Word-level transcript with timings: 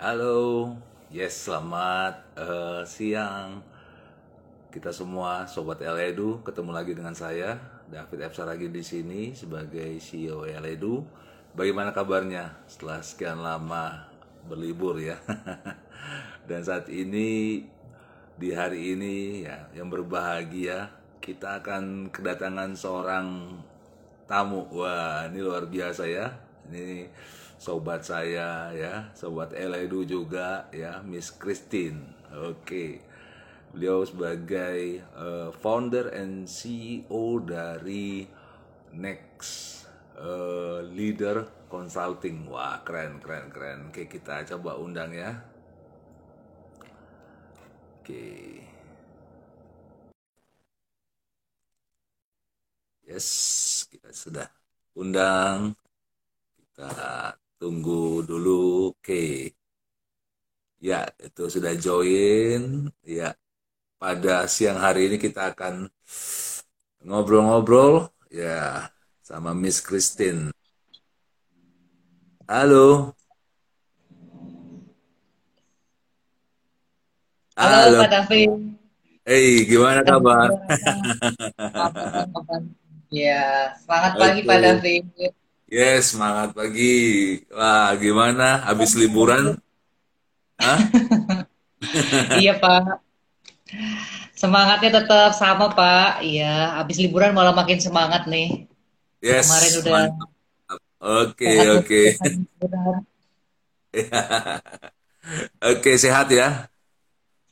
Halo, 0.00 0.72
yes 1.12 1.44
selamat 1.44 2.32
eh, 2.40 2.80
siang 2.88 3.60
kita 4.72 4.96
semua 4.96 5.44
sobat 5.44 5.76
Eledu 5.84 6.40
ketemu 6.40 6.72
lagi 6.72 6.96
dengan 6.96 7.12
saya 7.12 7.60
David 7.84 8.32
F 8.32 8.40
Saragi 8.40 8.72
di 8.72 8.80
sini 8.80 9.36
sebagai 9.36 10.00
CEO 10.00 10.48
Eledu. 10.48 11.04
Bagaimana 11.52 11.92
kabarnya 11.92 12.64
setelah 12.64 13.04
sekian 13.04 13.44
lama 13.44 14.08
berlibur 14.48 14.96
ya? 14.96 15.20
Dan 16.48 16.64
saat 16.64 16.88
ini 16.88 17.60
di 18.40 18.56
hari 18.56 18.96
ini 18.96 19.44
ya 19.44 19.68
yang 19.76 19.92
berbahagia 19.92 20.96
kita 21.20 21.60
akan 21.60 22.08
kedatangan 22.08 22.72
seorang 22.72 23.52
tamu. 24.24 24.64
Wah, 24.72 25.28
ini 25.28 25.44
luar 25.44 25.68
biasa 25.68 26.08
ya. 26.08 26.32
Ini 26.72 27.04
sobat 27.60 28.00
saya 28.08 28.72
ya, 28.72 28.94
sobat 29.12 29.52
Eledu 29.52 30.00
juga 30.08 30.66
ya, 30.72 31.04
Miss 31.04 31.28
Christine. 31.40 32.00
Oke. 32.32 33.04
Beliau 33.70 34.02
sebagai 34.02 35.04
uh, 35.14 35.52
founder 35.62 36.10
and 36.10 36.48
CEO 36.50 37.38
dari 37.44 38.26
Next 38.96 39.84
uh, 40.18 40.82
Leader 40.82 41.68
Consulting. 41.70 42.48
Wah, 42.50 42.82
keren 42.82 43.22
keren 43.22 43.46
keren. 43.54 43.78
Oke, 43.92 44.08
kita 44.10 44.42
coba 44.56 44.74
undang 44.80 45.12
ya. 45.14 45.30
Oke. 48.00 48.24
Yes, 53.06 53.28
kita 53.90 54.10
sudah 54.14 54.46
undang. 54.96 55.74
Kita 56.58 56.88
tunggu 57.60 58.24
dulu. 58.24 58.96
Oke. 58.96 59.52
Ya, 60.80 61.04
itu 61.20 61.44
sudah 61.52 61.76
join. 61.76 62.88
Ya, 63.04 63.36
pada 64.00 64.48
siang 64.48 64.80
hari 64.80 65.12
ini 65.12 65.20
kita 65.20 65.52
akan 65.52 65.92
ngobrol-ngobrol 67.04 68.08
ya 68.32 68.88
sama 69.20 69.52
Miss 69.52 69.84
Christine. 69.84 70.48
Halo. 72.48 73.12
Halo, 77.60 78.00
Pak 78.00 78.08
David. 78.08 78.50
Hey, 79.20 79.68
gimana 79.68 80.00
kabar? 80.00 80.48
Ya, 83.12 83.76
semangat 83.84 84.12
pagi 84.16 84.40
Pak 84.48 84.58
David. 84.64 85.04
Yes, 85.70 86.18
semangat 86.18 86.50
pagi. 86.50 87.38
Wah, 87.54 87.94
gimana? 87.94 88.66
Habis 88.66 88.98
liburan? 88.98 89.54
Hah? 90.58 90.82
iya 92.42 92.58
Pak. 92.58 92.98
Semangatnya 94.34 94.98
tetap 94.98 95.30
sama 95.38 95.70
Pak. 95.70 96.26
Iya, 96.26 96.74
habis 96.74 96.98
liburan 96.98 97.30
malah 97.30 97.54
makin 97.54 97.78
semangat 97.78 98.26
nih. 98.26 98.66
Yes. 99.22 99.46
Kemarin 99.46 99.72
udah. 99.78 100.02
Oke, 101.22 101.48
oke. 101.78 102.02
Oke, 105.70 105.94
sehat 106.00 106.34
ya? 106.34 106.66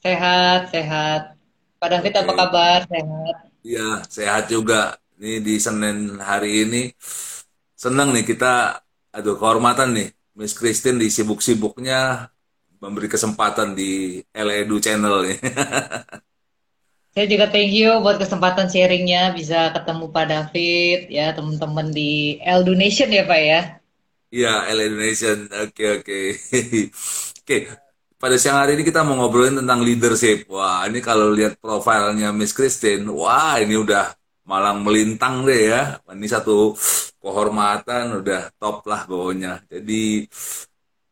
Sehat, 0.02 0.74
sehat. 0.74 1.38
Pak 1.78 1.88
David 1.94 2.10
okay. 2.10 2.22
apa 2.26 2.32
kabar? 2.34 2.78
Sehat. 2.90 3.36
Iya, 3.62 3.88
sehat 4.10 4.44
juga. 4.50 4.98
Ini 5.18 5.38
di 5.38 5.54
Senin 5.62 6.18
hari 6.18 6.66
ini 6.66 6.82
senang 7.78 8.10
nih 8.10 8.26
kita, 8.26 8.82
aduh 9.14 9.38
kehormatan 9.38 9.94
nih, 9.94 10.08
Miss 10.34 10.52
Christine 10.58 10.98
di 10.98 11.08
sibuk-sibuknya 11.14 12.26
memberi 12.82 13.06
kesempatan 13.06 13.78
di 13.78 14.18
Edu 14.34 14.76
Channel 14.82 15.16
nih. 15.26 15.38
Saya 17.14 17.26
juga 17.26 17.50
thank 17.50 17.74
you 17.74 17.98
buat 17.98 18.18
kesempatan 18.22 18.70
sharingnya 18.70 19.34
bisa 19.34 19.74
ketemu 19.74 20.06
Pak 20.14 20.26
David 20.30 20.98
ya 21.10 21.34
teman-teman 21.34 21.90
di 21.90 22.38
Edu 22.38 22.78
Nation 22.78 23.10
ya 23.10 23.26
Pak 23.26 23.40
ya. 23.42 23.60
Iya 24.34 24.70
Edu 24.70 24.96
Nation. 24.98 25.38
Oke 25.50 25.84
oke. 25.98 26.18
Oke. 27.42 27.56
Pada 28.18 28.34
siang 28.34 28.58
hari 28.58 28.74
ini 28.74 28.82
kita 28.82 29.06
mau 29.06 29.14
ngobrolin 29.14 29.62
tentang 29.62 29.80
leadership. 29.86 30.50
Wah 30.50 30.82
ini 30.90 30.98
kalau 30.98 31.30
lihat 31.30 31.54
profilnya 31.62 32.34
Miss 32.34 32.50
Christine, 32.50 33.06
wah 33.08 33.62
ini 33.62 33.78
udah 33.78 34.17
malang 34.48 34.80
melintang 34.80 35.44
deh 35.44 35.68
ya. 35.68 36.00
Ini 36.08 36.26
satu 36.26 36.72
kehormatan 37.20 38.24
udah 38.24 38.48
top 38.56 38.88
lah 38.88 39.04
pokoknya. 39.04 39.60
Jadi 39.68 40.24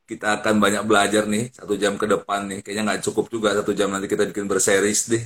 kita 0.08 0.40
akan 0.40 0.62
banyak 0.62 0.86
belajar 0.88 1.28
nih 1.28 1.52
satu 1.52 1.76
jam 1.76 2.00
ke 2.00 2.08
depan 2.08 2.48
nih. 2.48 2.64
Kayaknya 2.64 2.82
nggak 2.88 3.02
cukup 3.04 3.28
juga 3.28 3.52
satu 3.52 3.76
jam 3.76 3.92
nanti 3.92 4.08
kita 4.08 4.24
bikin 4.32 4.48
berseris 4.48 5.12
deh. 5.12 5.20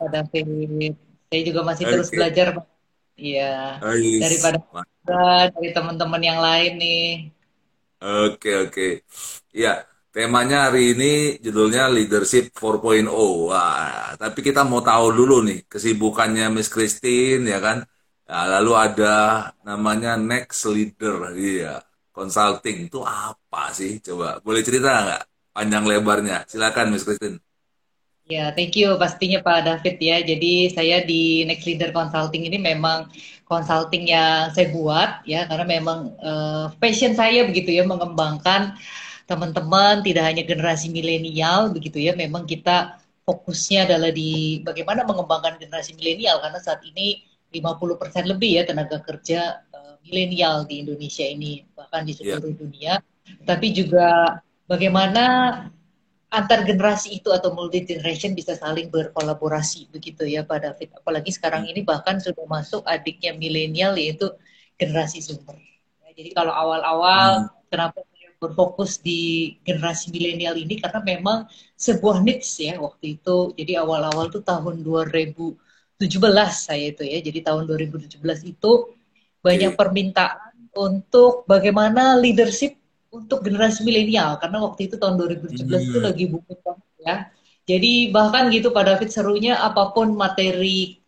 Pada 0.00 0.22
saya 0.30 1.42
juga 1.42 1.60
masih 1.66 1.90
okay. 1.90 1.92
terus 1.98 2.08
belajar. 2.14 2.48
Iya. 3.18 3.82
Daripada 4.22 4.58
dari 5.02 5.68
teman-teman 5.74 6.22
yang 6.22 6.38
lain 6.38 6.72
nih. 6.78 7.34
Oke 7.98 8.38
okay, 8.38 8.54
oke. 8.62 8.70
Okay. 8.70 8.92
Ya 9.50 9.82
temanya 10.14 10.70
hari 10.70 10.94
ini 10.94 11.12
judulnya 11.42 11.90
leadership 11.90 12.54
4.0. 12.54 13.10
Wah, 13.50 14.14
tapi 14.14 14.38
kita 14.46 14.62
mau 14.62 14.78
tahu 14.78 15.10
dulu 15.10 15.42
nih 15.42 15.66
kesibukannya 15.66 16.54
Miss 16.54 16.70
Christine 16.70 17.42
ya 17.50 17.58
kan. 17.58 17.82
Nah, 18.30 18.44
lalu 18.56 18.72
ada 18.78 19.14
namanya 19.66 20.14
next 20.16 20.64
leader, 20.70 21.34
iya 21.36 21.82
consulting 22.14 22.86
itu 22.86 23.02
apa 23.02 23.74
sih? 23.74 23.98
Coba 23.98 24.38
boleh 24.38 24.62
cerita 24.62 24.88
nggak 25.02 25.22
panjang 25.50 25.84
lebarnya? 25.84 26.46
Silakan 26.46 26.94
Miss 26.94 27.02
Christine. 27.02 27.42
Ya, 28.24 28.56
thank 28.56 28.72
you 28.72 28.96
pastinya 28.96 29.44
Pak 29.44 29.68
David 29.68 29.96
ya. 30.00 30.16
Jadi 30.24 30.72
saya 30.72 31.04
di 31.04 31.44
Next 31.44 31.68
Leader 31.68 31.92
Consulting 31.92 32.48
ini 32.48 32.56
memang 32.56 33.12
consulting 33.44 34.08
yang 34.08 34.48
saya 34.56 34.72
buat 34.72 35.20
ya 35.28 35.44
karena 35.44 35.66
memang 35.68 36.16
uh, 36.24 36.72
passion 36.80 37.12
saya 37.12 37.44
begitu 37.44 37.76
ya 37.76 37.84
mengembangkan 37.84 38.80
teman-teman 39.24 40.04
tidak 40.04 40.24
hanya 40.28 40.42
generasi 40.44 40.92
milenial 40.92 41.72
begitu 41.72 42.00
ya. 42.00 42.12
Memang 42.12 42.44
kita 42.44 43.00
fokusnya 43.24 43.88
adalah 43.88 44.12
di 44.12 44.60
bagaimana 44.60 45.02
mengembangkan 45.08 45.56
generasi 45.56 45.96
milenial 45.96 46.44
karena 46.44 46.60
saat 46.60 46.84
ini 46.84 47.24
50% 47.54 48.28
lebih 48.28 48.60
ya 48.60 48.62
tenaga 48.68 49.00
kerja 49.00 49.64
milenial 50.04 50.68
di 50.68 50.84
Indonesia 50.84 51.24
ini 51.24 51.64
bahkan 51.72 52.04
di 52.04 52.12
iya. 52.12 52.36
seluruh 52.36 52.52
yeah. 52.52 52.60
dunia 52.60 52.94
tapi 53.48 53.72
juga 53.72 54.38
bagaimana 54.68 55.24
antar 56.28 56.66
generasi 56.66 57.22
itu 57.22 57.32
atau 57.32 57.56
multi 57.56 57.86
generation 57.86 58.36
bisa 58.36 58.58
saling 58.58 58.92
berkolaborasi 58.92 59.88
begitu 59.88 60.28
ya 60.28 60.44
Pak 60.44 60.58
David 60.60 60.88
apalagi 61.00 61.30
sekarang 61.32 61.64
hmm. 61.64 61.72
ini 61.72 61.80
bahkan 61.86 62.20
sudah 62.20 62.44
masuk 62.44 62.84
adiknya 62.84 63.32
milenial 63.32 63.96
yaitu 63.96 64.28
generasi 64.76 65.24
sumber 65.24 65.56
ya, 66.04 66.10
jadi 66.12 66.30
kalau 66.36 66.52
awal-awal 66.52 67.48
hmm. 67.48 67.70
kenapa 67.72 68.04
berfokus 68.44 69.00
di 69.00 69.54
generasi 69.64 70.12
milenial 70.12 70.54
ini 70.60 70.76
karena 70.76 71.00
memang 71.00 71.38
sebuah 71.74 72.20
needs 72.20 72.60
ya 72.60 72.76
waktu 72.76 73.16
itu 73.16 73.56
jadi 73.56 73.80
awal-awal 73.80 74.28
tuh 74.28 74.44
tahun 74.44 74.84
2017 74.84 75.56
saya 76.52 76.84
itu 76.92 77.02
ya 77.02 77.18
jadi 77.24 77.40
tahun 77.52 77.64
2017 77.64 78.20
itu 78.44 78.72
banyak 79.40 79.72
permintaan 79.76 80.72
untuk 80.76 81.44
bagaimana 81.48 82.18
leadership 82.18 82.76
untuk 83.14 83.46
generasi 83.46 83.86
milenial 83.86 84.36
karena 84.42 84.58
waktu 84.58 84.90
itu 84.90 84.98
tahun 84.98 85.14
2017 85.20 85.62
hmm. 85.62 85.88
itu 85.88 85.98
lagi 86.02 86.24
buku 86.26 86.52
banget 86.60 86.88
ya. 87.04 87.16
Jadi 87.64 88.12
bahkan 88.12 88.52
gitu 88.52 88.74
Pak 88.76 88.84
David 88.84 89.08
serunya 89.08 89.56
apa 89.56 89.94
pun 89.96 90.12
materi 90.12 91.00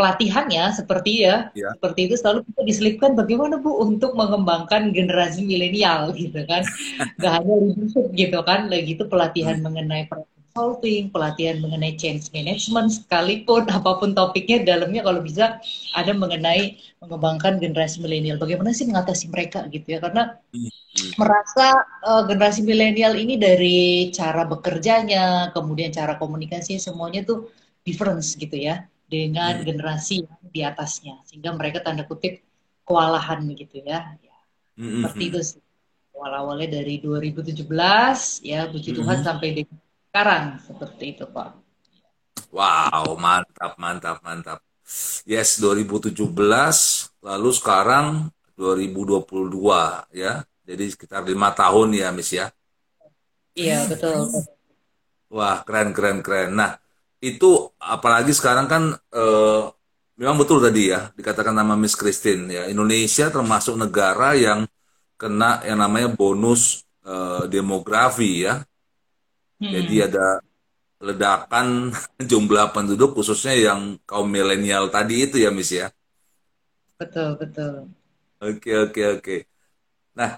pelatihannya 0.00 0.72
seperti 0.72 1.28
ya, 1.28 1.52
ya, 1.52 1.76
seperti 1.76 2.08
itu 2.08 2.16
selalu 2.16 2.48
kita 2.48 2.62
diselipkan 2.64 3.12
bagaimana 3.12 3.60
Bu 3.60 3.84
untuk 3.84 4.16
mengembangkan 4.16 4.96
generasi 4.96 5.44
milenial 5.44 6.16
gitu 6.16 6.40
kan. 6.48 6.64
Gak 7.20 7.32
hanya 7.36 7.54
leadership 7.60 8.08
gitu 8.16 8.40
kan, 8.40 8.72
lagi 8.72 8.96
itu 8.96 9.04
pelatihan 9.04 9.60
hmm. 9.60 9.64
mengenai 9.68 10.08
consulting, 10.08 11.12
pelatihan 11.12 11.60
mengenai 11.60 12.00
change 12.00 12.32
management, 12.32 12.96
sekalipun 12.96 13.68
apa 13.68 14.00
pun 14.00 14.16
topiknya 14.16 14.64
dalamnya 14.64 15.04
kalau 15.04 15.20
bisa 15.20 15.60
ada 15.92 16.12
mengenai 16.16 16.80
mengembangkan 17.04 17.60
generasi 17.60 18.00
milenial. 18.00 18.40
Bagaimana 18.40 18.72
sih 18.72 18.88
mengatasi 18.88 19.28
mereka 19.28 19.68
gitu 19.68 19.84
ya? 19.84 20.00
Karena 20.00 20.32
merasa 21.20 21.76
uh, 22.08 22.24
generasi 22.24 22.64
milenial 22.64 23.20
ini 23.20 23.36
dari 23.36 24.08
cara 24.16 24.48
bekerjanya, 24.48 25.52
kemudian 25.52 25.92
cara 25.92 26.16
komunikasi 26.16 26.80
semuanya 26.80 27.20
tuh 27.20 27.52
difference 27.84 28.32
gitu 28.40 28.56
ya 28.56 28.88
dengan 29.10 29.58
hmm. 29.58 29.66
generasi 29.66 30.22
yang 30.22 30.46
di 30.46 30.60
atasnya, 30.62 31.18
sehingga 31.26 31.50
mereka 31.50 31.82
tanda 31.82 32.06
kutip 32.06 32.38
kewalahan 32.86 33.42
gitu 33.58 33.82
ya. 33.82 34.14
ya 34.22 34.36
hmm. 34.78 35.02
Seperti 35.02 35.24
itu 35.26 35.40
sih. 35.42 35.62
Awal-awalnya 36.14 36.84
dari 36.84 37.00
2017 37.00 37.64
ya 38.44 38.68
puji 38.70 38.90
Tuhan 38.92 39.18
hmm. 39.18 39.26
sampai 39.26 39.48
dengan 39.56 39.78
sekarang 40.10 40.44
seperti 40.62 41.04
itu 41.18 41.24
Pak. 41.26 41.50
Wow, 42.50 43.14
mantap, 43.18 43.78
mantap, 43.78 44.18
mantap. 44.26 44.58
Yes, 45.22 45.62
2017, 45.62 46.18
lalu 47.22 47.50
sekarang 47.54 48.30
2022 48.58 50.10
ya. 50.18 50.42
Jadi 50.66 50.84
sekitar 50.90 51.22
lima 51.22 51.54
tahun 51.54 51.94
ya, 51.94 52.10
Miss 52.10 52.34
ya. 52.34 52.50
Iya 53.54 53.86
betul. 53.86 54.30
Wah 55.30 55.62
keren 55.62 55.94
keren 55.94 56.18
keren. 56.26 56.58
Nah 56.58 56.78
itu 57.20 57.46
apalagi 57.80 58.32
sekarang 58.32 58.66
kan 58.72 58.82
eh, 59.12 59.60
memang 60.20 60.36
betul 60.40 60.58
tadi 60.64 60.92
ya 60.92 61.12
dikatakan 61.18 61.52
nama 61.56 61.74
Miss 61.76 61.96
Christine 61.96 62.42
ya 62.48 62.62
Indonesia 62.72 63.28
termasuk 63.32 63.76
negara 63.76 64.32
yang 64.36 64.64
kena 65.20 65.60
yang 65.68 65.78
namanya 65.84 66.08
bonus 66.12 66.84
eh, 67.04 67.44
demografi 67.52 68.46
ya. 68.48 68.64
Jadi 69.70 69.94
Hmm, 69.94 70.06
ada 70.06 70.26
ledakan 71.02 71.68
jumlah 72.30 72.66
penduduk 72.76 73.10
khususnya 73.18 73.54
yang 73.68 73.80
kaum 74.08 74.28
milenial 74.30 74.84
tadi 74.94 75.26
itu 75.26 75.36
ya 75.44 75.50
Miss 75.54 75.72
ya. 75.74 75.88
betul 76.98 77.34
betul. 77.40 77.90
Oke 78.40 78.70
oke 78.84 79.00
oke. 79.16 79.34
Nah 80.18 80.30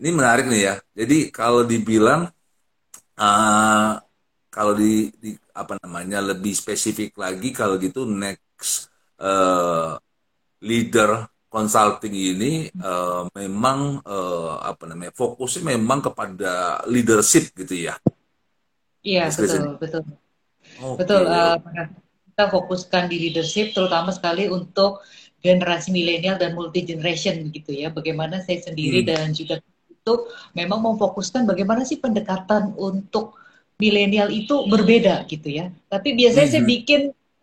ini 0.00 0.10
menarik 0.18 0.46
nih 0.52 0.60
ya. 0.68 0.74
Jadi 0.98 1.16
kalau 1.36 1.62
dibilang 1.72 2.22
eh, 3.20 3.90
kalau 4.52 4.72
di, 4.76 5.08
di 5.22 5.30
apa 5.56 5.74
namanya 5.82 6.18
lebih 6.30 6.52
spesifik 6.52 7.16
lagi 7.24 7.48
kalau 7.56 7.74
gitu 7.80 8.04
next 8.04 8.92
eh, 9.20 9.92
leader 10.64 11.10
consulting 11.52 12.14
ini 12.14 12.52
eh, 12.72 13.22
memang 13.40 13.78
eh, 14.04 14.54
apa 14.70 14.84
namanya 14.90 15.12
fokusnya 15.16 15.62
memang 15.76 16.00
kepada 16.06 16.82
leadership 16.88 17.52
gitu 17.56 17.74
ya, 17.90 17.94
Iya 19.08 19.22
betul 19.36 19.62
betul 19.82 20.02
betul. 20.98 21.22
Oke 21.22 21.22
eh, 21.36 21.56
oke. 21.56 21.82
kita 22.32 22.44
fokuskan 22.54 23.04
di 23.12 23.16
leadership 23.24 23.66
terutama 23.76 24.10
sekali 24.16 24.44
untuk 24.58 24.90
generasi 25.44 25.88
milenial 25.96 26.36
dan 26.42 26.52
multi 26.58 26.80
generation 26.90 27.34
gitu 27.56 27.70
ya. 27.82 27.88
Bagaimana 27.98 28.36
saya 28.46 28.58
sendiri 28.66 28.98
Hmm, 28.98 29.10
dan 29.10 29.34
juga 29.38 29.54
itu 29.92 30.14
memang 30.58 30.80
memfokuskan 30.86 31.42
bagaimana 31.50 31.82
sih 31.90 31.98
pendekatan 32.04 32.74
untuk 32.78 33.38
milenial 33.80 34.28
itu 34.32 34.68
berbeda 34.68 35.24
gitu 35.28 35.48
ya. 35.48 35.72
Tapi 35.92 36.14
biasanya 36.18 36.48
hmm, 36.48 36.54
saya 36.54 36.64
hmm, 36.64 36.72
bikin 36.74 37.00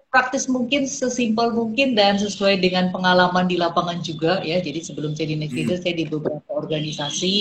praktis 0.10 0.50
mungkin 0.50 0.90
sesimpel 0.90 1.54
mungkin 1.54 1.94
dan 1.94 2.18
sesuai 2.18 2.58
dengan 2.66 2.90
pengalaman 2.90 3.46
di 3.50 3.56
lapangan 3.60 4.00
juga 4.02 4.42
ya. 4.42 4.58
Jadi 4.62 4.80
sebelum 4.82 5.14
saya 5.18 5.34
di 5.34 5.38
Next 5.38 5.54
hmm, 5.54 5.60
Leader 5.60 5.78
saya 5.82 5.94
di 5.98 6.06
beberapa 6.10 6.50
organisasi 6.50 7.34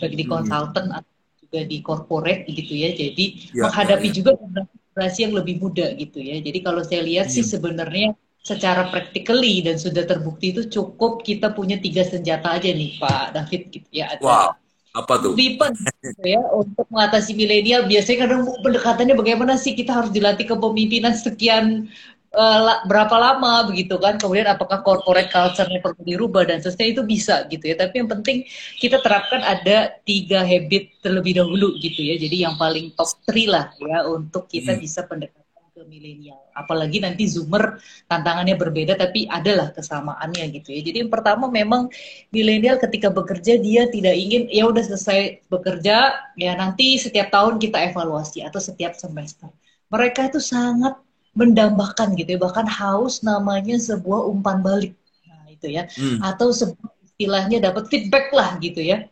baik 0.00 0.14
di 0.16 0.24
hmm. 0.24 0.32
konsultan 0.32 0.86
atau 0.92 1.12
juga 1.42 1.60
di 1.68 1.78
corporate 1.84 2.48
gitu 2.50 2.72
ya. 2.74 2.90
Jadi 2.94 3.24
Ya 3.52 3.68
ya 3.84 3.96
menghadapi 3.96 4.08
ya. 4.08 4.14
juga 4.14 4.30
generasi 4.40 5.18
yang 5.28 5.34
lebih 5.36 5.54
muda 5.62 5.86
gitu 5.96 6.18
ya. 6.20 6.36
Jadi 6.40 6.58
kalau 6.64 6.82
saya 6.86 7.02
lihat 7.04 7.28
sih 7.34 7.44
Hmm. 7.44 7.52
sebenarnya 7.52 8.16
secara 8.46 8.88
practically 8.94 9.58
dan 9.66 9.76
sudah 9.76 10.06
terbukti 10.06 10.54
itu 10.54 10.62
cukup 10.70 11.26
kita 11.26 11.50
punya 11.50 11.76
tiga 11.82 12.06
senjata 12.06 12.54
aja 12.56 12.70
nih 12.70 12.94
Pak 13.02 13.34
David 13.34 13.62
gitu 13.74 13.90
ya. 13.90 14.06
Wow, 14.20 14.56
apa 15.00 15.14
tuh? 15.24 15.36
weapon 15.36 15.72
gitu 16.04 16.22
ya 16.34 16.40
untuk 16.60 16.86
mengatasi 16.92 17.32
milenial. 17.40 17.82
Biasanya 17.90 18.18
kadang 18.28 18.40
pendekatannya 18.64 19.14
bagaimana 19.20 19.54
sih 19.60 19.72
kita 19.78 19.92
harus 19.98 20.10
dilatih 20.14 20.46
kepemimpinan 20.50 21.14
sekian 21.16 21.90
la- 22.36 22.82
berapa 22.90 23.16
lama 23.16 23.52
begitu 23.70 23.96
kan. 24.04 24.14
Kemudian 24.20 24.48
apakah 24.54 24.80
corporate 24.86 25.30
culture-nya 25.32 25.80
perlu 25.84 26.02
dirubah 26.04 26.42
dan 26.48 26.58
seterusnya 26.62 26.86
itu 26.94 27.02
bisa 27.06 27.34
gitu 27.52 27.64
ya. 27.72 27.76
Tapi 27.80 27.94
yang 28.04 28.10
penting 28.12 28.36
kita 28.82 28.96
terapkan 29.04 29.40
ada 29.44 29.76
tiga 30.08 30.44
habit 30.44 30.82
terlebih 31.04 31.32
dahulu 31.40 31.76
gitu 31.84 32.00
ya. 32.04 32.14
Jadi 32.20 32.36
yang 32.44 32.54
paling 32.60 32.92
top 32.96 33.10
three 33.26 33.48
lah 33.50 33.72
ya 33.80 34.04
untuk 34.08 34.46
kita 34.50 34.72
Hmm, 34.72 34.80
bisa 34.80 35.04
pendekatan 35.08 35.45
ke 35.76 35.84
milenial. 35.84 36.40
Apalagi 36.56 37.04
nanti 37.04 37.28
Zoomer 37.28 37.76
tantangannya 38.08 38.56
berbeda 38.56 38.96
tapi 38.96 39.28
adalah 39.28 39.76
kesamaannya 39.76 40.48
gitu 40.56 40.72
ya. 40.72 40.80
Jadi 40.80 41.04
yang 41.04 41.12
pertama 41.12 41.52
memang 41.52 41.92
milenial 42.32 42.80
ketika 42.80 43.12
bekerja 43.12 43.60
dia 43.60 43.84
tidak 43.92 44.16
ingin 44.16 44.48
ya 44.48 44.64
udah 44.64 44.80
selesai 44.80 45.44
bekerja 45.52 46.16
ya 46.40 46.56
nanti 46.56 46.96
setiap 46.96 47.28
tahun 47.28 47.60
kita 47.60 47.92
evaluasi 47.92 48.40
atau 48.40 48.56
setiap 48.56 48.96
semester. 48.96 49.52
Mereka 49.92 50.32
itu 50.32 50.40
sangat 50.40 50.96
mendambakan 51.36 52.16
gitu 52.16 52.34
ya 52.34 52.40
bahkan 52.40 52.64
haus 52.64 53.20
namanya 53.20 53.76
sebuah 53.76 54.32
umpan 54.32 54.64
balik. 54.64 54.96
Nah, 55.28 55.44
itu 55.52 55.68
ya. 55.68 55.84
hmm, 55.92 56.24
Atau 56.24 56.56
sebuah 56.56 56.96
istilahnya 57.04 57.60
dapat 57.60 57.92
feedback 57.92 58.32
lah 58.32 58.56
gitu 58.64 58.80
ya 58.80 59.04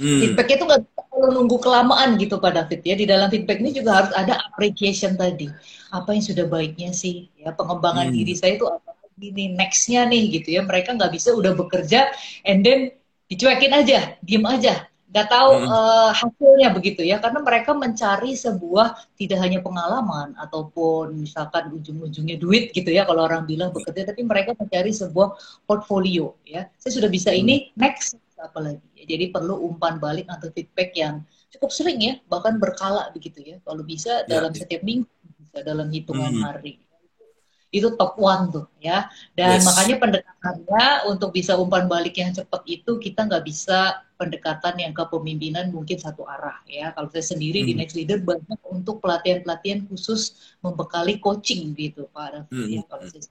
hmm. 0.00 0.20
feedback 0.20 0.48
itu 0.52 0.62
nggak 0.64 0.82
kalau 1.18 1.34
nunggu 1.34 1.58
kelamaan 1.58 2.14
gitu 2.14 2.38
Pak 2.38 2.54
David 2.54 2.80
ya. 2.86 2.94
Di 2.94 3.06
dalam 3.10 3.26
feedback 3.26 3.58
ini 3.58 3.74
juga 3.74 3.90
harus 3.98 4.14
ada 4.14 4.38
appreciation 4.46 5.18
tadi. 5.18 5.50
Apa 5.90 6.14
yang 6.14 6.22
sudah 6.22 6.46
baiknya 6.46 6.94
sih? 6.94 7.26
Ya 7.34 7.50
pengembangan 7.50 8.08
hmm. 8.08 8.14
diri 8.14 8.34
saya 8.38 8.54
itu 8.54 8.70
apa 8.70 8.94
lagi 8.94 9.34
nih 9.34 9.48
nextnya 9.58 10.06
nih 10.06 10.22
gitu 10.38 10.48
ya. 10.54 10.62
Mereka 10.62 10.94
nggak 10.94 11.10
bisa 11.10 11.34
udah 11.34 11.58
bekerja 11.58 12.14
and 12.46 12.62
then 12.62 12.94
dicuekin 13.26 13.74
aja, 13.74 14.16
diem 14.24 14.40
aja, 14.48 14.88
nggak 15.12 15.28
tahu 15.28 15.52
hmm. 15.60 15.68
eh, 15.68 16.10
hasilnya 16.16 16.68
begitu 16.72 17.02
ya. 17.04 17.20
Karena 17.20 17.44
mereka 17.44 17.76
mencari 17.76 18.32
sebuah 18.32 19.18
tidak 19.20 19.38
hanya 19.44 19.60
pengalaman 19.60 20.32
ataupun 20.40 21.12
misalkan 21.18 21.68
ujung-ujungnya 21.74 22.40
duit 22.40 22.72
gitu 22.72 22.88
ya 22.88 23.04
kalau 23.04 23.28
orang 23.28 23.44
bilang 23.44 23.74
bekerja, 23.74 24.08
tapi 24.08 24.24
mereka 24.24 24.56
mencari 24.56 24.94
sebuah 24.94 25.36
portfolio 25.68 26.38
ya. 26.46 26.70
Saya 26.80 26.92
sudah 26.96 27.10
bisa 27.12 27.34
Hmm. 27.34 27.42
ini 27.44 27.54
next 27.76 28.16
apa 28.38 28.58
lagi. 28.62 28.87
Jadi 29.10 29.24
perlu 29.34 29.54
umpan 29.68 29.94
balik 30.04 30.26
atau 30.34 30.48
feedback 30.54 30.90
yang 31.02 31.14
cukup 31.52 31.70
sering 31.72 31.98
ya, 32.08 32.14
bahkan 32.32 32.54
berkala 32.62 33.08
begitu 33.16 33.40
ya. 33.50 33.56
Kalau 33.66 33.82
bisa 33.92 34.10
Ya, 34.26 34.34
dalam 34.34 34.52
ya. 34.54 34.60
setiap 34.60 34.82
minggu, 34.84 35.08
bisa 35.40 35.58
dalam 35.64 35.88
hitungan 35.96 36.32
Hmm. 36.32 36.42
hari. 36.44 36.72
Itu 37.68 37.88
top 38.00 38.16
one 38.16 38.48
tuh 38.54 38.64
ya. 38.80 39.12
Dan 39.36 39.60
Yes. 39.60 39.66
makanya 39.68 39.96
pendekatannya 40.02 40.84
untuk 41.12 41.30
bisa 41.36 41.52
umpan 41.60 41.84
balik 41.84 42.16
yang 42.16 42.32
cepat 42.32 42.64
itu 42.64 42.96
kita 42.96 43.28
nggak 43.28 43.44
bisa 43.44 44.00
pendekatan 44.16 44.74
yang 44.80 44.92
kepemimpinan 44.96 45.68
mungkin 45.76 46.00
satu 46.00 46.24
arah 46.24 46.64
ya. 46.64 46.96
Kalau 46.96 47.08
saya 47.12 47.24
sendiri 47.36 47.68
di 47.68 47.72
Hmm, 47.72 47.76
Next 47.76 47.92
Leader 47.92 48.24
banyak 48.24 48.56
untuk 48.72 49.04
pelatihan-pelatihan 49.04 49.84
khusus 49.84 50.20
membekali 50.64 51.20
coaching 51.20 51.76
gitu 51.76 52.08
Pak 52.08 52.26
David 52.32 52.48
hmm, 52.50 52.80
ya. 52.80 52.82
Kalau 52.88 53.04
saya 53.04 53.22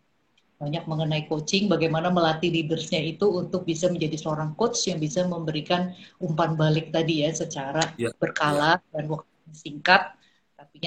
banyak 0.57 0.83
mengenai 0.89 1.23
coaching, 1.29 1.69
bagaimana 1.69 2.09
melatih 2.09 2.49
leadersnya 2.49 3.01
itu 3.05 3.25
untuk 3.29 3.61
bisa 3.69 3.87
menjadi 3.93 4.17
seorang 4.17 4.57
coach 4.57 4.89
yang 4.89 4.97
bisa 4.97 5.21
memberikan 5.29 5.93
umpan 6.17 6.57
balik 6.57 6.89
tadi 6.89 7.21
ya 7.25 7.31
secara 7.33 7.81
Ya, 7.97 8.09
ya, 8.09 8.13
berkala 8.17 8.81
dan 8.89 9.05
waktu 9.13 9.29
singkat, 9.53 10.17
tapi 10.57 10.77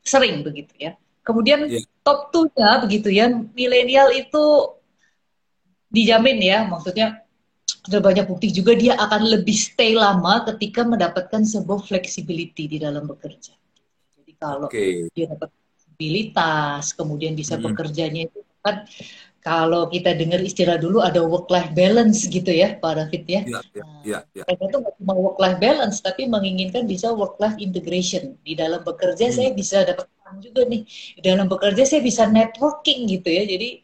sering 0.00 0.40
begitu 0.46 0.72
ya. 0.80 0.92
Kemudian 1.20 1.60
ya. 1.68 1.80
top 2.00 2.32
2-nya 2.32 2.80
begitu 2.84 3.08
ya, 3.12 3.28
milenial 3.52 4.08
itu 4.16 4.44
dijamin 5.90 6.38
ya, 6.40 6.58
maksudnya 6.72 7.06
sudah 7.86 8.00
banyak 8.02 8.26
bukti 8.30 8.52
juga 8.52 8.72
dia 8.76 8.94
akan 8.98 9.22
lebih 9.40 9.56
stay 9.56 9.92
lama 9.96 10.44
ketika 10.52 10.84
mendapatkan 10.86 11.42
sebuah 11.42 11.80
flexibility 11.88 12.68
di 12.70 12.78
dalam 12.78 13.08
bekerja. 13.08 13.54
Jadi 14.20 14.32
kalau 14.38 14.70
Oke. 14.70 15.10
dia 15.16 15.26
dapat 15.30 15.50
fleksibilitas, 15.54 16.94
kemudian 16.98 17.34
bisa 17.34 17.56
Hmm, 17.56 17.62
bekerjanya 17.62 18.28
itu 18.28 18.40
kalau 19.40 19.88
kita 19.94 20.12
dengar 20.20 20.40
istilah 20.44 20.76
dulu 20.76 21.00
ada 21.00 21.20
work 21.24 21.48
life 21.54 21.72
balance 21.72 22.28
gitu 22.28 22.50
ya 22.52 22.76
Pak 22.82 22.92
David 22.98 23.24
ya. 23.36 23.42
Ya, 23.44 23.62
ya, 23.74 23.84
Nah, 23.84 24.02
ya, 24.02 24.24
ya. 24.34 24.44
mereka 24.44 24.64
tuh 24.72 24.78
nggak 24.84 24.94
cuma 25.00 25.14
work 25.16 25.38
life 25.40 25.58
balance 25.64 25.96
tapi 26.04 26.22
menginginkan 26.28 26.84
bisa 26.92 27.08
work 27.16 27.40
life 27.42 27.56
integration. 27.56 28.36
Di 28.46 28.52
dalam 28.60 28.80
bekerja 28.84 29.24
Hmm, 29.24 29.32
saya 29.32 29.50
bisa 29.56 29.76
dapat 29.88 30.06
uang 30.24 30.38
juga 30.44 30.62
nih. 30.68 30.82
Di 31.16 31.20
dalam 31.24 31.46
bekerja 31.48 31.82
saya 31.88 32.00
bisa 32.04 32.28
networking 32.28 33.08
gitu 33.08 33.28
ya. 33.32 33.42
Jadi 33.48 33.80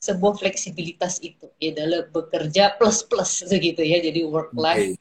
sebuah 0.00 0.34
fleksibilitas 0.40 1.14
itu 1.24 1.46
ya 1.60 1.70
dalam 1.76 2.02
bekerja 2.12 2.76
plus 2.80 2.98
plus 3.08 3.32
gitu 3.48 3.82
ya. 3.84 3.98
Jadi 4.00 4.20
work 4.28 4.52
life 4.56 4.84
Oke. 4.84 4.98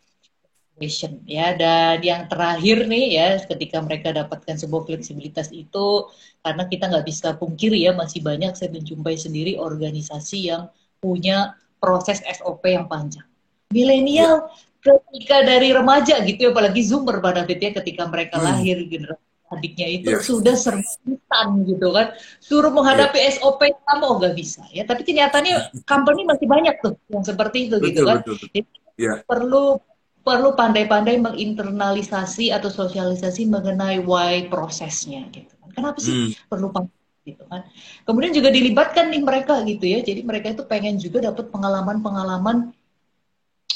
Passion, 0.74 1.22
ya. 1.30 1.53
Dan 1.53 2.01
yang 2.01 2.25
terakhir 2.25 2.89
nih 2.89 3.06
ya 3.13 3.27
ketika 3.46 3.77
mereka 3.86 4.10
dapatkan 4.10 4.58
sebuah 4.58 4.89
fleksibilitas 4.89 5.53
itu 5.53 6.10
karena 6.42 6.65
kita 6.65 6.89
nggak 6.89 7.06
bisa 7.06 7.38
pungkiri 7.38 7.77
ya 7.86 7.94
masih 7.94 8.25
banyak 8.25 8.58
saya 8.58 8.74
menjumpai 8.74 9.13
sendiri 9.13 9.53
organisasi 9.62 10.50
yang 10.50 10.74
punya 10.98 11.53
proses 11.77 12.25
SOP 12.25 12.65
yang 12.74 12.89
panjang. 12.89 13.24
Milenial 13.70 14.50
ketika 14.82 15.46
dari 15.46 15.72
remaja 15.72 16.20
gitu 16.25 16.50
ya 16.50 16.51
apalagi 16.51 16.82
zoomer 16.84 17.22
pada 17.22 17.46
ya 17.48 17.72
ketika 17.72 18.03
mereka 18.10 18.42
Hmm, 18.42 18.50
lahir 18.51 18.82
generasi 18.89 19.24
adiknya 19.53 19.88
itu 19.88 20.08
ya, 20.10 20.18
sudah 20.18 20.58
serba 20.58 20.89
instan 21.06 21.48
gitu 21.70 21.88
kan. 21.94 22.18
Suruh 22.42 22.74
menghadapi 22.74 23.22
SOP 23.38 23.62
sama 23.86 24.06
oh 24.10 24.18
nggak 24.18 24.34
bisa 24.34 24.65
ya. 24.74 24.84
Tapi 24.89 25.06
kenyataannya 25.06 25.56
company 25.92 26.25
masih 26.25 26.50
banyak 26.50 26.75
tuh 26.82 26.98
yang 27.13 27.22
seperti 27.22 27.70
itu 27.70 27.77
gitu 27.77 28.01
Betul, 28.01 28.08
kan. 28.10 28.18
betul, 28.25 28.36
betul. 28.42 28.50
Jadi 28.50 28.62
Ya. 28.94 29.25
perlu 29.25 29.82
perlu 30.27 30.50
pandai-pandai 30.60 31.15
menginternalisasi 31.20 32.46
atau 32.56 32.70
sosialisasi 32.72 33.42
mengenai 33.56 33.98
why 34.10 34.48
prosesnya 34.51 35.27
gitu 35.36 35.53
kan. 35.60 35.70
Kenapa 35.75 36.00
sih 36.00 36.15
Hmm, 36.15 36.34
perlu 36.51 36.68
pandai 36.75 36.96
gitu 37.27 37.44
kan. 37.51 37.62
Kemudian 38.08 38.34
juga 38.38 38.50
dilibatkan 38.58 39.06
nih 39.12 39.22
mereka 39.24 39.53
gitu 39.68 39.86
ya. 39.94 40.00
Jadi 40.03 40.22
mereka 40.30 40.48
itu 40.56 40.63
pengen 40.72 40.96
juga 41.00 41.18
dapat 41.27 41.46
pengalaman-pengalaman 41.53 42.58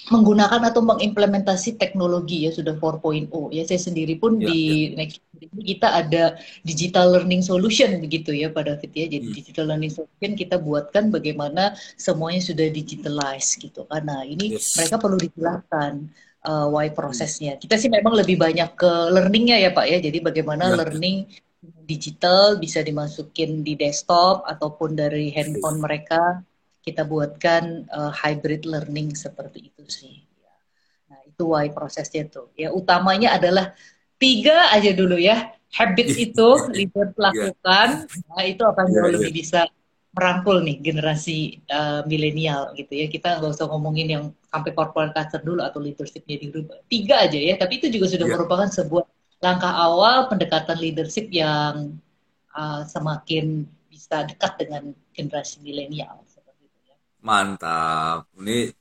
menggunakan 0.08 0.62
atau 0.72 0.80
mengimplementasi 0.88 1.75
teknologi 1.75 2.48
ya 2.48 2.51
sudah 2.56 2.80
4.0 2.80 3.27
ya 3.51 3.63
saya 3.68 3.82
sendiri 3.88 4.16
pun 4.16 4.39
ya, 4.39 4.48
ya. 4.48 4.50
di 4.50 4.96
ini 4.96 5.63
kita 5.75 5.88
ada 6.00 6.24
digital 6.63 7.12
learning 7.12 7.44
solution 7.44 8.00
begitu 8.00 8.32
ya 8.32 8.48
pada 8.48 8.80
David 8.80 8.92
ya 8.96 9.06
jadi 9.20 9.25
Hmm, 9.25 9.36
digital 9.38 9.66
learning 9.68 9.92
solution 9.92 10.32
kita 10.39 10.56
buatkan 10.63 11.12
bagaimana 11.12 11.75
semuanya 12.00 12.39
sudah 12.39 12.68
digitalize 12.72 13.60
gitu 13.60 13.84
karena 13.92 14.24
ini 14.24 14.56
Yes. 14.56 14.75
mereka 14.80 14.96
perlu 14.96 15.20
dijelaskan 15.20 15.94
uh, 16.48 16.68
why 16.72 16.88
prosesnya. 16.89 17.60
Kita 17.60 17.75
sih 17.75 17.92
memang 17.92 18.16
lebih 18.16 18.39
banyak 18.39 18.80
ke 18.80 18.92
learningnya 19.12 19.60
ya 19.60 19.75
Pak 19.75 19.86
ya. 19.86 20.00
Jadi 20.00 20.24
bagaimana 20.24 20.72
ya. 20.72 20.75
learning 20.80 21.27
digital 21.84 22.56
bisa 22.56 22.80
dimasukin 22.80 23.62
di 23.62 23.75
desktop 23.75 24.48
ataupun 24.48 24.96
dari 24.96 25.30
handphone 25.36 25.84
mereka 25.84 26.42
kita 26.80 27.04
buatkan 27.04 27.84
uh, 27.92 28.12
hybrid 28.16 28.63
learning 28.63 29.12
seperti 29.12 29.68
itu 29.75 29.84
sih. 29.92 30.16
Nah 31.12 31.20
itu 31.27 31.44
why 31.51 31.68
prosesnya 31.68 32.24
tuh. 32.32 32.56
Ya 32.56 32.72
utamanya 32.72 33.36
adalah 33.36 33.75
tiga 34.16 34.72
aja 34.72 34.96
dulu 34.96 35.20
ya 35.20 35.51
habits 35.75 36.16
itu 36.16 36.48
leader 36.77 37.12
lakukan. 37.20 38.08
Nah 38.08 38.44
itu 38.48 38.63
akan 38.63 38.86
jauh 38.88 39.12
yeah, 39.12 39.13
lebih 39.20 39.32
bisa 39.44 39.68
merangkul 40.16 40.64
nih 40.64 40.78
generasi 40.82 41.62
uh, 41.72 42.02
milenial 42.08 42.74
gitu 42.76 42.92
ya. 42.92 43.06
Kita 43.08 43.40
nggak 43.40 43.54
usah 43.54 43.68
ngomongin 43.70 44.08
yang 44.08 44.24
sampai 44.48 44.72
corporate 44.74 45.14
culture 45.14 45.44
dulu 45.44 45.62
atau 45.62 45.80
leadershipnya 45.80 46.38
dirubah. 46.42 46.80
Tiga 46.88 47.28
aja 47.28 47.38
ya, 47.38 47.56
tapi 47.60 47.80
itu 47.80 47.88
juga 47.94 48.12
sudah 48.12 48.28
yeah. 48.28 48.36
merupakan 48.36 48.70
sebuah 48.70 49.06
langkah 49.38 49.74
awal 49.74 50.26
pendekatan 50.32 50.78
leadership 50.82 51.30
yang 51.30 51.98
uh, 52.58 52.82
semakin 52.88 53.70
bisa 53.88 54.26
dekat 54.26 54.58
dengan 54.58 54.94
generasi 55.14 55.62
milenial. 55.62 56.22
Ya. 56.26 56.96
Mantap. 57.22 58.26
Ini 58.38 58.74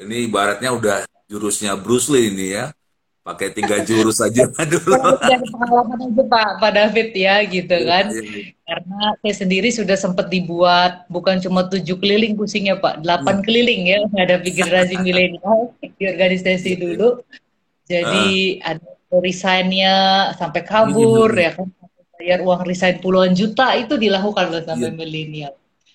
ini 0.00 0.16
ibaratnya 0.24 0.72
udah 0.72 1.04
jurusnya 1.28 1.76
Bruce 1.76 2.08
Lee 2.08 2.32
ini 2.32 2.56
ya 2.56 2.72
pakai 3.20 3.52
tiga 3.52 3.84
jurus 3.84 4.20
saja 4.20 4.48
dulu. 4.72 4.96
Pengalaman 5.20 5.98
aja 6.08 6.22
Pak, 6.24 6.48
Pak 6.58 6.72
David 6.72 7.08
ya 7.12 7.44
gitu 7.44 7.76
iya, 7.76 7.88
kan. 7.88 8.04
Iya, 8.10 8.22
iya. 8.24 8.42
Karena 8.64 9.00
saya 9.20 9.34
sendiri 9.34 9.68
sudah 9.74 9.96
sempat 9.98 10.26
dibuat 10.30 11.04
bukan 11.12 11.42
cuma 11.42 11.66
tujuh 11.68 11.98
keliling 12.00 12.38
pusingnya 12.38 12.78
Pak, 12.80 13.04
delapan 13.04 13.40
hmm. 13.40 13.44
keliling 13.44 13.82
ya 13.86 14.00
ada 14.16 14.40
generasi 14.40 14.94
milenial 15.04 15.74
di 15.80 16.04
organisasi 16.08 16.70
dulu. 16.80 17.20
Jadi 17.90 18.60
uh. 18.62 18.74
ada 18.74 18.90
resignnya 19.10 19.94
sampai 20.38 20.62
kabur 20.62 21.34
hmm. 21.34 21.44
ya 21.44 21.50
kan 21.58 21.68
bayar 22.20 22.44
uang 22.44 22.62
resign 22.68 23.00
puluhan 23.00 23.32
juta 23.32 23.72
itu 23.80 23.96
dilakukan 23.96 24.52
oleh 24.52 24.64
sampai 24.64 24.92
yeah. 24.92 24.96
milenial. 24.96 25.52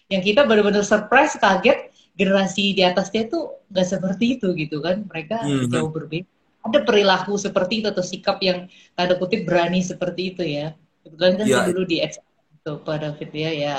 Yang 0.09 0.33
kita 0.33 0.41
benar-benar 0.45 0.85
surprise, 0.85 1.37
kaget 1.37 1.89
generasi 2.17 2.77
di 2.77 2.81
atasnya 2.85 3.29
itu 3.29 3.49
nggak 3.69 3.87
seperti 3.87 4.37
itu 4.37 4.53
gitu 4.57 4.81
kan. 4.81 5.05
Mereka 5.05 5.41
hmm. 5.41 5.69
jauh 5.73 5.89
berbeda 5.89 6.34
ada 6.65 6.79
perilaku 6.81 7.37
seperti 7.37 7.85
itu 7.85 7.87
atau 7.93 8.01
sikap 8.01 8.41
yang 8.41 8.65
tanda 8.97 9.15
kutip 9.21 9.45
berani 9.45 9.85
seperti 9.85 10.33
itu 10.33 10.41
ya. 10.41 10.73
Kebetulan 11.05 11.33
kan 11.37 11.45
ya. 11.45 11.61
dulu 11.69 11.85
di 11.85 12.01
itu 12.01 12.71
Pak 12.81 12.97
David 12.97 13.29
ya, 13.29 13.51
ya 13.53 13.75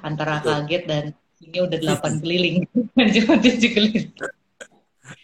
antara 0.00 0.40
Betul. 0.40 0.64
kaget 0.64 0.82
dan 0.88 1.04
ini 1.44 1.58
udah 1.60 1.78
delapan 1.84 2.12
keliling, 2.24 2.56
cuma 3.16 3.34
tujuh 3.38 3.70
keliling. 3.76 4.10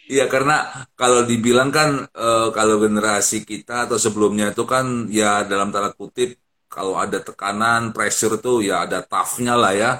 Iya 0.07 0.27
karena 0.27 0.87
kalau 0.99 1.27
dibilang 1.27 1.67
kan 1.71 2.07
e, 2.11 2.27
kalau 2.51 2.79
generasi 2.79 3.43
kita 3.43 3.87
atau 3.87 3.99
sebelumnya 3.99 4.51
itu 4.55 4.63
kan 4.67 5.07
ya 5.11 5.43
dalam 5.47 5.67
tanda 5.71 5.91
kutip 5.95 6.39
kalau 6.67 6.95
ada 6.95 7.19
tekanan 7.23 7.91
pressure 7.91 8.39
tuh 8.39 8.63
ya 8.63 8.83
ada 8.87 9.03
toughnya 9.03 9.55
lah 9.55 9.73
ya. 9.75 9.91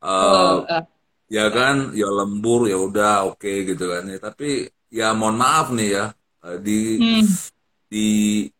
E, 0.00 0.08
oh, 0.08 0.64
uh, 0.64 0.84
ya 1.32 1.48
kan 1.48 1.96
ya 1.96 2.08
lembur 2.12 2.68
ya 2.68 2.76
udah 2.76 3.28
oke 3.28 3.40
okay, 3.40 3.64
gitu 3.68 3.88
kan 3.92 4.04
ya 4.08 4.18
tapi 4.20 4.68
ya 4.92 5.16
mohon 5.16 5.36
maaf 5.40 5.72
nih 5.72 5.88
ya 5.96 6.04
di 6.58 6.98
hmm. 6.98 7.24
di 7.86 8.08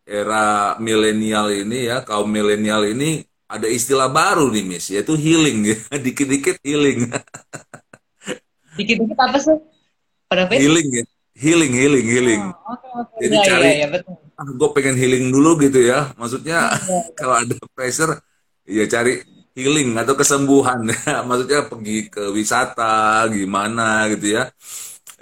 era 0.07 0.79
milenial 0.79 1.51
ini 1.51 1.91
ya 1.91 2.07
kaum 2.07 2.31
milenial 2.31 2.87
ini 2.87 3.27
ada 3.53 3.69
istilah 3.69 4.09
baru 4.09 4.49
nih 4.49 4.65
Miss 4.65 4.89
yaitu 4.89 5.13
healing. 5.19 5.75
Ya 5.75 5.77
dikit-dikit 6.07 6.57
healing. 6.65 7.11
Dikit-dikit 8.79 9.19
apa 9.21 9.37
sih? 9.37 9.57
Pada 10.31 10.49
healing 10.49 10.89
ya. 10.89 11.05
Healing 11.33 11.73
healing 11.73 12.07
healing. 12.07 12.43
Oh, 12.45 12.77
okay, 12.77 12.91
okay. 12.93 13.19
jadi 13.25 13.37
ya, 13.37 13.45
cari 13.45 13.65
ya, 13.65 13.73
ya, 13.73 13.87
betul. 13.89 14.15
ah 14.37 14.49
gue 14.49 14.69
pengen 14.77 14.97
healing 14.97 15.25
dulu 15.33 15.51
gitu 15.61 15.81
ya. 15.85 16.13
Maksudnya 16.17 16.73
ya, 16.73 16.81
ya. 16.89 17.01
kalau 17.21 17.35
ada 17.41 17.55
pressure 17.77 18.13
ya 18.65 18.85
cari 18.89 19.21
healing 19.53 19.97
atau 20.01 20.15
kesembuhan. 20.17 20.89
Ya 20.89 21.21
maksudnya 21.21 21.69
pergi 21.69 22.09
ke 22.09 22.33
wisata 22.33 23.29
gimana 23.29 24.09
gitu 24.17 24.41
ya 24.41 24.49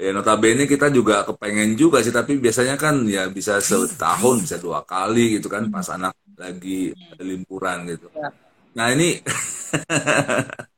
ya 0.00 0.16
notabene 0.16 0.64
kita 0.64 0.88
juga 0.88 1.28
kepengen 1.28 1.76
juga 1.76 2.00
sih 2.00 2.10
tapi 2.10 2.40
biasanya 2.40 2.80
kan 2.80 3.04
ya 3.04 3.28
bisa 3.28 3.60
setahun 3.60 4.40
bisa 4.40 4.56
dua 4.56 4.80
kali 4.88 5.36
gitu 5.36 5.52
kan 5.52 5.68
pas 5.68 5.84
anak 5.92 6.16
lagi 6.40 6.96
limpuran 7.20 7.84
gitu. 7.84 8.08
Ya. 8.16 8.32
nah 8.72 8.86
ini 8.96 9.20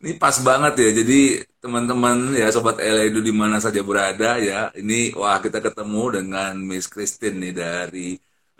ini 0.00 0.12
pas 0.16 0.36
banget 0.40 0.74
ya. 0.80 0.90
Jadi 1.04 1.20
teman-teman 1.60 2.36
ya 2.36 2.48
sobat 2.52 2.80
Eledu 2.80 3.20
di 3.24 3.32
mana 3.32 3.60
saja 3.60 3.80
berada 3.80 4.36
ya 4.40 4.68
ini 4.76 5.12
wah 5.16 5.40
kita 5.40 5.60
ketemu 5.64 6.20
dengan 6.20 6.52
Miss 6.60 6.88
Christine 6.88 7.40
nih 7.40 7.52
dari 7.56 8.08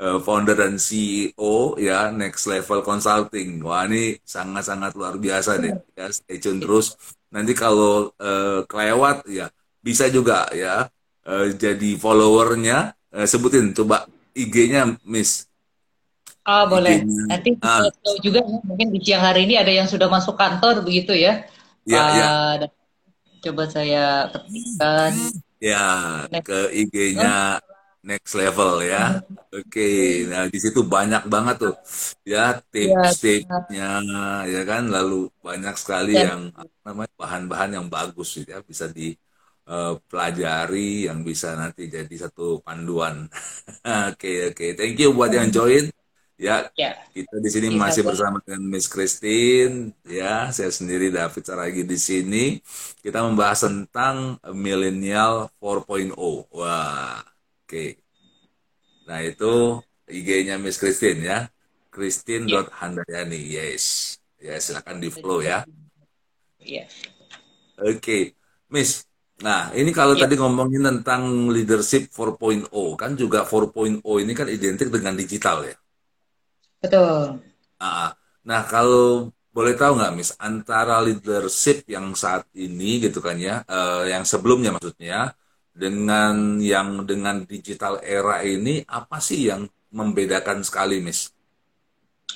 uh, 0.00 0.18
founder 0.20 0.56
dan 0.56 0.80
CEO 0.80 1.76
ya 1.80 2.12
Next 2.12 2.48
Level 2.48 2.80
Consulting. 2.84 3.60
Wah 3.64 3.84
ini 3.88 4.16
sangat-sangat 4.24 4.96
luar 4.96 5.16
biasa 5.20 5.60
deh 5.60 5.72
ya 5.96 6.08
stay 6.12 6.40
tune 6.40 6.60
terus. 6.60 6.96
Nanti 7.32 7.52
kalau 7.56 8.12
uh, 8.20 8.64
kelewat 8.68 9.26
ya 9.28 9.48
bisa 9.84 10.08
juga 10.08 10.48
ya 10.56 10.88
uh, 11.28 11.46
jadi 11.52 12.00
followernya 12.00 12.96
uh, 13.12 13.26
sebutin 13.28 13.76
coba 13.76 14.08
IG-nya 14.32 14.96
Miss 15.04 15.44
Oh 16.44 16.68
boleh. 16.68 17.00
Nanti 17.24 17.56
ah. 17.64 17.88
tahu 17.88 18.20
juga 18.20 18.44
ya, 18.44 18.60
mungkin 18.60 18.92
di 18.92 19.00
siang 19.00 19.24
hari 19.24 19.48
ini 19.48 19.56
ada 19.56 19.72
yang 19.72 19.88
sudah 19.88 20.12
masuk 20.12 20.36
kantor 20.36 20.84
begitu 20.84 21.16
ya. 21.16 21.48
Ya, 21.88 22.04
uh, 22.04 22.12
ya. 22.12 22.28
Coba 23.40 23.64
saya 23.72 24.28
ketikkan. 24.28 25.12
Ya, 25.56 25.88
ke 26.44 26.68
IG-nya 26.84 27.64
next 28.04 28.36
level 28.36 28.84
ya. 28.84 29.24
Oke, 29.48 29.72
okay. 29.72 30.04
nah 30.28 30.44
di 30.44 30.60
situ 30.60 30.84
banyak 30.84 31.24
banget 31.32 31.64
tuh 31.64 31.74
ya 32.28 32.60
tips-tipsnya 32.68 34.04
ya 34.44 34.62
kan, 34.68 34.92
lalu 34.92 35.32
banyak 35.40 35.72
sekali 35.80 36.12
ya. 36.12 36.36
yang 36.36 36.52
namanya 36.84 37.12
bahan-bahan 37.16 37.70
yang 37.80 37.86
bagus 37.88 38.44
ya 38.44 38.60
bisa 38.60 38.84
di 38.92 39.16
uh, 39.68 39.96
pelajari 40.08 41.08
yang 41.08 41.24
bisa 41.24 41.56
nanti 41.56 41.88
jadi 41.88 42.14
satu 42.28 42.60
panduan. 42.60 43.28
Oke 43.84 43.84
oke, 43.84 44.14
okay, 44.14 44.36
okay. 44.52 44.70
thank 44.76 44.96
you 45.00 45.12
buat 45.12 45.32
yang 45.32 45.52
join. 45.52 45.88
Ya, 46.34 46.66
ya. 46.74 46.98
kita 47.14 47.38
di 47.38 47.46
sini 47.46 47.70
masih 47.78 48.02
bersama 48.02 48.42
dengan 48.42 48.66
Miss 48.66 48.90
Christine. 48.90 49.94
Ya, 50.02 50.50
saya 50.50 50.74
sendiri 50.74 51.14
David 51.14 51.46
Saragi 51.46 51.86
di 51.86 51.94
sini. 51.94 52.58
Kita 52.98 53.22
membahas 53.22 53.70
tentang 53.70 54.42
millennial 54.50 55.46
4.0. 55.62 56.10
Wah, 56.50 57.22
oke. 57.22 57.22
Okay. 57.70 58.02
Nah 59.06 59.22
itu 59.22 59.78
IG-nya 60.10 60.58
Miss 60.58 60.80
Christine 60.82 61.22
ya, 61.22 61.38
Christine.handayani. 61.94 63.38
Yes, 63.38 64.18
ya 64.42 64.58
silakan 64.58 64.98
di 64.98 65.14
follow 65.14 65.38
ya. 65.38 65.62
Iya. 66.58 66.90
Oke, 67.78 67.94
okay. 68.00 68.22
Miss. 68.74 69.06
Nah, 69.42 69.74
ini 69.74 69.90
kalau 69.90 70.14
ya. 70.14 70.28
tadi 70.28 70.38
ngomongin 70.38 70.86
tentang 70.86 71.50
leadership 71.50 72.06
4.0, 72.14 72.70
kan 72.94 73.18
juga 73.18 73.42
4.0 73.42 73.98
ini 74.22 74.32
kan 74.36 74.46
identik 74.46 74.94
dengan 74.94 75.18
digital 75.18 75.66
ya? 75.66 75.74
Betul. 76.78 77.42
Nah, 77.82 78.14
nah 78.46 78.62
kalau 78.62 79.34
boleh 79.50 79.74
tahu 79.74 79.98
nggak, 79.98 80.12
Miss, 80.14 80.30
antara 80.38 81.02
leadership 81.02 81.82
yang 81.90 82.14
saat 82.14 82.46
ini 82.54 83.02
gitu 83.02 83.18
kan 83.18 83.34
ya, 83.34 83.66
uh, 83.66 84.06
yang 84.06 84.22
sebelumnya 84.22 84.70
maksudnya, 84.70 85.34
dengan 85.74 86.62
yang 86.62 87.02
dengan 87.02 87.42
digital 87.42 87.98
era 88.06 88.38
ini, 88.46 88.86
apa 88.86 89.18
sih 89.18 89.50
yang 89.50 89.66
membedakan 89.90 90.62
sekali, 90.62 91.02
Miss? 91.02 91.34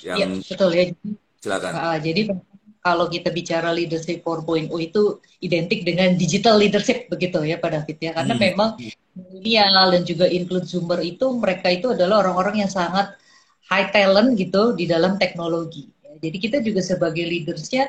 Yang... 0.03 0.19
Ya, 0.19 0.27
betul 0.51 0.69
ya. 0.75 0.83
Silakan. 1.39 1.71
Uh, 1.71 1.97
jadi 2.03 2.21
kalau 2.79 3.11
kita 3.11 3.29
bicara 3.29 3.75
leadership 3.75 4.23
4.0 4.23 4.71
itu 4.79 5.19
identik 5.43 5.83
dengan 5.83 6.15
digital 6.15 6.55
leadership 6.55 7.11
begitu 7.11 7.43
ya 7.43 7.59
Pak 7.59 7.69
David 7.75 7.97
ya 7.99 8.11
karena 8.15 8.33
hmm. 8.35 8.41
memang 8.41 8.69
milenial 9.15 9.91
dan 9.91 10.03
juga 10.07 10.25
include 10.31 10.67
itu 11.03 11.25
mereka 11.35 11.67
itu 11.67 11.91
adalah 11.91 12.23
orang-orang 12.23 12.63
yang 12.63 12.71
sangat 12.71 13.19
high 13.67 13.91
talent 13.91 14.39
gitu 14.39 14.73
di 14.73 14.89
dalam 14.89 15.19
teknologi. 15.19 15.91
Jadi 16.19 16.37
kita 16.39 16.57
juga 16.59 16.81
sebagai 16.83 17.23
leadersnya 17.23 17.87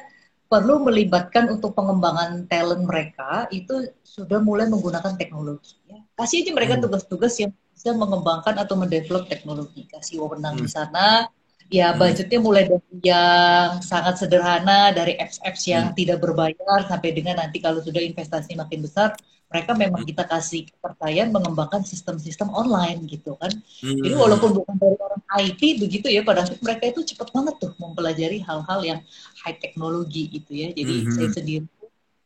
perlu 0.50 0.82
melibatkan 0.82 1.46
untuk 1.46 1.78
pengembangan 1.78 2.50
talent 2.50 2.82
mereka 2.82 3.46
itu 3.54 3.94
sudah 4.02 4.42
mulai 4.42 4.66
menggunakan 4.66 5.14
teknologi. 5.14 5.78
Ya. 5.86 6.02
Kasih 6.18 6.42
aja 6.42 6.50
mereka 6.50 6.74
hmm. 6.76 6.82
tugas-tugas 6.90 7.38
yang 7.38 7.54
bisa 7.70 7.94
mengembangkan 7.94 8.58
atau 8.58 8.74
mendevelop 8.74 9.30
teknologi. 9.30 9.86
Kasih 9.86 10.18
wewenang 10.20 10.58
hmm. 10.58 10.66
di 10.66 10.68
sana, 10.68 11.30
ya 11.70 11.94
hmm. 11.94 11.98
budgetnya 12.02 12.38
mulai 12.42 12.66
dari 12.66 12.98
yang 13.06 13.78
sangat 13.80 14.18
sederhana 14.18 14.90
dari 14.90 15.14
apps-apps 15.16 15.62
yang 15.70 15.94
hmm. 15.94 15.96
tidak 15.96 16.18
berbayar 16.18 16.84
sampai 16.90 17.14
dengan 17.14 17.38
nanti 17.38 17.62
kalau 17.62 17.78
sudah 17.78 18.02
investasi 18.02 18.58
makin 18.58 18.82
besar 18.82 19.14
mereka 19.50 19.74
memang 19.78 20.02
hmm. 20.02 20.10
kita 20.10 20.24
kasih 20.26 20.66
kepercayaan 20.66 21.30
mengembangkan 21.30 21.86
sistem-sistem 21.86 22.50
online 22.50 23.06
gitu 23.06 23.38
kan 23.38 23.54
hmm. 23.54 24.02
jadi 24.02 24.14
walaupun 24.18 24.50
bukan 24.58 24.74
dari 24.82 24.98
orang 24.98 25.22
IT 25.46 25.62
begitu 25.78 26.06
ya 26.10 26.26
pada 26.26 26.42
saat 26.42 26.58
mereka 26.58 26.90
itu 26.90 27.06
cepat 27.14 27.30
banget 27.30 27.54
tuh 27.62 27.72
mempelajari 27.78 28.42
hal-hal 28.42 28.80
yang 28.82 29.00
high 29.46 29.56
teknologi 29.62 30.26
gitu 30.26 30.50
ya 30.50 30.74
jadi 30.74 31.06
hmm. 31.06 31.14
saya 31.14 31.30
sendiri 31.30 31.66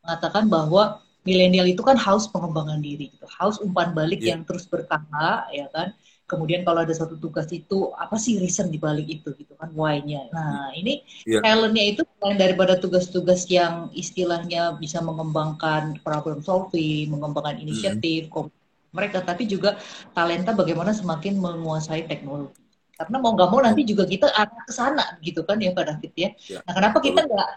mengatakan 0.05 0.49
bahwa 0.49 1.05
milenial 1.25 1.65
itu 1.65 1.81
kan 1.81 1.97
haus 1.97 2.29
pengembangan 2.29 2.79
diri, 2.85 3.09
gitu. 3.09 3.25
haus 3.41 3.57
umpan 3.59 3.97
balik 3.97 4.21
yeah. 4.21 4.37
yang 4.37 4.45
terus 4.45 4.69
berkala, 4.69 5.49
ya 5.51 5.67
kan. 5.73 5.97
Kemudian 6.25 6.65
kalau 6.65 6.89
ada 6.89 6.95
satu 6.97 7.21
tugas 7.21 7.53
itu 7.53 7.93
apa 8.01 8.17
sih 8.17 8.41
reason 8.41 8.73
di 8.73 8.81
balik 8.81 9.05
itu 9.09 9.37
gitu 9.37 9.53
kan 9.61 9.69
why-nya. 9.77 10.33
Nah, 10.33 10.73
ini 10.73 11.05
yeah. 11.29 11.45
talentnya 11.45 11.85
itu 11.85 12.03
selain 12.17 12.41
daripada 12.41 12.81
tugas-tugas 12.81 13.45
yang 13.53 13.93
istilahnya 13.93 14.81
bisa 14.81 15.05
mengembangkan 15.05 16.01
problem 16.01 16.41
solving, 16.41 17.13
mengembangkan 17.13 17.61
inisiatif, 17.61 18.33
mm 18.33 18.65
mereka 18.95 19.27
tapi 19.27 19.51
juga 19.51 19.75
talenta 20.15 20.55
bagaimana 20.55 20.95
semakin 20.95 21.43
menguasai 21.43 22.07
teknologi 22.07 22.63
karena 22.95 23.17
mau 23.19 23.35
nggak 23.35 23.51
mau 23.51 23.59
nanti 23.59 23.83
juga 23.83 24.07
kita 24.07 24.31
arah 24.31 24.63
ke 24.63 24.71
sana 24.71 25.19
gitu 25.19 25.43
kan 25.43 25.59
ya 25.59 25.75
Pak 25.75 25.85
David 25.91 26.13
ya. 26.15 26.31
ya. 26.47 26.59
Nah 26.63 26.73
kenapa 26.79 27.03
kita 27.03 27.27
nggak 27.27 27.49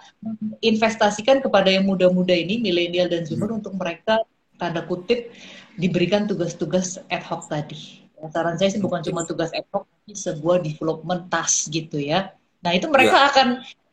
investasikan 0.65 1.45
kepada 1.45 1.69
yang 1.69 1.85
muda-muda 1.85 2.33
ini 2.33 2.57
milenial 2.57 3.05
dan 3.05 3.21
Zoomer 3.21 3.53
hmm. 3.53 3.59
untuk 3.61 3.77
mereka 3.77 4.25
tanda 4.57 4.81
kutip 4.81 5.29
diberikan 5.77 6.25
tugas-tugas 6.25 6.97
ad 7.13 7.21
hoc 7.21 7.45
tadi. 7.45 8.06
Ya, 8.17 8.27
saran 8.33 8.57
saya 8.57 8.73
sih 8.73 8.81
bukan 8.81 9.05
cuma 9.05 9.21
tugas 9.29 9.53
ad 9.53 9.69
hoc, 9.69 9.85
tapi 9.85 10.17
sebuah 10.17 10.57
development 10.65 11.29
task 11.29 11.69
gitu 11.69 12.01
ya. 12.01 12.33
Nah 12.65 12.73
itu 12.73 12.89
mereka 12.89 13.17
ya. 13.17 13.27
akan 13.29 13.47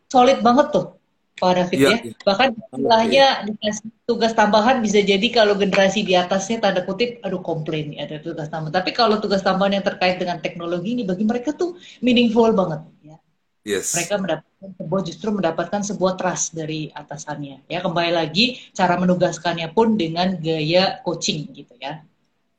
solid 0.08 0.40
banget 0.40 0.72
tuh 0.72 0.96
Pak 1.34 1.52
David 1.58 1.78
ya. 1.78 1.90
ya. 1.98 2.14
Bahkan 2.22 2.48
istilahnya 2.54 3.26
dikasih 3.50 3.90
tugas 4.06 4.32
tambahan 4.32 4.78
bisa 4.78 5.02
jadi 5.02 5.26
kalau 5.34 5.58
generasi 5.58 6.06
di 6.06 6.14
atasnya 6.14 6.62
tanda 6.62 6.86
kutip 6.86 7.18
aduh 7.26 7.42
komplain 7.42 7.90
nih 7.90 8.06
ada 8.06 8.16
tugas 8.22 8.46
tambahan. 8.48 8.74
Tapi 8.80 8.90
kalau 8.94 9.18
tugas 9.18 9.42
tambahan 9.42 9.76
yang 9.76 9.84
terkait 9.84 10.16
dengan 10.16 10.38
teknologi 10.38 10.94
ini 10.94 11.02
bagi 11.02 11.26
mereka 11.26 11.50
tuh 11.52 11.74
meaningful 12.00 12.54
banget 12.54 12.86
ya. 13.02 13.16
Yes. 13.66 13.96
Mereka 13.98 14.14
mendapatkan 14.20 14.70
sebuah 14.78 15.00
justru 15.04 15.28
mendapatkan 15.34 15.80
sebuah 15.82 16.12
trust 16.14 16.54
dari 16.54 16.92
atasannya. 16.94 17.66
Ya 17.66 17.82
kembali 17.82 18.12
lagi 18.14 18.60
cara 18.70 18.94
menugaskannya 18.96 19.74
pun 19.74 19.98
dengan 19.98 20.38
gaya 20.38 21.02
coaching 21.02 21.50
gitu 21.50 21.74
ya. 21.82 22.04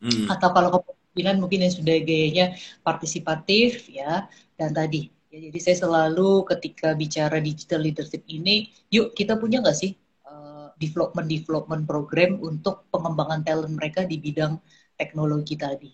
Hmm. 0.04 0.28
Atau 0.28 0.52
kalau 0.52 0.70
kepemimpinan 1.16 1.40
mungkin 1.40 1.64
yang 1.64 1.72
sudah 1.72 1.96
gayanya 2.04 2.46
partisipatif 2.84 3.88
ya 3.88 4.28
dan 4.60 4.76
tadi 4.76 5.16
Ya, 5.36 5.52
jadi 5.52 5.60
saya 5.60 5.78
selalu 5.84 6.48
ketika 6.48 6.96
bicara 6.96 7.44
digital 7.44 7.84
leadership 7.84 8.24
ini, 8.24 8.72
yuk 8.88 9.12
kita 9.12 9.36
punya 9.36 9.60
nggak 9.60 9.76
sih 9.76 9.92
uh, 10.24 10.72
development 10.80 11.28
development 11.28 11.84
program 11.84 12.40
untuk 12.40 12.88
pengembangan 12.88 13.44
talent 13.44 13.76
mereka 13.76 14.08
di 14.08 14.16
bidang 14.16 14.56
teknologi 14.96 15.60
tadi, 15.60 15.92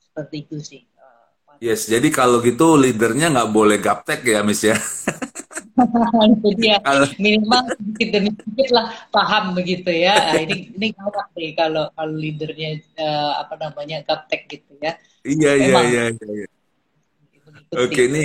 seperti 0.00 0.48
itu 0.48 0.56
sih. 0.64 0.80
Uh, 0.96 1.60
yes, 1.60 1.92
jadi 1.92 2.08
kalau 2.08 2.40
gitu 2.40 2.80
leadernya 2.80 3.28
nggak 3.28 3.52
boleh 3.52 3.76
gaptek 3.84 4.24
ya, 4.24 4.40
Miss 4.40 4.64
ya. 4.64 4.80
jadi 6.44 6.64
ya 6.64 6.78
minimal 7.16 7.60
sedikit 7.74 8.08
demi 8.14 8.30
sedikit 8.34 8.68
lah 8.74 8.86
paham 9.10 9.56
begitu 9.56 9.90
ya. 9.90 10.14
Nah, 10.16 10.40
ini 10.40 10.70
ini 10.76 10.86
gawat 10.94 11.26
deh 11.34 11.52
kalau 11.56 11.84
kalau 11.96 12.14
leadernya 12.14 12.80
uh, 12.98 13.42
apa 13.42 13.54
namanya 13.58 14.04
gaptek 14.04 14.46
gitu 14.48 14.72
ya. 14.80 14.92
Iya 15.24 15.52
iya 15.56 15.76
iya. 15.88 16.04
iya. 16.12 16.46
Oke 17.70 17.86
okay, 17.86 18.04
ini 18.10 18.22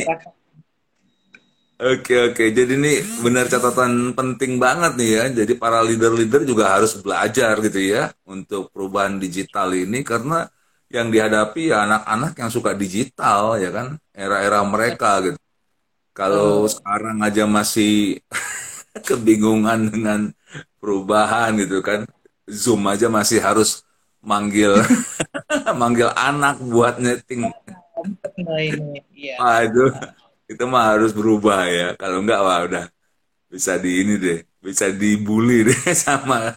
Oke 1.75 2.31
oke, 2.31 2.55
jadi 2.55 2.71
ini 2.71 3.03
benar 3.19 3.51
catatan 3.51 4.15
penting 4.15 4.55
banget 4.55 4.95
nih 4.95 5.09
ya. 5.11 5.23
Jadi 5.43 5.59
para 5.59 5.83
leader-leader 5.83 6.47
juga 6.47 6.71
harus 6.71 6.95
belajar 6.95 7.59
gitu 7.59 7.83
ya 7.83 8.15
untuk 8.23 8.71
perubahan 8.71 9.19
digital 9.19 9.75
ini 9.75 9.99
karena 9.99 10.47
yang 10.87 11.11
dihadapi 11.11 11.75
ya 11.75 11.83
anak-anak 11.83 12.31
yang 12.39 12.47
suka 12.47 12.71
digital 12.79 13.59
ya 13.59 13.75
kan, 13.75 13.99
era-era 14.15 14.63
mereka 14.63 15.19
gitu. 15.19 15.44
Kalau 16.15 16.63
oh. 16.63 16.71
sekarang 16.71 17.19
aja 17.19 17.43
masih 17.43 18.23
kebingungan 19.07 19.91
dengan 19.91 20.19
perubahan 20.79 21.59
gitu 21.59 21.83
kan, 21.83 22.07
Zoom 22.47 22.87
aja 22.87 23.11
masih 23.11 23.43
harus 23.43 23.83
manggil 24.23 24.79
manggil 25.81 26.09
anak 26.15 26.55
buat 26.63 26.97
netting. 26.97 27.51
Iya. 29.11 29.35
Aduh 29.43 29.91
itu 30.45 30.63
mah 30.69 30.93
harus 30.93 31.11
berubah 31.13 31.65
ya 31.65 31.97
kalau 31.97 32.21
enggak 32.21 32.39
wah 32.41 32.59
udah 32.65 32.85
bisa 33.49 33.81
di 33.81 34.05
ini 34.05 34.13
deh 34.21 34.39
bisa 34.61 34.93
dibully 34.93 35.65
deh 35.65 35.79
sama 36.05 36.53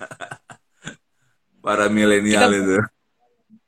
para 1.65 1.89
milenial 1.89 2.53
itu 2.53 2.77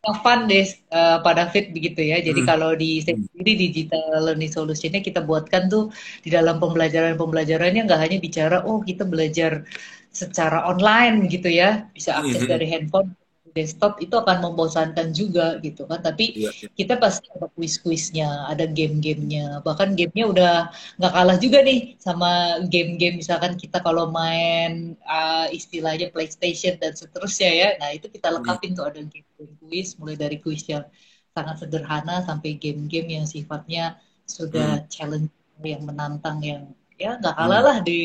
fun 0.01 0.49
deh 0.49 0.65
uh, 0.97 1.21
Pak 1.21 1.35
David 1.37 1.65
begitu 1.77 2.01
ya. 2.01 2.19
Jadi 2.25 2.41
hmm. 2.41 2.49
kalau 2.49 2.73
di 2.73 3.05
sendiri 3.05 3.53
digital 3.57 4.25
learning 4.25 4.49
solutionnya 4.49 5.05
kita 5.05 5.21
buatkan 5.21 5.69
tuh 5.69 5.93
di 6.25 6.33
dalam 6.33 6.57
pembelajaran 6.57 7.21
pembelajarannya 7.21 7.85
nggak 7.85 8.01
hanya 8.01 8.17
bicara 8.17 8.65
oh 8.65 8.81
kita 8.81 9.05
belajar 9.05 9.69
secara 10.11 10.67
online 10.67 11.31
gitu 11.31 11.47
ya 11.47 11.87
bisa 11.95 12.19
akses 12.19 12.43
hmm. 12.43 12.51
dari 12.51 12.67
handphone 12.67 13.15
desktop 13.51 13.99
itu 13.99 14.15
akan 14.15 14.47
membosankan 14.47 15.11
juga 15.11 15.59
gitu 15.59 15.87
kan 15.87 15.99
tapi 16.01 16.35
iya, 16.35 16.51
iya. 16.55 16.69
kita 16.75 16.95
pasti 17.03 17.27
ada 17.35 17.51
kuis-kuisnya 17.53 18.47
ada 18.47 18.67
game-gamenya 18.67 19.63
bahkan 19.67 19.99
gamenya 19.99 20.25
udah 20.31 20.55
nggak 21.03 21.13
kalah 21.13 21.37
juga 21.39 21.59
nih 21.67 21.99
sama 21.99 22.63
game-game 22.71 23.19
misalkan 23.19 23.59
kita 23.59 23.83
kalau 23.83 24.11
main 24.11 24.95
uh, 25.05 25.51
istilahnya 25.51 26.15
PlayStation 26.15 26.79
dan 26.79 26.95
seterusnya 26.95 27.51
ya 27.51 27.69
nah 27.83 27.91
itu 27.91 28.07
kita 28.07 28.31
hmm. 28.31 28.35
lengkapin 28.41 28.73
tuh 28.75 28.87
ada 28.87 29.03
game 29.03 29.27
kuis 29.59 29.99
mulai 29.99 30.15
dari 30.15 30.39
kuis 30.39 30.63
yang 30.71 30.87
sangat 31.35 31.67
sederhana 31.67 32.23
sampai 32.23 32.59
game-game 32.59 33.21
yang 33.21 33.27
sifatnya 33.27 33.99
sudah 34.27 34.83
hmm. 34.83 34.89
challenge 34.91 35.31
yang 35.63 35.83
menantang 35.85 36.39
yang 36.41 36.63
ya 36.97 37.19
nggak 37.19 37.35
kalah 37.35 37.61
hmm. 37.61 37.69
lah 37.69 37.79
di 37.83 37.99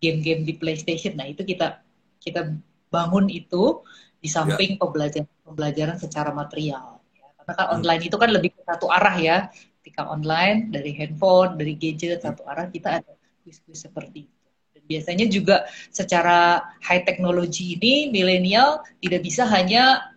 game-game 0.00 0.44
di 0.44 0.54
PlayStation 0.56 1.16
nah 1.16 1.28
itu 1.28 1.44
kita 1.44 1.80
kita 2.20 2.52
bangun 2.90 3.30
itu 3.30 3.80
di 4.20 4.28
samping 4.28 4.76
ya. 4.76 4.78
pembelajaran 4.78 5.28
pembelajaran 5.42 5.96
secara 5.96 6.30
material. 6.30 7.00
Ya. 7.16 7.28
Karena 7.40 7.52
kan 7.56 7.66
hmm. 7.66 7.76
online 7.80 8.02
itu 8.04 8.16
kan 8.20 8.30
lebih 8.30 8.50
ke 8.54 8.62
satu 8.62 8.86
arah 8.92 9.16
ya. 9.16 9.38
Ketika 9.80 10.12
online 10.12 10.68
dari 10.68 10.92
handphone, 10.92 11.56
dari 11.56 11.74
gadget 11.74 12.20
hmm. 12.20 12.24
satu 12.28 12.44
arah 12.44 12.68
kita 12.68 13.00
ada 13.00 13.12
kuis-kuis 13.42 13.80
seperti 13.80 14.28
itu. 14.28 14.36
Dan 14.76 14.82
biasanya 14.84 15.26
juga 15.26 15.56
secara 15.88 16.60
high 16.84 17.02
technology 17.02 17.80
ini 17.80 18.12
milenial 18.12 18.84
tidak 19.00 19.24
bisa 19.24 19.48
hanya 19.48 20.12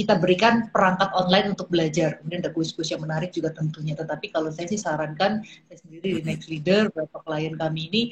kita 0.00 0.16
berikan 0.16 0.72
perangkat 0.72 1.12
online 1.12 1.52
untuk 1.52 1.68
belajar. 1.68 2.16
Kemudian 2.20 2.40
ada 2.40 2.52
kuis-kuis 2.54 2.88
yang 2.88 3.02
menarik 3.04 3.34
juga 3.34 3.52
tentunya. 3.52 3.92
Tetapi 3.92 4.32
kalau 4.32 4.48
saya 4.48 4.70
sih 4.70 4.80
sarankan, 4.80 5.44
saya 5.68 5.76
sendiri 5.76 6.20
di 6.20 6.22
Next 6.24 6.46
Leader, 6.48 6.88
beberapa 6.88 7.20
klien 7.20 7.54
kami 7.58 7.90
ini 7.92 8.02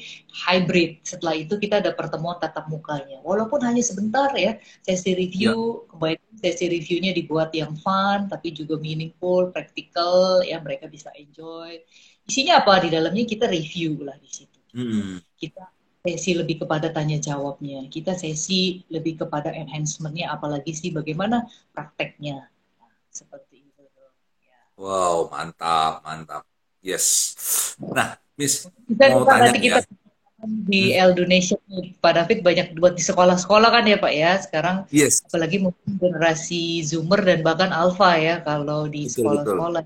hybrid. 0.45 1.01
Setelah 1.01 1.39
itu 1.39 1.57
kita 1.57 1.81
ada 1.81 1.95
pertemuan 1.95 2.37
tatap 2.37 2.69
mukanya. 2.69 3.23
Walaupun 3.25 3.63
hanya 3.65 3.81
sebentar 3.81 4.29
ya, 4.37 4.59
sesi 4.85 5.17
review, 5.17 5.87
ya. 6.03 6.19
sesi 6.37 6.69
reviewnya 6.69 7.15
dibuat 7.15 7.49
yang 7.55 7.73
fun, 7.79 8.27
tapi 8.29 8.53
juga 8.53 8.77
meaningful, 8.77 9.49
practical, 9.49 10.45
ya 10.45 10.61
mereka 10.61 10.85
bisa 10.91 11.09
enjoy. 11.15 11.79
Isinya 12.27 12.61
apa? 12.61 12.85
Di 12.85 12.93
dalamnya 12.93 13.25
kita 13.25 13.49
review 13.49 14.05
lah 14.05 14.17
di 14.21 14.29
situ. 14.29 14.59
Hmm. 14.77 15.17
Kita 15.33 15.78
sesi 15.99 16.31
lebih 16.35 16.63
kepada 16.63 16.87
tanya 16.89 17.19
jawabnya. 17.19 17.83
Kita 17.91 18.15
sesi 18.15 18.83
lebih 18.87 19.25
kepada 19.25 19.51
enhancementnya, 19.51 20.31
apalagi 20.31 20.71
sih 20.71 20.95
bagaimana 20.95 21.43
prakteknya. 21.75 22.47
Nah, 22.79 22.91
seperti 23.11 23.67
itu. 23.67 23.83
Ya. 24.43 24.57
Wow, 24.79 25.27
mantap, 25.27 26.01
mantap. 26.07 26.43
Yes. 26.79 27.35
Nah, 27.83 28.15
Miss, 28.39 28.71
kita, 28.87 29.19
mau 29.19 29.27
tanya 29.27 29.59
kita, 29.59 29.79
ya. 29.83 29.97
Di 30.39 30.95
hmm. 30.95 31.19
Donation, 31.19 31.59
Pak 31.99 32.13
David 32.15 32.39
banyak 32.47 32.67
buat 32.79 32.95
di 32.95 33.03
sekolah-sekolah 33.03 33.69
kan 33.75 33.83
ya 33.83 33.99
Pak 33.99 34.13
ya. 34.15 34.39
Sekarang 34.39 34.87
yes. 34.87 35.19
apalagi 35.27 35.59
mungkin 35.59 35.99
generasi 35.99 36.79
Zoomer 36.87 37.19
dan 37.27 37.43
bahkan 37.43 37.75
Alpha 37.75 38.15
ya 38.15 38.39
kalau 38.39 38.87
di 38.87 39.11
sekolah-sekolah 39.11 39.83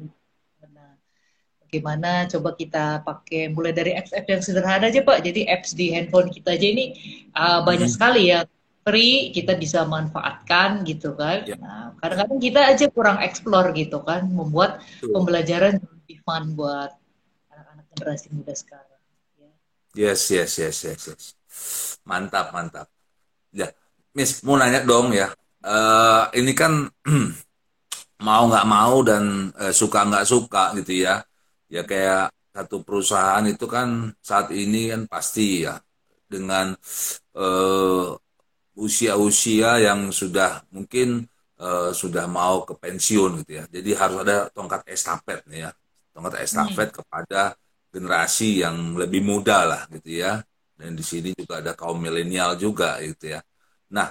gimana 1.74 2.30
coba 2.30 2.54
kita 2.54 3.02
pakai 3.02 3.50
mulai 3.50 3.74
dari 3.74 3.98
apps-apps 3.98 4.30
yang 4.30 4.44
sederhana 4.46 4.94
aja 4.94 5.02
pak 5.02 5.26
jadi 5.26 5.50
apps 5.50 5.74
di 5.74 5.90
handphone 5.90 6.30
kita 6.30 6.54
aja 6.54 6.68
ini 6.70 6.86
uh, 7.34 7.66
banyak 7.66 7.90
hmm. 7.90 7.96
sekali 7.98 8.30
ya 8.30 8.46
free 8.86 9.34
kita 9.34 9.58
bisa 9.58 9.82
manfaatkan 9.90 10.86
gitu 10.86 11.18
kan 11.18 11.42
ya. 11.50 11.58
nah 11.58 11.98
kadang-kadang 11.98 12.40
kita 12.44 12.62
aja 12.70 12.86
kurang 12.94 13.18
explore 13.26 13.74
gitu 13.74 14.06
kan 14.06 14.30
membuat 14.30 14.86
Betul. 15.02 15.18
pembelajaran 15.18 15.74
lebih 15.82 16.18
fun 16.22 16.54
buat 16.54 16.94
anak-anak 17.50 17.86
generasi 17.96 18.28
muda 18.30 18.54
sekarang 18.54 19.02
ya. 19.42 19.50
yes 19.98 20.30
yes 20.30 20.52
yes 20.62 20.78
yes 20.86 21.02
yes 21.10 21.26
mantap 22.06 22.54
mantap 22.54 22.86
ya 23.50 23.72
Miss 24.14 24.46
mau 24.46 24.60
nanya 24.60 24.86
dong 24.86 25.10
ya 25.10 25.34
uh, 25.66 26.30
ini 26.38 26.54
kan 26.54 26.86
mau 28.28 28.44
nggak 28.48 28.68
mau 28.68 29.00
dan 29.04 29.52
uh, 29.56 29.74
suka 29.74 30.04
nggak 30.08 30.28
suka 30.28 30.76
gitu 30.80 31.08
ya 31.08 31.24
ya 31.74 31.82
kayak 31.82 32.30
satu 32.54 32.86
perusahaan 32.86 33.42
itu 33.50 33.66
kan 33.66 34.14
saat 34.22 34.54
ini 34.54 34.94
kan 34.94 35.10
pasti 35.10 35.66
ya 35.66 35.82
dengan 36.30 36.78
usia 37.34 38.22
usia-usia 38.74 39.86
yang 39.86 40.10
sudah 40.10 40.66
mungkin 40.74 41.26
uh, 41.62 41.94
sudah 41.94 42.26
mau 42.26 42.66
ke 42.66 42.74
pensiun 42.78 43.46
gitu 43.46 43.62
ya. 43.62 43.66
Jadi 43.70 43.90
harus 43.94 44.18
ada 44.26 44.38
tongkat 44.50 44.82
estafet 44.90 45.46
nih 45.50 45.70
ya, 45.70 45.72
tongkat 46.14 46.42
estafet 46.42 46.90
hmm. 46.90 46.98
kepada 47.02 47.42
generasi 47.94 48.66
yang 48.66 48.98
lebih 48.98 49.22
muda 49.22 49.66
lah 49.66 49.82
gitu 49.94 50.26
ya. 50.26 50.42
Dan 50.74 50.98
di 50.98 51.06
sini 51.06 51.38
juga 51.38 51.62
ada 51.62 51.78
kaum 51.78 52.02
milenial 52.02 52.58
juga 52.58 52.98
gitu 53.06 53.38
ya. 53.38 53.46
Nah, 53.94 54.10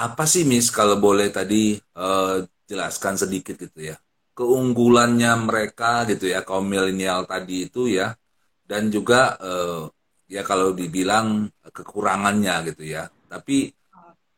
apa 0.00 0.24
sih 0.24 0.48
Miss 0.48 0.72
kalau 0.72 0.96
boleh 0.96 1.28
tadi 1.28 1.76
uh, 2.00 2.40
jelaskan 2.64 3.20
sedikit 3.20 3.60
gitu 3.60 3.92
ya 3.92 4.00
keunggulannya 4.36 5.32
mereka 5.48 6.06
gitu 6.10 6.30
ya 6.30 6.40
kaum 6.46 6.66
milenial 6.66 7.26
tadi 7.28 7.68
itu 7.68 7.90
ya 7.90 8.14
dan 8.64 8.88
juga 8.88 9.34
uh, 9.42 9.90
ya 10.30 10.46
kalau 10.46 10.70
dibilang 10.70 11.50
kekurangannya 11.74 12.70
gitu 12.72 12.94
ya 12.94 13.10
tapi 13.26 13.70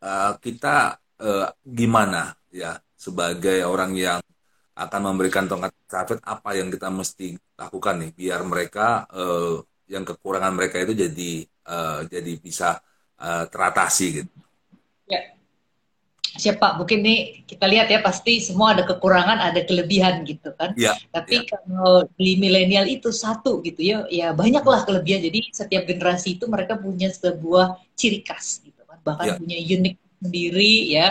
uh, 0.01 0.33
kita 0.41 0.97
uh, 1.21 1.49
gimana 1.63 2.33
ya 2.49 2.77
sebagai 2.97 3.65
orang 3.65 3.93
yang 3.97 4.21
akan 4.73 5.01
memberikan 5.13 5.45
tongkat 5.45 5.73
estafet 5.85 6.19
apa 6.25 6.57
yang 6.57 6.73
kita 6.73 6.89
mesti 6.89 7.37
lakukan 7.61 8.01
nih 8.01 8.11
biar 8.17 8.41
mereka 8.49 9.05
uh, 9.13 9.61
yang 9.85 10.09
kekurangan 10.09 10.57
mereka 10.57 10.81
itu 10.81 10.97
jadi 10.97 11.33
uh, 11.69 12.01
jadi 12.09 12.33
bisa 12.41 12.81
uh, 13.21 13.45
teratasi 13.53 14.07
gitu. 14.25 14.33
Siapa 16.33 16.81
mungkin 16.81 17.05
nih 17.05 17.45
kita 17.45 17.69
lihat 17.69 17.93
ya 17.93 18.01
pasti 18.01 18.41
semua 18.41 18.73
ada 18.73 18.89
kekurangan 18.89 19.37
ada 19.37 19.61
kelebihan 19.69 20.25
gitu 20.25 20.57
kan 20.57 20.73
ya, 20.81 20.97
tapi 21.13 21.45
ya. 21.45 21.61
kalau 21.61 22.09
di 22.17 22.41
milenial 22.41 22.89
itu 22.89 23.13
satu 23.13 23.61
gitu 23.61 23.85
ya 23.85 24.09
ya 24.09 24.33
banyaklah 24.33 24.89
kelebihan 24.89 25.21
jadi 25.21 25.53
setiap 25.53 25.85
generasi 25.85 26.41
itu 26.41 26.49
mereka 26.49 26.81
punya 26.81 27.13
sebuah 27.13 27.77
ciri 27.93 28.25
khas 28.25 28.65
gitu 28.65 28.81
kan 28.89 28.97
bahkan 29.05 29.27
ya. 29.29 29.35
punya 29.37 29.57
unik 29.61 29.97
sendiri 30.25 30.75
ya 30.89 31.07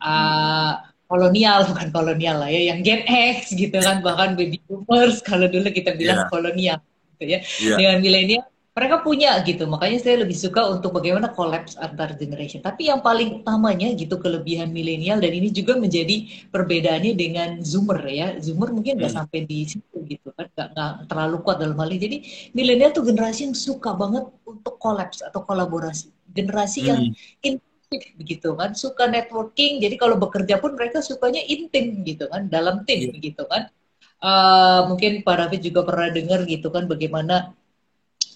uh, 0.00 0.80
kolonial 1.12 1.60
bukan 1.70 1.88
kolonial 1.92 2.36
lah 2.40 2.48
ya 2.48 2.72
yang 2.72 2.80
Gen 2.80 3.04
X 3.04 3.52
gitu 3.52 3.76
kan 3.84 4.00
bahkan 4.00 4.32
baby 4.32 4.64
boomers 4.64 5.20
kalau 5.20 5.44
dulu 5.44 5.68
kita 5.68 5.92
bilang 5.92 6.24
yeah. 6.24 6.30
kolonial 6.32 6.78
gitu 7.14 7.24
ya 7.28 7.38
yeah. 7.60 7.76
dengan 7.76 7.96
milenial 8.00 8.44
mereka 8.74 9.06
punya 9.06 9.38
gitu. 9.46 9.70
Makanya 9.70 9.98
saya 10.02 10.26
lebih 10.26 10.34
suka 10.34 10.66
untuk 10.66 10.98
bagaimana 10.98 11.30
kolaps 11.30 11.78
antar 11.78 12.18
generation. 12.18 12.58
Tapi 12.58 12.90
yang 12.90 13.06
paling 13.06 13.40
utamanya 13.46 13.94
gitu 13.94 14.18
kelebihan 14.18 14.74
milenial 14.74 15.22
dan 15.22 15.30
ini 15.30 15.54
juga 15.54 15.78
menjadi 15.78 16.26
perbedaannya 16.50 17.14
dengan 17.14 17.50
zoomer 17.62 18.02
ya. 18.10 18.34
Zoomer 18.42 18.74
mungkin 18.74 18.98
nggak 18.98 19.14
hmm. 19.14 19.20
sampai 19.22 19.46
di 19.46 19.70
situ 19.70 19.96
gitu 20.10 20.34
kan. 20.34 20.50
Nggak 20.50 21.06
terlalu 21.06 21.36
kuat 21.46 21.62
dalam 21.62 21.78
hal 21.78 21.86
ini. 21.94 22.00
Jadi 22.02 22.16
milenial 22.50 22.90
tuh 22.90 23.06
generasi 23.06 23.46
yang 23.46 23.54
suka 23.54 23.94
banget 23.94 24.26
untuk 24.42 24.74
kolaps 24.82 25.22
atau 25.22 25.46
kolaborasi. 25.46 26.10
Generasi 26.34 26.78
hmm. 26.82 26.88
yang 26.90 27.00
intensif 27.46 28.02
begitu 28.18 28.58
kan. 28.58 28.74
Suka 28.74 29.06
networking. 29.06 29.86
Jadi 29.86 29.94
kalau 29.94 30.18
bekerja 30.18 30.58
pun 30.58 30.74
mereka 30.74 30.98
sukanya 30.98 31.46
intim 31.46 32.02
gitu 32.02 32.26
kan. 32.26 32.50
Dalam 32.50 32.82
tim 32.82 33.06
yeah. 33.06 33.22
gitu 33.22 33.46
kan. 33.46 33.70
Uh, 34.18 34.90
mungkin 34.90 35.22
Pak 35.22 35.36
David 35.36 35.60
juga 35.62 35.86
pernah 35.86 36.08
dengar 36.10 36.42
gitu 36.48 36.72
kan 36.72 36.88
bagaimana 36.88 37.54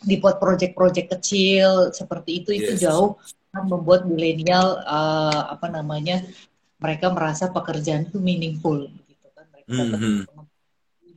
dibuat 0.04 0.38
proyek-proyek 0.38 1.10
kecil 1.18 1.90
seperti 1.90 2.44
itu 2.44 2.50
yes. 2.54 2.60
itu 2.62 2.72
jauh 2.86 3.18
membuat 3.54 4.06
milenial 4.06 4.78
uh, 4.84 5.50
apa 5.50 5.66
namanya 5.72 6.22
mereka 6.78 7.10
merasa 7.10 7.50
pekerjaan 7.50 8.06
itu 8.06 8.22
meaningful 8.22 8.86
gitu 8.86 9.26
kan 9.34 9.46
mereka 9.50 9.72
mm 9.74 9.88
-hmm. 9.98 10.16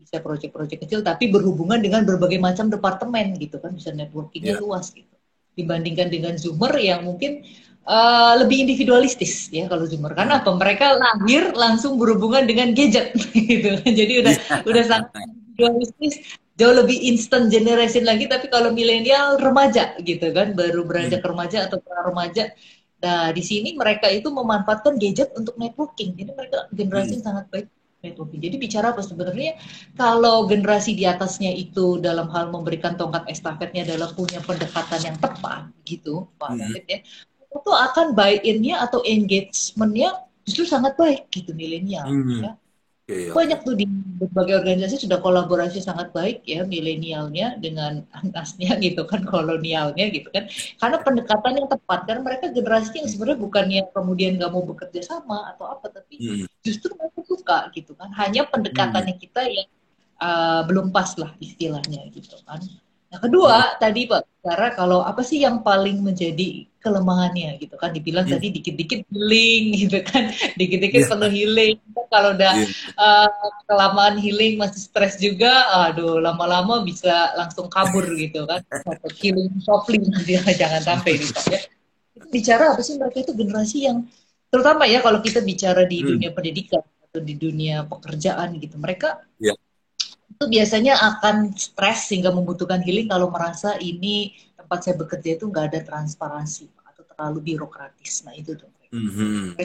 bisa 0.01 0.17
proyek-proyek 0.23 0.87
kecil 0.87 1.05
tapi 1.05 1.29
berhubungan 1.29 1.77
dengan 1.77 2.01
berbagai 2.01 2.41
macam 2.41 2.71
departemen 2.71 3.37
gitu 3.37 3.61
kan 3.61 3.75
bisa 3.77 3.93
networkingnya 3.93 4.57
yeah. 4.57 4.63
luas 4.63 4.89
gitu 4.89 5.13
dibandingkan 5.53 6.07
dengan 6.09 6.33
zoomer 6.39 6.71
yang 6.79 7.03
mungkin 7.05 7.43
uh, 7.85 8.33
lebih 8.41 8.65
individualistis 8.65 9.51
ya 9.53 9.67
kalau 9.67 9.85
zoomer 9.85 10.15
karena 10.15 10.41
apa 10.41 10.51
mereka 10.55 10.95
lahir 10.95 11.51
langsung 11.53 11.99
berhubungan 11.99 12.47
dengan 12.47 12.73
gadget 12.73 13.13
gitu 13.35 13.77
kan 13.83 13.91
jadi 13.91 14.13
udah 14.25 14.33
yeah. 14.33 14.59
udah 14.65 14.83
sangat 14.87 15.11
individualistis 15.29 16.13
jauh 16.61 16.75
lebih 16.77 16.97
instant 17.09 17.49
generation 17.49 18.05
lagi 18.05 18.29
tapi 18.29 18.45
kalau 18.53 18.69
milenial 18.69 19.41
remaja 19.41 19.97
gitu 19.97 20.29
kan 20.29 20.53
baru 20.53 20.85
beranjak 20.85 21.25
hmm. 21.25 21.29
remaja 21.33 21.57
atau 21.65 21.81
pra 21.81 22.05
remaja 22.05 22.53
nah 23.01 23.33
di 23.33 23.41
sini 23.41 23.73
mereka 23.73 24.05
itu 24.13 24.29
memanfaatkan 24.29 25.01
gadget 25.01 25.33
untuk 25.33 25.57
networking 25.57 26.13
jadi 26.13 26.37
mereka 26.37 26.69
generasi 26.69 27.17
hmm. 27.17 27.25
sangat 27.25 27.45
baik 27.49 27.67
networking 28.05 28.41
jadi 28.45 28.55
bicara 28.61 28.93
apa 28.93 29.01
sebenarnya 29.01 29.57
kalau 29.97 30.45
generasi 30.45 30.93
di 30.93 31.09
atasnya 31.09 31.49
itu 31.49 31.97
dalam 31.97 32.29
hal 32.29 32.53
memberikan 32.53 32.93
tongkat 32.93 33.25
estafetnya 33.25 33.81
dalam 33.81 34.13
punya 34.13 34.37
pendekatan 34.45 35.01
yang 35.01 35.17
tepat 35.17 35.65
gitu 35.89 36.29
Pak 36.37 36.49
hmm. 36.53 36.59
David 36.61 36.85
ya 36.85 36.99
itu 37.51 37.71
akan 37.73 38.13
buy 38.13 38.37
in-nya 38.45 38.85
atau 38.85 39.01
engagement-nya 39.01 40.29
justru 40.45 40.69
sangat 40.69 40.93
baik 40.93 41.25
gitu 41.33 41.57
milenial 41.57 42.05
hmm. 42.05 42.45
ya 42.45 42.53
Okay, 43.11 43.27
okay. 43.27 43.35
Banyak 43.35 43.59
tuh 43.67 43.75
di 43.75 43.85
berbagai 44.23 44.63
organisasi 44.63 45.03
sudah 45.03 45.19
kolaborasi 45.19 45.83
sangat 45.83 46.15
baik 46.15 46.45
ya 46.47 46.63
milenialnya 46.63 47.59
dengan 47.59 48.05
anasnya 48.15 48.77
gitu 48.85 49.03
kan 49.03 49.27
kolonialnya 49.27 50.07
gitu 50.13 50.31
kan 50.31 50.47
karena 50.79 50.97
pendekatan 51.01 51.53
yang 51.59 51.67
tepat 51.67 51.99
karena 52.07 52.21
mereka 52.23 52.45
generasi 52.53 53.03
yang 53.03 53.09
sebenarnya 53.09 53.39
bukan 53.41 53.65
yang 53.67 53.87
kemudian 53.91 54.37
nggak 54.39 54.51
mau 54.53 54.63
bekerja 54.63 55.01
sama 55.03 55.51
atau 55.51 55.73
apa 55.73 55.89
tapi 55.89 56.21
hmm. 56.21 56.45
justru 56.63 56.93
mereka 56.95 57.19
suka 57.27 57.57
gitu 57.75 57.97
kan 57.97 58.13
hanya 58.15 58.47
pendekatannya 58.47 59.17
hmm. 59.17 59.23
kita 59.25 59.41
yang 59.49 59.67
uh, 60.21 60.61
belum 60.69 60.93
pas 60.93 61.11
lah 61.17 61.33
istilahnya 61.41 62.07
gitu 62.13 62.37
kan 62.45 62.61
Nah, 63.11 63.19
kedua 63.19 63.75
tadi 63.75 64.07
Pak 64.07 64.31
cara 64.39 64.71
kalau 64.71 65.03
apa 65.03 65.19
sih 65.19 65.43
yang 65.43 65.59
paling 65.61 65.99
menjadi 65.99 66.63
kelemahannya 66.79 67.59
gitu 67.59 67.75
kan 67.75 67.91
dibilang 67.91 68.23
yeah. 68.25 68.39
tadi 68.39 68.47
dikit-dikit 68.55 69.03
healing 69.11 69.63
gitu 69.75 69.99
kan 70.01 70.31
dikit-dikit 70.59 71.05
yeah. 71.05 71.09
perlu 71.11 71.27
healing 71.27 71.75
kalau 72.07 72.31
udah 72.33 72.55
yeah. 72.55 72.71
Iya. 72.71 73.27
uh, 73.27 73.51
kelamaan 73.67 74.15
healing 74.15 74.55
masih 74.55 74.87
stres 74.87 75.19
juga 75.19 75.51
aduh 75.91 76.23
lama-lama 76.23 76.87
bisa 76.87 77.35
langsung 77.35 77.67
kabur 77.67 78.07
gitu 78.15 78.47
kan 78.47 78.63
atau 78.65 79.09
healing 79.19 79.59
softly 79.59 79.99
jangan 80.61 80.81
sampai 80.81 81.19
nih 81.19 81.29
Pak 81.35 81.45
ya 81.51 81.59
bicara 82.31 82.73
apa 82.73 82.81
sih 82.81 82.95
mereka 82.95 83.27
itu 83.27 83.35
generasi 83.35 83.77
yang 83.91 84.07
terutama 84.47 84.87
ya 84.87 85.03
kalau 85.03 85.19
kita 85.19 85.43
bicara 85.43 85.83
di 85.83 85.99
hmm. 85.99 86.07
dunia 86.15 86.29
pendidikan 86.31 86.81
atau 86.81 87.19
di 87.19 87.35
dunia 87.35 87.83
pekerjaan 87.91 88.55
gitu 88.55 88.79
mereka 88.79 89.19
yeah 89.35 89.59
itu 90.41 90.49
biasanya 90.49 90.97
akan 90.97 91.53
stres 91.53 92.09
sehingga 92.09 92.33
membutuhkan 92.33 92.81
healing 92.81 93.05
kalau 93.05 93.29
merasa 93.29 93.77
ini 93.77 94.33
tempat 94.57 94.89
saya 94.89 94.97
bekerja 94.97 95.37
itu 95.37 95.45
nggak 95.45 95.65
ada 95.69 95.79
transparansi 95.85 96.65
atau 96.81 97.05
terlalu 97.05 97.53
birokratis. 97.53 98.25
Nah 98.25 98.33
itu 98.33 98.57
tuh. 98.57 98.65
Mm-hmm. 98.89 99.61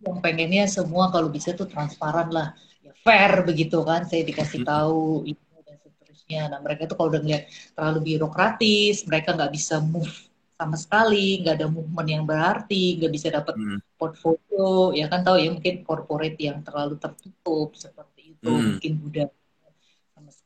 Yang 0.00 0.18
pengennya 0.24 0.64
semua 0.72 1.12
kalau 1.12 1.28
bisa 1.28 1.52
tuh 1.52 1.68
transparan 1.68 2.32
lah, 2.32 2.56
ya 2.80 2.96
fair 3.04 3.44
begitu 3.44 3.84
kan. 3.84 4.08
Saya 4.08 4.24
dikasih 4.24 4.64
mm-hmm. 4.64 4.72
tahu 4.72 5.28
itu 5.28 5.44
dan 5.68 5.76
seterusnya. 5.84 6.42
Nah 6.48 6.58
mereka 6.64 6.88
itu 6.88 6.96
kalau 6.96 7.12
udah 7.12 7.20
ngeliat 7.20 7.44
terlalu 7.76 8.00
birokratis, 8.16 9.04
mereka 9.04 9.36
nggak 9.36 9.52
bisa 9.52 9.84
move 9.84 10.08
sama 10.56 10.80
sekali, 10.80 11.44
nggak 11.44 11.60
ada 11.60 11.68
movement 11.68 12.08
yang 12.08 12.24
berarti, 12.24 12.96
nggak 12.96 13.12
bisa 13.12 13.28
dapat 13.28 13.52
mm. 13.60 14.00
portfolio, 14.00 14.88
ya 14.96 15.04
kan 15.12 15.20
tahu 15.20 15.36
ya 15.36 15.52
mungkin 15.52 15.84
corporate 15.84 16.40
yang 16.40 16.64
terlalu 16.64 16.96
tertutup 16.96 17.76
seperti 17.76 18.32
itu, 18.32 18.48
mm. 18.48 18.64
mungkin 18.64 18.92
budaya 18.96 19.28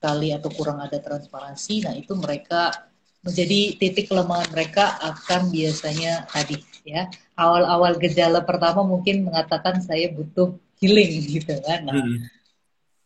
sekali 0.00 0.32
atau 0.32 0.48
kurang 0.48 0.80
ada 0.80 0.96
transparansi, 0.96 1.84
nah 1.84 1.92
itu 1.92 2.16
mereka 2.16 2.72
menjadi 3.20 3.76
titik 3.76 4.08
kelemahan 4.08 4.48
mereka 4.48 4.96
akan 4.96 5.52
biasanya 5.52 6.24
tadi 6.24 6.56
ya 6.88 7.04
awal-awal 7.36 8.00
gejala 8.00 8.40
pertama 8.40 8.80
mungkin 8.80 9.28
mengatakan 9.28 9.84
saya 9.84 10.08
butuh 10.08 10.56
healing 10.80 11.20
gitu 11.36 11.52
kan 11.60 11.84
nah 11.84 12.00
hmm. 12.00 12.24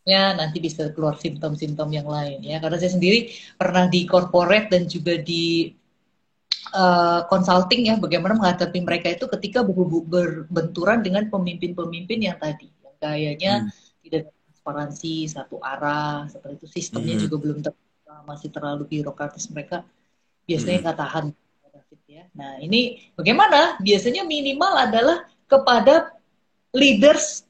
ya 0.06 0.38
nanti 0.38 0.62
bisa 0.62 0.94
keluar 0.94 1.18
simptom-simptom 1.18 1.90
yang 1.90 2.06
lain 2.06 2.46
ya 2.46 2.62
karena 2.62 2.78
saya 2.78 2.94
sendiri 2.94 3.34
pernah 3.58 3.90
di 3.90 4.06
corporate 4.06 4.70
dan 4.70 4.86
juga 4.86 5.18
di 5.18 5.74
uh, 6.78 7.26
consulting 7.26 7.90
ya 7.90 7.98
bagaimana 7.98 8.38
menghadapi 8.38 8.78
mereka 8.86 9.10
itu 9.10 9.26
ketika 9.26 9.66
berbenturan 9.66 11.02
dengan 11.02 11.26
pemimpin-pemimpin 11.26 12.18
yang 12.22 12.38
tadi 12.38 12.70
yang 12.70 12.96
kayaknya 13.02 13.54
hmm. 13.66 13.83
Transparansi 14.64 15.28
satu 15.28 15.60
arah 15.60 16.24
seperti 16.32 16.64
itu 16.64 16.66
sistemnya 16.72 17.20
hmm. 17.20 17.22
juga 17.28 17.36
belum 17.36 17.58
ter 17.60 17.76
masih 18.24 18.48
terlalu 18.48 18.88
birokratis 18.88 19.52
mereka 19.52 19.84
biasanya 20.48 20.80
hmm. 20.80 20.84
nggak 20.88 20.96
hmm. 20.96 21.04
tahan 21.04 21.26
ya. 22.14 22.24
Nah 22.32 22.62
ini 22.62 23.10
bagaimana? 23.18 23.76
Biasanya 23.82 24.22
minimal 24.24 24.72
adalah 24.72 25.26
kepada 25.50 26.14
leaders 26.70 27.42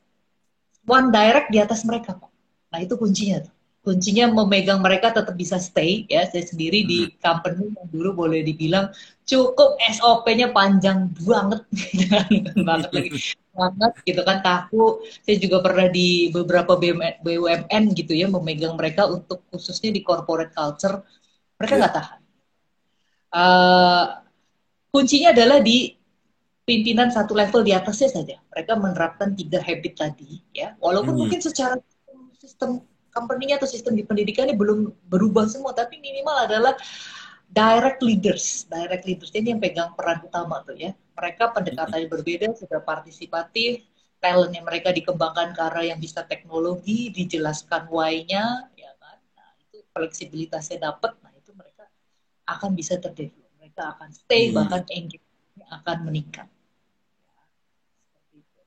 one 0.88 1.12
direct 1.12 1.53
di 1.53 1.61
atas 1.61 1.85
mereka, 1.85 2.16
Pak. 2.16 2.33
Nah 2.72 2.79
itu 2.81 2.96
kuncinya. 2.96 3.44
Kuncinya 3.84 4.32
memegang 4.32 4.80
mereka 4.80 5.12
tetap 5.12 5.36
bisa 5.36 5.60
stay 5.60 6.08
ya. 6.08 6.24
Saya 6.24 6.48
sendiri 6.48 6.82
hmm. 6.82 6.88
di 6.88 6.98
company 7.20 7.68
yang 7.68 7.88
dulu 7.92 8.24
boleh 8.24 8.40
dibilang 8.40 8.88
cukup 9.28 9.76
SOP-nya 9.92 10.56
panjang 10.56 11.12
banget, 11.20 11.60
banget 12.68 12.90
lagi 12.96 13.36
banget 13.54 13.92
gitu 14.02 14.22
kan 14.26 14.42
tahu 14.42 15.00
saya 15.22 15.36
juga 15.38 15.62
pernah 15.62 15.86
di 15.86 16.28
beberapa 16.34 16.74
BUMN 17.22 17.84
gitu 17.94 18.12
ya 18.12 18.26
memegang 18.26 18.74
mereka 18.74 19.06
untuk 19.06 19.46
khususnya 19.48 19.94
di 19.94 20.02
corporate 20.02 20.50
culture 20.50 21.06
mereka 21.56 21.74
nggak 21.78 21.94
yeah. 21.94 21.98
tahan 22.02 22.20
uh, 23.30 24.04
kuncinya 24.90 25.30
adalah 25.30 25.62
di 25.62 25.94
pimpinan 26.66 27.14
satu 27.14 27.32
level 27.32 27.62
di 27.62 27.72
atasnya 27.72 28.10
saja 28.10 28.36
mereka 28.50 28.74
menerapkan 28.74 29.38
tiga 29.38 29.62
habit 29.62 29.94
tadi 29.94 30.42
ya 30.50 30.74
walaupun 30.82 31.14
mm 31.14 31.16
-hmm. 31.16 31.20
mungkin 31.30 31.40
secara 31.40 31.78
sistem 32.42 32.82
company-nya 33.14 33.62
atau 33.62 33.70
sistem 33.70 33.94
di 33.94 34.03
pendidikannya 34.03 34.59
belum 34.59 34.90
berubah 35.07 35.46
semua 35.46 35.70
tapi 35.70 36.03
minimal 36.03 36.50
adalah 36.50 36.74
direct 37.55 38.03
leaders, 38.03 38.66
direct 38.66 39.07
leaders 39.07 39.31
ini 39.31 39.55
yang 39.55 39.62
pegang 39.62 39.94
peran 39.94 40.27
utama 40.27 40.66
tuh 40.66 40.74
ya. 40.74 40.90
Mereka 41.14 41.55
pendekatannya 41.55 42.11
berbeda, 42.11 42.50
sudah 42.59 42.83
partisipatif, 42.83 43.87
talentnya 44.18 44.66
mereka 44.66 44.90
dikembangkan 44.90 45.55
ke 45.55 45.61
arah 45.62 45.85
yang 45.87 46.03
bisa 46.03 46.27
teknologi, 46.27 47.14
dijelaskan 47.14 47.87
why-nya, 47.87 48.66
ya 48.74 48.90
kan. 48.98 49.18
Nah, 49.38 49.55
itu 49.62 49.87
fleksibilitasnya 49.94 50.83
dapat, 50.83 51.14
nah 51.22 51.31
itu 51.38 51.55
mereka 51.55 51.87
akan 52.50 52.74
bisa 52.74 52.98
terdevelop, 52.98 53.53
mereka 53.62 53.94
akan 53.94 54.11
stay, 54.11 54.50
hmm. 54.50 54.59
bahkan 54.59 54.83
engagement 54.90 55.70
akan 55.70 55.96
meningkat. 56.11 56.48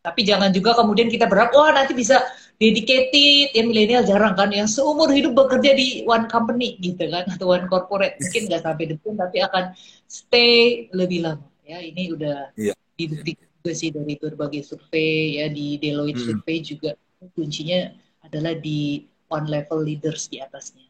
Tapi 0.07 0.23
jangan 0.23 0.55
juga 0.55 0.71
kemudian 0.71 1.11
kita 1.11 1.27
berharap, 1.27 1.51
wah 1.51 1.75
nanti 1.75 1.91
bisa 1.91 2.23
dedicated, 2.55 3.51
ya 3.51 3.63
milenial 3.67 4.07
jarang 4.07 4.39
kan, 4.39 4.47
yang 4.55 4.71
seumur 4.71 5.11
hidup 5.11 5.35
bekerja 5.35 5.75
di 5.75 6.07
one 6.07 6.31
company 6.31 6.79
gitu 6.79 7.11
kan, 7.11 7.27
atau 7.27 7.51
one 7.51 7.67
corporate. 7.67 8.15
Mungkin 8.23 8.47
nggak 8.47 8.63
sampai 8.63 8.85
depan, 8.95 9.19
tapi 9.19 9.37
akan 9.43 9.75
stay 10.07 10.87
lebih 10.95 11.27
lama. 11.27 11.43
Ya, 11.67 11.83
ini 11.83 12.15
udah 12.15 12.55
yeah. 12.55 12.71
dibuktikan 12.95 13.43
juga 13.59 13.71
sih 13.75 13.91
dari 13.91 14.15
berbagai 14.15 14.63
survei, 14.63 15.43
ya 15.43 15.51
di 15.51 15.75
Deloitte 15.75 16.23
hmm. 16.23 16.27
survei 16.31 16.57
juga 16.63 16.95
kuncinya 17.35 17.91
adalah 18.23 18.55
di 18.55 19.03
one 19.27 19.51
level 19.51 19.83
leaders 19.83 20.31
di 20.31 20.39
atasnya. 20.39 20.87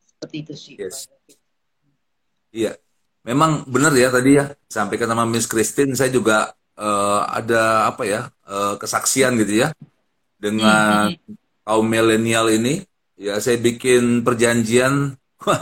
Seperti 0.00 0.36
itu 0.40 0.54
sih. 0.56 0.74
Yes. 0.80 1.04
Iya, 2.48 2.80
memang 3.22 3.68
benar 3.68 3.92
ya 3.92 4.08
tadi 4.08 4.40
ya, 4.40 4.56
sampaikan 4.72 5.12
sama 5.12 5.28
Miss 5.28 5.44
Christine, 5.44 5.92
saya 5.92 6.08
juga 6.08 6.56
uh, 6.80 7.20
ada 7.28 7.92
apa 7.92 8.02
ya 8.08 8.20
uh, 8.48 8.80
kesaksian 8.80 9.36
gitu 9.36 9.68
ya 9.68 9.68
dengan 10.40 11.12
hmm. 11.12 11.36
kaum 11.68 11.84
milenial 11.84 12.48
ini 12.48 12.80
ya 13.20 13.36
saya 13.38 13.60
bikin 13.60 14.24
perjanjian. 14.24 15.14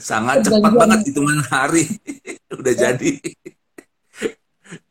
Sangat 0.00 0.44
cepat 0.44 0.72
banget 0.76 1.08
hitungan 1.08 1.40
hari. 1.48 1.88
Udah 2.60 2.74
jadi. 2.76 3.16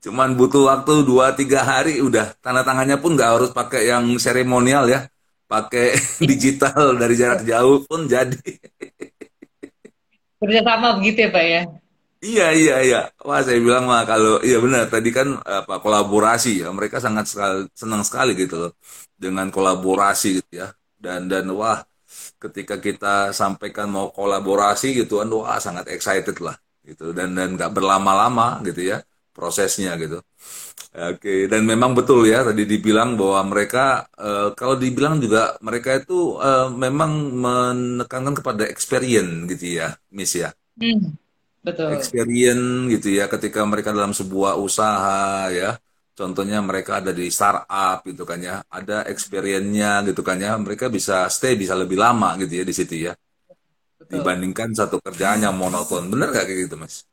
Cuman 0.02 0.34
butuh 0.34 0.70
waktu 0.70 1.06
dua 1.06 1.34
tiga 1.38 1.66
hari 1.66 1.98
udah. 1.98 2.38
Tanda 2.40 2.62
tangannya 2.62 2.98
pun 3.02 3.18
nggak 3.18 3.32
harus 3.34 3.52
pakai 3.52 3.90
yang 3.90 4.06
seremonial 4.22 4.86
ya. 4.86 5.10
Pakai 5.50 5.98
digital 6.30 6.98
dari 6.98 7.18
jarak 7.18 7.42
jauh 7.46 7.86
pun 7.86 8.06
jadi. 8.06 8.38
Kerjasama 10.42 10.98
begitu 11.02 11.26
ya 11.26 11.30
pak 11.34 11.46
ya 11.46 11.62
Iya 12.24 12.44
iya 12.56 12.74
iya. 12.88 13.00
Wah 13.28 13.40
saya 13.44 13.60
bilang 13.60 13.84
mah 13.92 14.02
kalau 14.08 14.40
iya 14.48 14.58
benar 14.64 14.88
tadi 14.88 15.10
kan 15.18 15.28
apa 15.44 15.74
kolaborasi 15.84 16.64
ya 16.64 16.68
mereka 16.78 16.98
sangat 17.04 17.26
sekali, 17.32 17.68
senang 17.76 18.02
sekali 18.08 18.32
gitu 18.40 18.56
loh 18.64 18.72
dengan 19.24 19.48
kolaborasi 19.52 20.28
gitu 20.40 20.52
ya 20.64 20.68
dan 21.04 21.28
dan 21.32 21.44
wah 21.52 21.84
ketika 22.44 22.76
kita 22.80 23.36
sampaikan 23.36 23.88
mau 23.92 24.08
kolaborasi 24.16 24.88
gitu 25.04 25.20
kan 25.20 25.28
wah 25.36 25.60
sangat 25.60 25.86
excited 25.92 26.38
lah 26.40 26.56
gitu 26.88 27.12
dan 27.18 27.36
dan 27.36 27.60
nggak 27.60 27.72
berlama-lama 27.76 28.64
gitu 28.68 28.82
ya 28.92 28.98
prosesnya 29.36 29.92
gitu. 30.00 30.24
Oke 30.96 31.52
dan 31.52 31.68
memang 31.68 31.92
betul 31.92 32.24
ya 32.32 32.40
tadi 32.48 32.64
dibilang 32.64 33.20
bahwa 33.20 33.42
mereka 33.52 34.08
uh, 34.16 34.56
kalau 34.56 34.80
dibilang 34.80 35.20
juga 35.20 35.60
mereka 35.60 36.00
itu 36.00 36.40
uh, 36.40 36.72
memang 36.72 37.12
menekankan 37.36 38.36
kepada 38.40 38.64
experience 38.64 39.44
gitu 39.52 39.66
ya 39.84 39.88
Miss 40.16 40.32
ya. 40.40 40.56
Hmm 40.80 41.23
Betul. 41.64 41.96
experience 41.96 42.92
gitu 42.92 43.08
ya 43.16 43.32
ketika 43.32 43.64
mereka 43.64 43.96
dalam 43.96 44.12
sebuah 44.12 44.60
usaha 44.60 45.48
ya. 45.50 45.80
Contohnya 46.14 46.62
mereka 46.62 47.02
ada 47.02 47.10
di 47.10 47.26
startup 47.34 48.06
gitu 48.06 48.22
kan 48.28 48.38
ya. 48.38 48.62
Ada 48.70 49.10
experience-nya 49.10 50.06
gitu 50.06 50.22
kan 50.22 50.38
ya. 50.38 50.54
Mereka 50.60 50.92
bisa 50.92 51.26
stay 51.32 51.58
bisa 51.58 51.74
lebih 51.74 51.98
lama 51.98 52.38
gitu 52.38 52.62
ya 52.62 52.66
di 52.68 52.76
situ 52.76 53.10
ya. 53.10 53.14
Betul. 54.04 54.20
dibandingkan 54.20 54.70
satu 54.76 55.00
kerjaan 55.00 55.48
yang 55.48 55.56
monoton. 55.56 56.12
Benar 56.12 56.36
gak 56.36 56.46
kayak 56.52 56.68
gitu 56.68 56.76
mas? 56.76 57.08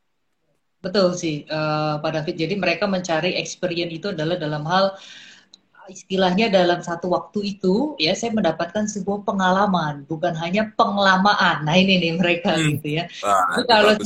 Betul 0.83 1.15
sih 1.15 1.47
uh, 1.47 2.03
Pak 2.03 2.11
David. 2.11 2.35
Jadi 2.35 2.55
mereka 2.59 2.85
mencari 2.91 3.39
experience 3.39 3.95
itu 3.95 4.07
adalah 4.11 4.35
dalam 4.35 4.67
hal 4.67 4.99
istilahnya 5.90 6.46
dalam 6.48 6.79
satu 6.81 7.11
waktu 7.11 7.59
itu 7.59 7.98
ya 7.98 8.14
saya 8.14 8.31
mendapatkan 8.31 8.87
sebuah 8.87 9.26
pengalaman 9.26 10.07
bukan 10.07 10.33
hanya 10.38 10.70
penglamaan 10.79 11.66
nah 11.66 11.74
ini 11.74 11.98
nih 11.98 12.12
mereka 12.14 12.55
hmm. 12.55 12.79
gitu 12.79 12.88
ya 13.03 13.05
Wah, 13.26 13.59
kalau 13.66 13.98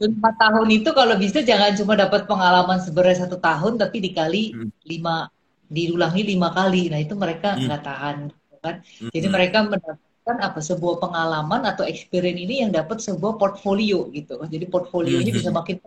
lima 0.00 0.30
tahun 0.38 0.68
itu 0.70 0.90
kalau 0.94 1.14
bisa 1.18 1.42
jangan 1.42 1.74
cuma 1.74 1.98
dapat 1.98 2.30
pengalaman 2.30 2.78
sebenarnya 2.78 3.26
satu 3.26 3.42
tahun 3.42 3.76
tapi 3.76 3.98
dikali 3.98 4.54
hmm. 4.54 4.70
lima 4.86 5.26
diulangi 5.66 6.22
lima 6.22 6.54
kali 6.54 6.88
nah 6.88 6.98
itu 7.02 7.14
mereka 7.18 7.58
hmm. 7.58 7.66
nggak 7.66 7.82
tahan 7.82 8.16
gitu 8.30 8.56
kan 8.62 8.74
hmm. 8.80 9.10
jadi 9.10 9.26
mereka 9.26 9.58
mendapatkan 9.66 10.36
apa 10.40 10.60
sebuah 10.62 10.96
pengalaman 11.02 11.62
atau 11.66 11.82
experience 11.82 12.40
ini 12.40 12.54
yang 12.62 12.70
dapat 12.70 13.02
sebuah 13.02 13.36
portfolio 13.36 14.06
gitu 14.14 14.38
jadi 14.46 14.64
portfolionya 14.70 15.34
hmm. 15.34 15.38
bisa 15.42 15.50
makin 15.50 15.82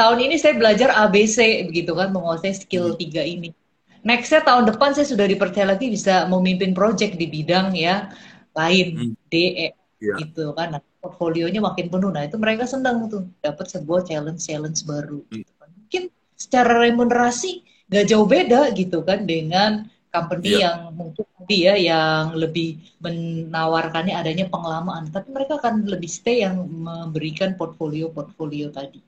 tahun 0.00 0.18
ini 0.24 0.40
saya 0.40 0.56
belajar 0.56 0.88
ABC 0.96 1.68
begitu 1.68 1.92
kan 1.92 2.08
menguasai 2.08 2.56
skill 2.56 2.96
hmm. 2.96 2.98
tiga 2.98 3.20
ini 3.20 3.52
nextnya 4.00 4.40
tahun 4.44 4.64
depan 4.72 4.96
saya 4.96 5.06
sudah 5.08 5.26
dipercaya 5.28 5.76
lagi 5.76 5.92
bisa 5.92 6.24
memimpin 6.28 6.72
project 6.72 7.20
di 7.20 7.26
bidang 7.28 7.76
ya 7.76 8.08
lain 8.56 9.12
hmm. 9.12 9.14
DE 9.28 9.76
yeah. 10.00 10.16
gitu 10.20 10.56
kan 10.56 10.76
nah, 10.76 10.82
portfolionya 11.00 11.60
makin 11.60 11.92
penuh 11.92 12.10
nah 12.12 12.24
itu 12.24 12.36
mereka 12.40 12.64
senang 12.64 13.08
tuh 13.08 13.28
dapat 13.44 13.68
sebuah 13.68 14.08
challenge 14.08 14.40
challenge 14.40 14.82
baru 14.88 15.20
hmm. 15.28 15.32
gitu 15.44 15.52
kan. 15.60 15.68
mungkin 15.76 16.02
secara 16.34 16.72
remunerasi 16.80 17.62
gak 17.90 18.06
jauh 18.08 18.24
beda 18.24 18.72
gitu 18.72 19.04
kan 19.04 19.28
dengan 19.28 19.86
company 20.10 20.58
yeah. 20.58 20.60
yang 20.64 20.78
mungkin 20.96 21.24
tadi 21.38 21.56
ya 21.68 21.74
yang 21.78 22.34
lebih 22.34 22.80
menawarkannya 23.04 24.16
adanya 24.16 24.48
pengalaman 24.48 25.12
tapi 25.12 25.28
mereka 25.30 25.60
akan 25.60 25.86
lebih 25.86 26.10
stay 26.10 26.42
yang 26.42 26.66
memberikan 26.66 27.54
portfolio 27.54 28.10
portfolio 28.10 28.72
tadi 28.72 28.98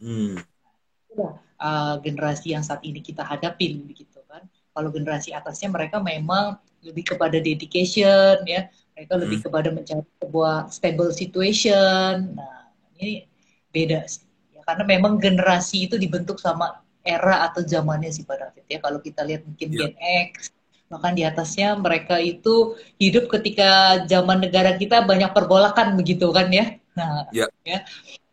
hmm 0.00 0.40
uh, 1.60 2.00
generasi 2.00 2.56
yang 2.56 2.64
saat 2.64 2.80
ini 2.82 3.04
kita 3.04 3.22
hadapin 3.22 3.84
begitu 3.84 4.18
kan. 4.26 4.42
Kalau 4.72 4.88
generasi 4.90 5.36
atasnya 5.36 5.68
mereka 5.70 6.00
memang 6.00 6.56
lebih 6.80 7.14
kepada 7.14 7.36
dedication 7.36 8.40
ya, 8.48 8.72
mereka 8.96 9.14
hmm. 9.14 9.22
lebih 9.22 9.38
kepada 9.44 9.68
mencari 9.68 10.04
sebuah 10.24 10.72
stable 10.72 11.12
situation. 11.12 12.34
Nah, 12.34 12.72
ini 12.96 13.28
beda 13.70 14.08
sih. 14.08 14.24
Ya, 14.56 14.64
karena 14.64 14.84
memang 14.88 15.20
generasi 15.20 15.86
itu 15.86 16.00
dibentuk 16.00 16.40
sama 16.40 16.80
era 17.04 17.48
atau 17.48 17.64
zamannya 17.64 18.08
sih 18.08 18.24
Pak 18.24 18.36
David 18.40 18.64
ya. 18.66 18.78
Kalau 18.80 18.98
kita 19.00 19.20
lihat 19.24 19.44
mungkin 19.44 19.68
yeah. 19.72 19.92
Gen 19.92 19.94
X 20.32 20.52
bahkan 20.90 21.14
di 21.14 21.22
atasnya 21.22 21.78
mereka 21.78 22.18
itu 22.18 22.74
hidup 22.98 23.30
ketika 23.30 24.02
zaman 24.10 24.42
negara 24.42 24.74
kita 24.74 25.06
banyak 25.06 25.30
pergolakan 25.30 25.94
begitu 25.94 26.34
kan 26.34 26.50
ya. 26.50 26.74
Nah, 26.98 27.30
yeah. 27.30 27.46
ya. 27.62 27.86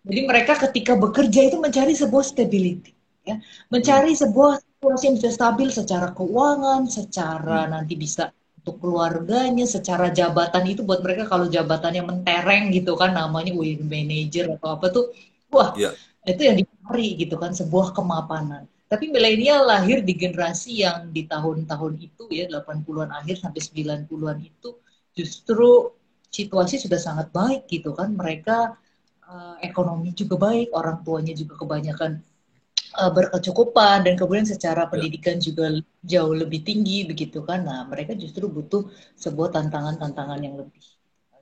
Jadi 0.07 0.21
mereka 0.25 0.57
ketika 0.65 0.97
bekerja 0.97 1.53
itu 1.53 1.61
mencari 1.61 1.93
sebuah 1.93 2.25
stability 2.25 2.96
ya 3.27 3.35
mencari 3.67 4.15
hmm. 4.15 4.21
sebuah 4.23 4.53
situasi 4.63 5.03
yang 5.11 5.15
bisa 5.19 5.29
stabil 5.35 5.69
secara 5.69 6.07
keuangan 6.15 6.87
secara 6.87 7.67
hmm. 7.67 7.71
nanti 7.75 7.93
bisa 7.99 8.31
untuk 8.67 8.83
keluarganya 8.83 9.63
secara 9.63 10.11
jabatan 10.11 10.63
itu 10.67 10.83
buat 10.83 10.99
mereka 10.99 11.27
kalau 11.31 11.47
jabatannya 11.47 12.03
mentereng 12.03 12.71
gitu 12.75 12.99
kan 12.99 13.15
namanya 13.15 13.55
wing 13.55 13.87
manager 13.87 14.59
atau 14.59 14.75
apa 14.75 14.91
tuh 14.91 15.15
wah 15.47 15.71
yeah. 15.79 15.95
itu 16.27 16.43
yang 16.43 16.59
dicari 16.59 17.15
gitu 17.15 17.39
kan 17.39 17.55
sebuah 17.55 17.95
kemapanan 17.95 18.67
tapi 18.87 19.11
milenial 19.11 19.67
lahir 19.67 19.99
di 20.03 20.15
generasi 20.15 20.83
yang 20.83 21.11
di 21.11 21.27
tahun-tahun 21.27 21.93
itu 21.99 22.23
ya 22.31 22.47
80-an 22.47 23.11
akhir 23.11 23.43
sampai 23.43 23.59
90-an 23.59 24.39
itu 24.43 24.69
justru 25.11 25.91
situasi 26.31 26.79
sudah 26.79 26.99
sangat 26.99 27.31
baik 27.31 27.67
gitu 27.71 27.91
kan 27.91 28.15
mereka 28.15 28.75
uh, 29.27 29.55
ekonomi 29.63 30.11
juga 30.15 30.39
baik 30.39 30.71
orang 30.71 31.03
tuanya 31.03 31.35
juga 31.35 31.59
kebanyakan 31.59 32.19
uh, 32.97 33.11
berkecukupan 33.13 34.09
dan 34.09 34.13
kemudian 34.17 34.49
secara 34.49 34.85
ya. 34.85 34.89
pendidikan 34.89 35.37
juga 35.37 35.69
jauh 36.01 36.33
lebih 36.33 36.65
tinggi 36.65 37.05
begitu 37.05 37.45
kan 37.45 37.63
nah 37.63 37.85
mereka 37.85 38.17
justru 38.17 38.49
butuh 38.49 38.89
sebuah 39.15 39.53
tantangan-tantangan 39.53 40.39
yang 40.41 40.57
lebih 40.57 40.81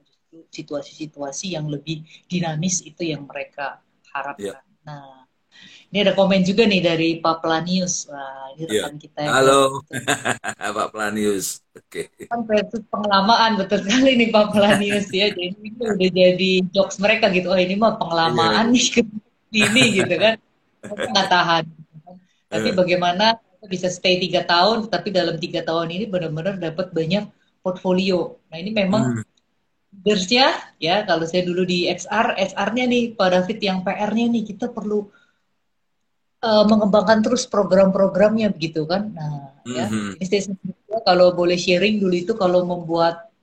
justru 0.04 0.44
situasi-situasi 0.52 1.56
yang 1.56 1.72
lebih 1.72 2.04
dinamis 2.28 2.84
itu 2.84 3.16
yang 3.16 3.24
mereka 3.26 3.80
harapkan 4.12 4.60
yeah. 4.60 4.84
nah 4.84 5.26
ini 5.96 6.04
ada 6.04 6.12
komen 6.12 6.44
juga 6.44 6.68
nih 6.68 6.84
dari 6.84 7.10
Pak 7.24 7.40
Planius. 7.40 8.12
Wah, 8.12 8.52
ini 8.52 8.68
yeah. 8.68 8.92
rekan 8.92 9.00
kita. 9.00 9.20
Yang 9.24 9.36
Halo, 9.40 9.62
Pak 10.84 10.88
Planius. 10.92 11.64
Oke. 11.72 12.12
Okay. 12.12 12.28
Kan 12.28 12.44
versus 12.44 12.84
pengalamaan 12.92 13.56
betul 13.56 13.80
sekali 13.80 14.20
nih 14.20 14.30
Pak 14.36 14.52
Planius 14.52 15.08
ya. 15.16 15.32
Jadi 15.32 15.56
ini 15.56 15.80
udah 15.80 16.12
jadi 16.12 16.52
jokes 16.76 17.00
mereka 17.00 17.32
gitu. 17.32 17.48
Oh 17.48 17.56
ini 17.56 17.80
mah 17.80 17.96
pengalamaan 17.96 18.76
yeah. 18.76 19.08
nih 19.56 19.64
ini 19.72 19.84
gitu 20.04 20.16
kan 20.20 20.36
nggak 20.94 21.30
tahan. 21.30 21.66
Tapi 22.50 22.70
yeah. 22.72 22.78
bagaimana 22.78 23.26
bisa 23.66 23.90
stay 23.90 24.22
tiga 24.22 24.46
tahun, 24.46 24.88
tapi 24.94 25.10
dalam 25.10 25.42
tiga 25.42 25.66
tahun 25.66 25.90
ini 25.90 26.06
benar-benar 26.06 26.62
dapat 26.62 26.94
banyak 26.94 27.26
portfolio. 27.66 28.38
Nah 28.54 28.58
ini 28.62 28.70
memang 28.70 29.26
hmm. 30.06 30.76
ya 30.78 31.02
kalau 31.10 31.26
saya 31.26 31.42
dulu 31.42 31.66
di 31.66 31.90
XR, 31.90 32.38
XR-nya 32.38 32.86
nih 32.86 33.04
Pak 33.18 33.30
David 33.34 33.60
yang 33.60 33.80
PR-nya 33.82 34.26
nih 34.30 34.44
kita 34.46 34.70
perlu 34.70 35.10
uh, 36.46 36.64
mengembangkan 36.70 37.26
terus 37.26 37.50
program-programnya 37.50 38.54
begitu 38.54 38.86
kan. 38.86 39.10
Nah 39.10 39.58
mm 39.66 39.74
-hmm. 39.74 40.12
ya 40.22 40.26
saya 40.30 41.02
kalau 41.02 41.34
boleh 41.34 41.58
sharing 41.58 41.98
dulu 41.98 42.16
itu 42.16 42.34
kalau 42.38 42.62
membuat 42.64 43.34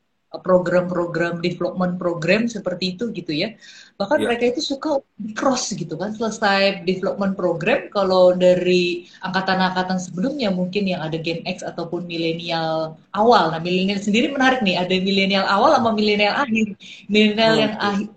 program-program 0.40 1.44
development 1.44 2.00
program 2.00 2.48
seperti 2.48 2.96
itu 2.96 3.12
gitu 3.12 3.32
ya. 3.34 3.52
Bahkan 4.00 4.18
yeah. 4.18 4.26
mereka 4.28 4.44
itu 4.52 4.60
suka 4.64 5.00
di 5.20 5.32
cross 5.36 5.72
gitu 5.72 5.94
kan. 5.96 6.12
Selesai 6.16 6.84
development 6.88 7.36
program 7.36 7.88
kalau 7.92 8.32
dari 8.32 9.06
angkatan-angkatan 9.22 9.98
sebelumnya 10.00 10.48
mungkin 10.52 10.88
yang 10.88 11.04
ada 11.04 11.16
Gen 11.20 11.44
X 11.44 11.62
ataupun 11.62 12.08
milenial 12.08 12.96
awal. 13.12 13.52
Nah, 13.52 13.60
milenial 13.60 14.00
sendiri 14.00 14.32
menarik 14.32 14.64
nih, 14.64 14.80
ada 14.80 14.94
milenial 14.98 15.46
awal 15.46 15.76
sama 15.76 15.92
milenial 15.92 16.34
akhir. 16.34 16.76
Milenial 17.08 17.54
oh, 17.54 17.60
yang 17.60 17.74
akhir 17.78 18.12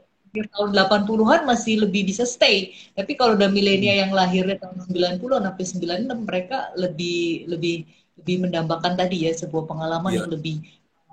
tahun 0.52 0.70
80-an 0.76 1.48
masih 1.48 1.88
lebih 1.88 2.12
bisa 2.12 2.28
stay. 2.28 2.76
Tapi 2.92 3.16
kalau 3.16 3.40
udah 3.40 3.48
milenial 3.48 3.96
hmm. 3.96 4.02
yang 4.08 4.12
lahirnya 4.12 4.58
tahun 4.60 4.84
90 4.92 5.22
sampai 5.22 5.64
96 6.04 6.28
mereka 6.28 6.58
lebih 6.76 7.48
lebih 7.48 7.88
lebih 8.20 8.36
mendambakan 8.48 8.96
tadi 8.96 9.28
ya 9.28 9.32
sebuah 9.32 9.68
pengalaman 9.68 10.12
yeah. 10.12 10.18
yang 10.24 10.30
lebih 10.32 10.56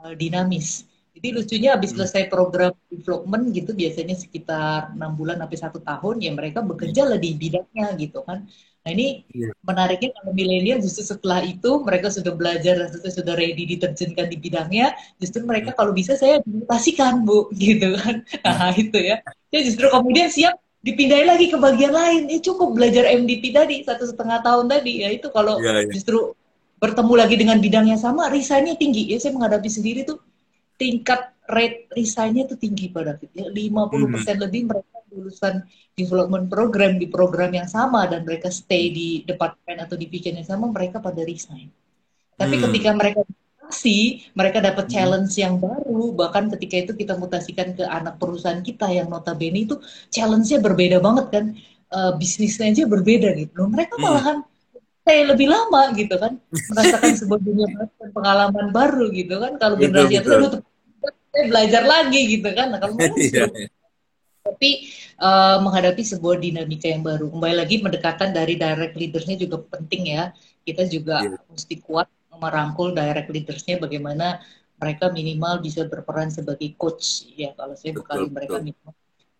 uh, 0.02 0.14
dinamis. 0.18 0.86
Jadi 1.22 1.38
lucunya 1.38 1.70
habis 1.78 1.94
hmm. 1.94 2.02
selesai 2.02 2.26
program 2.26 2.74
development 2.90 3.54
gitu 3.54 3.70
biasanya 3.78 4.18
sekitar 4.18 4.90
enam 4.90 5.14
bulan 5.14 5.38
sampai 5.38 5.54
satu 5.54 5.78
tahun 5.78 6.18
ya 6.18 6.34
mereka 6.34 6.66
bekerja 6.66 7.06
lah 7.06 7.14
di 7.14 7.38
bidangnya 7.38 7.94
gitu 7.94 8.26
kan. 8.26 8.42
Nah 8.82 8.90
ini 8.90 9.22
yeah. 9.30 9.54
menariknya 9.62 10.10
kalau 10.18 10.34
milenial 10.34 10.82
justru 10.82 11.06
setelah 11.06 11.46
itu 11.46 11.78
mereka 11.86 12.10
sudah 12.10 12.34
belajar 12.34 12.74
dan 12.74 12.90
sudah 12.90 13.38
ready 13.38 13.70
diterjunkan 13.70 14.26
di 14.26 14.36
bidangnya, 14.42 14.98
justru 15.22 15.46
mereka 15.46 15.70
yeah. 15.70 15.78
kalau 15.78 15.94
bisa 15.94 16.18
saya 16.18 16.42
dimutasikan 16.42 17.22
bu 17.22 17.46
gitu 17.62 17.94
kan. 18.02 18.26
Nah 18.42 18.74
itu 18.74 18.98
ya. 18.98 19.22
Ya 19.54 19.62
justru 19.62 19.86
kemudian 19.94 20.26
siap 20.26 20.58
dipindahin 20.82 21.30
lagi 21.30 21.54
ke 21.54 21.56
bagian 21.62 21.94
lain. 21.94 22.34
Ya 22.34 22.42
cukup 22.42 22.74
belajar 22.74 23.06
MDP 23.06 23.54
tadi 23.54 23.86
satu 23.86 24.10
setengah 24.10 24.42
tahun 24.42 24.66
tadi 24.66 25.06
ya 25.06 25.14
itu 25.14 25.30
kalau 25.30 25.62
yeah, 25.62 25.86
yeah. 25.86 25.94
justru 25.94 26.34
bertemu 26.82 27.14
lagi 27.14 27.38
dengan 27.38 27.62
bidang 27.62 27.86
yang 27.94 28.02
sama, 28.02 28.26
resignnya 28.26 28.74
tinggi. 28.74 29.06
Ya 29.06 29.22
saya 29.22 29.38
menghadapi 29.38 29.70
sendiri 29.70 30.02
tuh 30.02 30.18
tingkat 30.82 31.30
rate 31.46 31.86
resignnya 31.94 32.50
itu 32.50 32.58
tinggi 32.58 32.90
pada 32.90 33.14
ya 33.30 33.46
50% 33.46 33.54
hmm. 33.54 34.42
lebih 34.42 34.62
mereka 34.66 34.98
lulusan 35.12 35.62
development 35.92 36.48
program 36.48 36.96
di 36.96 37.06
program 37.06 37.52
yang 37.52 37.68
sama 37.68 38.08
dan 38.08 38.24
mereka 38.24 38.48
stay 38.48 38.90
di 38.90 39.22
departemen 39.22 39.84
atau 39.84 39.94
di 39.94 40.08
divisi 40.08 40.32
yang 40.32 40.42
sama 40.42 40.72
mereka 40.72 40.98
pada 40.98 41.20
resign. 41.22 41.68
Tapi 42.34 42.54
hmm. 42.58 42.64
ketika 42.66 42.90
mereka 42.96 43.20
mutasi, 43.28 44.24
mereka 44.32 44.58
dapat 44.64 44.88
hmm. 44.88 44.92
challenge 44.92 45.32
yang 45.36 45.60
baru. 45.60 46.16
Bahkan 46.16 46.44
ketika 46.56 46.74
itu 46.88 46.92
kita 46.96 47.14
mutasikan 47.20 47.76
ke 47.76 47.84
anak 47.84 48.16
perusahaan 48.16 48.64
kita 48.64 48.88
yang 48.88 49.12
notabene 49.12 49.68
itu 49.68 49.76
challenge-nya 50.08 50.58
berbeda 50.64 50.98
banget 50.98 51.28
kan. 51.28 51.46
Uh, 51.92 52.16
bisnisnya 52.16 52.72
aja 52.72 52.88
berbeda 52.88 53.36
gitu. 53.36 53.52
Loh, 53.52 53.68
mereka 53.68 54.00
hmm. 54.00 54.02
malahan 54.02 54.38
saya 55.02 55.34
lebih 55.34 55.50
lama 55.50 55.90
gitu 55.98 56.14
kan 56.14 56.38
merasakan 56.70 57.12
sebuah 57.18 57.40
dunia 57.42 57.66
baru 57.74 57.90
pengalaman 58.14 58.66
baru 58.70 59.10
gitu 59.10 59.34
kan 59.42 59.58
kalau 59.58 59.74
generasi 59.74 60.22
itu 60.22 60.62
saya 61.32 61.44
belajar 61.48 61.82
lagi 61.88 62.20
gitu 62.36 62.48
kan 62.52 62.68
nah, 62.68 62.78
kalau 62.78 62.94
iya, 63.16 63.48
iya. 63.48 63.68
tapi 64.44 64.92
uh, 65.16 65.64
menghadapi 65.64 66.04
sebuah 66.04 66.36
dinamika 66.36 66.92
yang 66.92 67.00
baru 67.00 67.32
kembali 67.32 67.56
lagi 67.56 67.80
pendekatan 67.80 68.36
dari 68.36 68.60
direct 68.60 68.92
leadersnya 68.92 69.40
juga 69.40 69.64
penting 69.64 70.12
ya 70.12 70.36
kita 70.68 70.84
juga 70.86 71.24
yeah. 71.24 71.40
mesti 71.48 71.80
kuat 71.80 72.06
merangkul 72.36 72.92
direct 72.92 73.32
leadersnya 73.32 73.80
bagaimana 73.80 74.44
mereka 74.76 75.08
minimal 75.08 75.64
bisa 75.64 75.88
berperan 75.88 76.28
sebagai 76.28 76.76
coach 76.76 77.32
ya 77.32 77.56
kalau 77.56 77.72
saya 77.72 77.96
bekali 77.96 78.28
mereka 78.28 78.60
minimal 78.60 78.92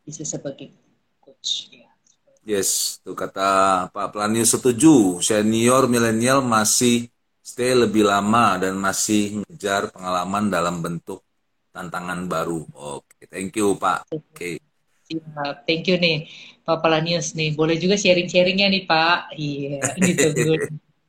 bisa 0.02 0.24
sebagai 0.24 0.72
coach 1.20 1.68
ya 1.70 1.92
Yes, 2.42 2.98
itu 2.98 3.14
kata 3.14 3.87
Pak 3.94 4.18
Planius 4.18 4.59
setuju. 4.59 5.22
Senior 5.22 5.87
milenial 5.87 6.42
masih 6.42 7.07
stay 7.38 7.70
lebih 7.70 8.02
lama 8.02 8.59
dan 8.59 8.74
masih 8.74 9.46
ngejar 9.46 9.94
pengalaman 9.94 10.50
dalam 10.50 10.83
bentuk 10.83 11.22
tantangan 11.73 12.29
baru. 12.29 12.63
Oke, 12.77 13.17
okay. 13.19 13.25
thank 13.33 13.57
you 13.57 13.75
Pak. 13.81 14.13
Oke. 14.13 14.21
Okay. 14.33 14.55
thank 15.69 15.85
you 15.89 15.97
nih 16.01 16.29
Pak 16.65 16.85
Planius 16.85 17.33
nih. 17.33 17.57
Boleh 17.57 17.81
juga 17.81 17.97
sharing-sharingnya 17.97 18.69
nih 18.69 18.85
Pak. 18.85 19.19
Iya, 19.35 19.81
gitu. 19.99 20.29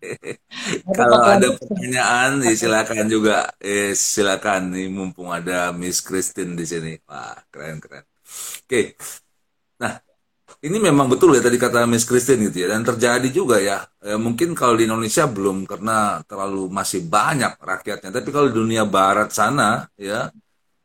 Kalau 0.97 1.19
ada 1.23 1.47
pertanyaan, 1.55 2.43
ya 2.43 2.53
silakan 2.55 3.07
juga. 3.07 3.51
Eh, 3.59 3.95
silakan 3.95 4.75
nih 4.75 4.87
mumpung 4.91 5.31
ada 5.31 5.71
Miss 5.71 6.03
Christine 6.03 6.55
di 6.59 6.65
sini. 6.67 6.93
Wah, 7.07 7.39
keren 7.47 7.79
keren. 7.79 8.03
Oke. 8.03 8.67
Okay. 8.67 8.85
Nah, 9.79 9.99
ini 10.63 10.77
memang 10.79 11.11
betul 11.11 11.35
ya 11.35 11.43
tadi 11.43 11.59
kata 11.59 11.83
Miss 11.83 12.07
Christine 12.07 12.47
gitu 12.47 12.63
ya 12.63 12.71
dan 12.71 12.87
terjadi 12.87 13.27
juga 13.27 13.59
ya. 13.59 13.83
ya 13.99 14.15
mungkin 14.15 14.55
kalau 14.55 14.79
di 14.79 14.87
Indonesia 14.87 15.27
belum 15.27 15.67
karena 15.67 16.23
terlalu 16.23 16.71
masih 16.71 17.03
banyak 17.03 17.59
rakyatnya 17.59 18.09
tapi 18.15 18.29
kalau 18.31 18.47
di 18.47 18.55
dunia 18.55 18.87
barat 18.87 19.27
sana 19.35 19.91
ya 19.99 20.31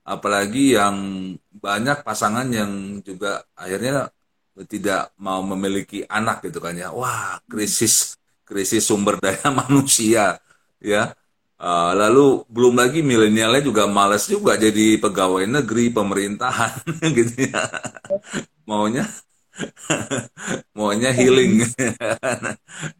apalagi 0.08 0.72
yang 0.80 0.96
banyak 1.52 2.00
pasangan 2.00 2.48
yang 2.48 3.04
juga 3.04 3.44
akhirnya 3.52 4.08
tidak 4.66 5.12
mau 5.20 5.44
memiliki 5.44 6.02
anak 6.08 6.48
gitu 6.48 6.58
kan 6.64 6.74
ya. 6.74 6.88
Wah 6.90 7.38
krisis 7.46 8.16
krisis 8.48 8.88
sumber 8.88 9.20
daya 9.20 9.52
manusia 9.60 10.40
ya. 10.80 11.12
Uh, 11.58 11.90
lalu 11.90 12.46
belum 12.46 12.78
lagi 12.78 13.02
milenialnya 13.02 13.66
juga 13.66 13.90
males 13.90 14.30
juga 14.30 14.54
jadi 14.54 14.94
pegawai 15.02 15.42
negeri 15.42 15.90
pemerintahan 15.90 16.86
gitu 17.18 17.50
ya. 17.50 17.62
Maunya 18.64 19.04
maunya 20.78 21.10
healing. 21.10 21.66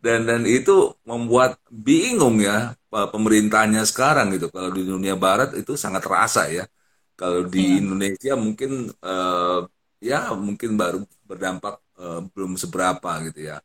Dan 0.03 0.27
dan 0.27 0.43
itu 0.43 0.91
membuat 1.07 1.63
bingung 1.71 2.43
ya 2.43 2.75
pemerintahnya 2.91 3.87
sekarang 3.87 4.35
gitu. 4.35 4.51
Kalau 4.51 4.75
di 4.75 4.83
dunia 4.83 5.15
barat 5.15 5.55
itu 5.55 5.79
sangat 5.79 6.03
terasa 6.03 6.51
ya 6.51 6.67
kalau 7.19 7.41
di 7.51 7.61
ya. 7.61 7.79
Indonesia 7.83 8.33
mungkin 8.39 8.71
uh, 9.03 9.67
ya 9.99 10.31
mungkin 10.39 10.71
baru 10.79 11.03
berdampak 11.27 11.75
uh, 11.99 12.21
belum 12.33 12.55
seberapa 12.55 13.11
gitu 13.27 13.51
ya 13.51 13.59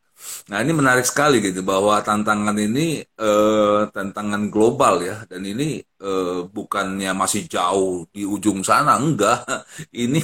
nah 0.48 0.64
ini 0.64 0.72
menarik 0.72 1.04
sekali 1.04 1.44
gitu 1.44 1.62
bahwa 1.68 2.00
tantangan 2.00 2.56
ini 2.56 3.04
uh, 3.20 3.92
tantangan 3.92 4.48
global 4.54 5.04
ya 5.04 5.18
dan 5.28 5.44
ini 5.44 5.84
uh, 6.02 6.48
bukannya 6.48 7.12
masih 7.14 7.46
jauh 7.46 8.08
di 8.16 8.24
ujung 8.24 8.64
sana 8.66 8.98
enggak 8.98 9.44
ini 10.04 10.22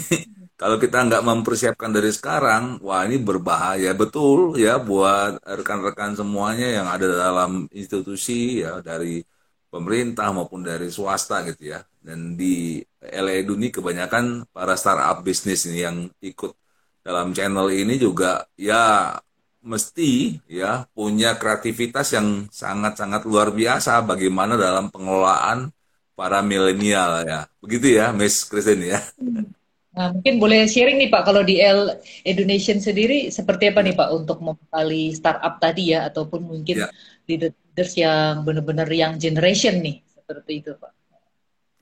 kalau 0.59 0.75
kita 0.83 1.07
nggak 1.07 1.23
mempersiapkan 1.23 1.87
dari 1.95 2.11
sekarang, 2.11 2.83
wah 2.83 3.07
ini 3.07 3.15
berbahaya 3.15 3.95
betul 3.95 4.59
ya 4.59 4.75
buat 4.75 5.39
rekan-rekan 5.39 6.19
semuanya 6.19 6.67
yang 6.77 6.87
ada 6.91 7.07
dalam 7.07 7.51
institusi 7.71 8.59
ya 8.59 8.83
dari 8.83 9.23
pemerintah 9.71 10.27
maupun 10.35 10.61
dari 10.67 10.91
swasta 10.91 11.47
gitu 11.47 11.63
ya. 11.71 11.79
Dan 12.03 12.35
di 12.35 12.83
LA 12.99 13.47
ini 13.47 13.71
kebanyakan 13.71 14.43
para 14.51 14.75
startup 14.75 15.23
bisnis 15.23 15.63
ini 15.67 15.87
yang 15.87 15.97
ikut 16.19 16.51
dalam 16.99 17.31
channel 17.31 17.71
ini 17.71 17.95
juga 17.95 18.43
ya 18.59 19.15
mesti 19.59 20.39
ya 20.47 20.87
punya 20.91 21.35
kreativitas 21.35 22.15
yang 22.15 22.47
sangat-sangat 22.51 23.27
luar 23.27 23.51
biasa 23.51 24.03
bagaimana 24.03 24.55
dalam 24.55 24.91
pengelolaan 24.91 25.71
para 26.19 26.43
milenial 26.43 27.23
ya. 27.23 27.39
Begitu 27.63 27.95
ya, 27.95 28.11
Miss 28.11 28.43
Christine 28.43 28.95
ya. 28.95 28.99
Hmm. 29.15 29.55
Nah, 29.89 30.15
mungkin 30.15 30.39
boleh 30.39 30.63
sharing 30.69 30.95
nih 30.95 31.11
Pak, 31.11 31.23
kalau 31.27 31.43
di 31.43 31.59
L 31.59 31.99
Education 32.23 32.79
sendiri 32.79 33.27
seperti 33.33 33.67
apa 33.71 33.83
nih 33.83 33.97
Pak 33.97 34.09
untuk 34.15 34.39
memperkali 34.39 35.11
startup 35.11 35.59
tadi 35.59 35.91
ya, 35.91 36.07
ataupun 36.07 36.45
mungkin 36.45 36.87
ya. 36.87 36.87
leaders 37.27 37.91
yang 37.99 38.47
benar-benar 38.47 38.87
yang 38.87 39.19
generation 39.19 39.81
nih, 39.81 39.99
seperti 40.07 40.51
itu 40.63 40.71
Pak. 40.77 40.93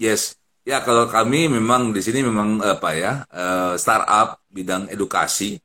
Yes, 0.01 0.37
ya 0.67 0.83
kalau 0.83 1.07
kami 1.07 1.47
memang 1.47 1.95
di 1.95 2.03
sini 2.03 2.19
memang 2.27 2.59
apa 2.59 2.89
ya, 2.91 3.23
uh, 3.31 3.79
startup 3.79 4.43
bidang 4.51 4.91
edukasi. 4.91 5.55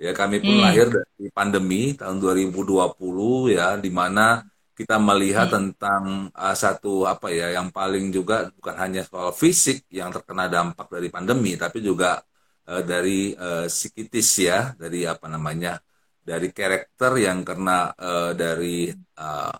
Ya 0.00 0.10
kami 0.16 0.42
pun 0.42 0.58
hmm. 0.58 0.64
lahir 0.64 0.86
dari 0.90 1.28
pandemi 1.30 1.94
tahun 1.94 2.18
2020 2.18 3.54
ya, 3.54 3.78
di 3.78 3.90
mana 3.94 4.42
kita 4.74 4.96
melihat 4.96 5.52
hmm. 5.52 5.54
tentang 5.54 6.02
uh, 6.32 6.56
satu 6.56 7.04
apa 7.04 7.28
ya 7.30 7.52
yang 7.52 7.68
paling 7.70 8.10
juga 8.10 8.48
bukan 8.58 8.74
hanya 8.80 9.04
soal 9.04 9.30
fisik 9.36 9.84
yang 9.92 10.08
terkena 10.08 10.48
dampak 10.48 10.88
dari 10.88 11.12
pandemi 11.12 11.52
tapi 11.60 11.84
juga 11.84 12.24
uh, 12.64 12.80
dari 12.80 13.36
uh, 13.36 13.68
psikis 13.68 14.30
ya 14.40 14.72
dari 14.80 15.04
apa 15.04 15.28
namanya 15.28 15.76
dari 16.24 16.48
karakter 16.48 17.12
yang 17.20 17.44
kena 17.44 17.92
uh, 17.92 18.32
dari 18.32 18.88
uh, 19.20 19.52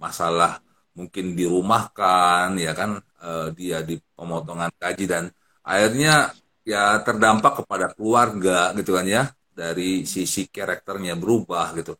masalah 0.00 0.56
mungkin 0.98 1.32
dirumahkan 1.38 2.56
ya 2.60 2.72
kan 2.76 3.00
uh, 3.24 3.48
dia 3.56 3.80
di 3.80 3.96
pemotongan 4.16 4.70
gaji 4.76 5.04
dan 5.08 5.24
akhirnya 5.64 6.32
ya 6.62 7.00
terdampak 7.00 7.64
kepada 7.64 7.90
keluarga 7.96 8.70
gitu 8.76 8.94
kan 8.96 9.06
ya 9.08 9.22
dari 9.52 10.04
sisi 10.04 10.48
karakternya 10.48 11.16
berubah 11.16 11.72
gitu 11.76 11.96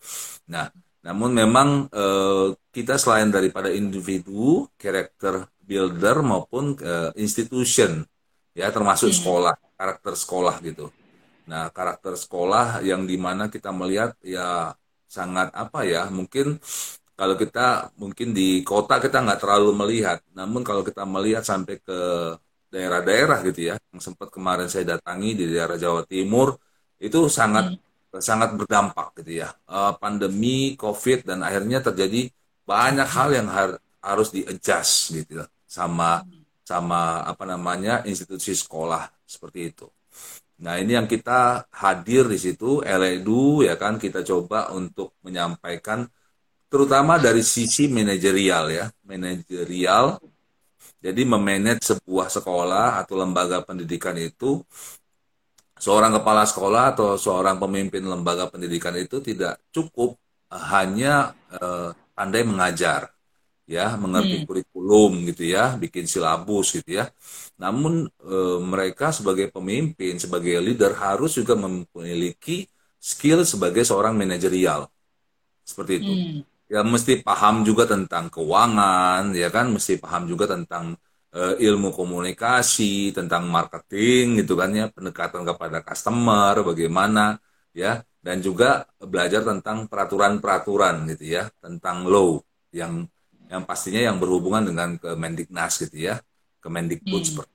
nah 0.53 0.69
namun 1.03 1.35
memang 1.35 1.69
eh, 1.91 2.55
kita 2.71 2.95
selain 2.95 3.29
daripada 3.35 3.69
individu, 3.75 4.71
karakter 4.79 5.51
builder 5.59 6.23
maupun 6.23 6.79
eh, 6.79 7.11
institution, 7.19 8.07
ya 8.55 8.71
termasuk 8.71 9.11
hmm. 9.11 9.19
sekolah, 9.19 9.55
karakter 9.75 10.15
sekolah 10.15 10.55
gitu. 10.63 10.87
Nah, 11.51 11.75
karakter 11.75 12.15
sekolah 12.15 12.87
yang 12.87 13.03
di 13.03 13.19
mana 13.19 13.51
kita 13.51 13.75
melihat 13.75 14.15
ya 14.23 14.71
sangat 15.11 15.51
apa 15.51 15.83
ya, 15.83 16.07
mungkin 16.07 16.63
kalau 17.23 17.39
kita 17.39 17.95
mungkin 18.03 18.35
di 18.35 18.67
kota 18.67 18.99
kita 18.99 19.23
nggak 19.23 19.47
terlalu 19.47 19.71
melihat, 19.79 20.19
namun 20.35 20.67
kalau 20.67 20.83
kita 20.83 21.07
melihat 21.07 21.47
sampai 21.47 21.79
ke 21.79 21.99
daerah-daerah 22.67 23.47
gitu 23.47 23.71
ya 23.71 23.79
yang 23.79 24.03
sempat 24.03 24.27
kemarin 24.35 24.67
saya 24.67 24.99
datangi 24.99 25.39
di 25.39 25.47
daerah 25.47 25.79
Jawa 25.79 26.03
Timur 26.03 26.59
itu 26.99 27.31
sangat 27.31 27.79
hmm. 27.79 28.19
sangat 28.19 28.59
berdampak 28.59 29.23
gitu 29.23 29.45
ya 29.45 29.55
uh, 29.71 29.95
pandemi 30.03 30.75
COVID 30.75 31.23
dan 31.23 31.47
akhirnya 31.47 31.79
terjadi 31.79 32.27
banyak 32.67 33.07
hal 33.07 33.29
yang 33.31 33.47
har 33.47 33.79
harus 34.03 34.35
di 34.35 34.43
adjust 34.43 35.15
gitu 35.15 35.45
ya, 35.45 35.47
sama 35.63 36.27
sama 36.67 37.23
apa 37.23 37.47
namanya 37.47 38.03
institusi 38.03 38.51
sekolah 38.59 39.07
seperti 39.23 39.71
itu. 39.71 39.87
Nah 40.67 40.75
ini 40.83 40.99
yang 40.99 41.07
kita 41.07 41.71
hadir 41.71 42.27
di 42.27 42.39
situ 42.41 42.83
LEDU 42.83 43.63
ya 43.63 43.79
kan 43.79 43.95
kita 43.95 44.27
coba 44.27 44.75
untuk 44.75 45.15
menyampaikan 45.23 46.03
terutama 46.73 47.21
dari 47.21 47.45
sisi 47.45 47.85
manajerial 47.93 48.73
ya. 48.73 48.87
Manajerial 49.05 50.17
jadi 51.03 51.23
memanage 51.27 51.83
sebuah 51.93 52.31
sekolah 52.31 53.03
atau 53.03 53.19
lembaga 53.19 53.61
pendidikan 53.67 54.15
itu 54.17 54.63
seorang 55.75 56.15
kepala 56.15 56.47
sekolah 56.47 56.95
atau 56.95 57.19
seorang 57.19 57.59
pemimpin 57.59 58.07
lembaga 58.07 58.47
pendidikan 58.47 58.95
itu 58.95 59.19
tidak 59.19 59.59
cukup 59.75 60.15
eh, 60.49 60.65
hanya 60.71 61.35
uh, 61.59 61.91
pandai 62.15 62.47
mengajar 62.47 63.11
ya 63.67 63.95
mengerti 63.99 64.43
hmm. 64.43 64.47
kurikulum 64.47 65.13
gitu 65.35 65.43
ya 65.51 65.75
bikin 65.75 66.07
silabus 66.07 66.71
gitu 66.71 67.03
ya. 67.03 67.11
Namun 67.59 68.07
uh, 68.23 68.59
mereka 68.63 69.11
sebagai 69.11 69.51
pemimpin 69.51 70.23
sebagai 70.23 70.55
leader 70.63 70.95
harus 70.95 71.35
juga 71.35 71.59
memiliki 71.59 72.71
skill 73.03 73.43
sebagai 73.43 73.83
seorang 73.83 74.15
manajerial. 74.15 74.87
Seperti 75.67 75.93
itu. 75.99 76.15
Hmm 76.15 76.52
ya 76.73 76.81
mesti 76.81 77.21
paham 77.21 77.61
juga 77.69 77.85
tentang 77.85 78.33
keuangan 78.33 79.37
ya 79.37 79.49
kan? 79.53 79.69
Mesti 79.77 80.01
paham 80.01 80.25
juga 80.25 80.49
tentang 80.49 80.97
uh, 81.37 81.55
ilmu 81.61 81.93
komunikasi 81.93 83.13
tentang 83.13 83.45
marketing 83.53 84.41
gitu 84.41 84.57
kan 84.57 84.73
ya? 84.73 84.89
Pendekatan 84.89 85.45
kepada 85.45 85.85
customer 85.85 86.55
bagaimana 86.65 87.37
ya? 87.77 88.01
Dan 88.23 88.39
juga 88.41 88.89
belajar 89.03 89.43
tentang 89.45 89.85
peraturan-peraturan 89.91 91.05
gitu 91.13 91.37
ya? 91.37 91.45
Tentang 91.61 92.09
law 92.09 92.41
yang 92.73 93.05
yang 93.53 93.69
pastinya 93.69 94.01
yang 94.01 94.17
berhubungan 94.17 94.65
dengan 94.73 94.97
Kemendiknas 94.97 95.77
gitu 95.85 96.09
ya? 96.09 96.17
Kemendikbud 96.65 97.21
hmm. 97.21 97.29
seperti 97.29 97.53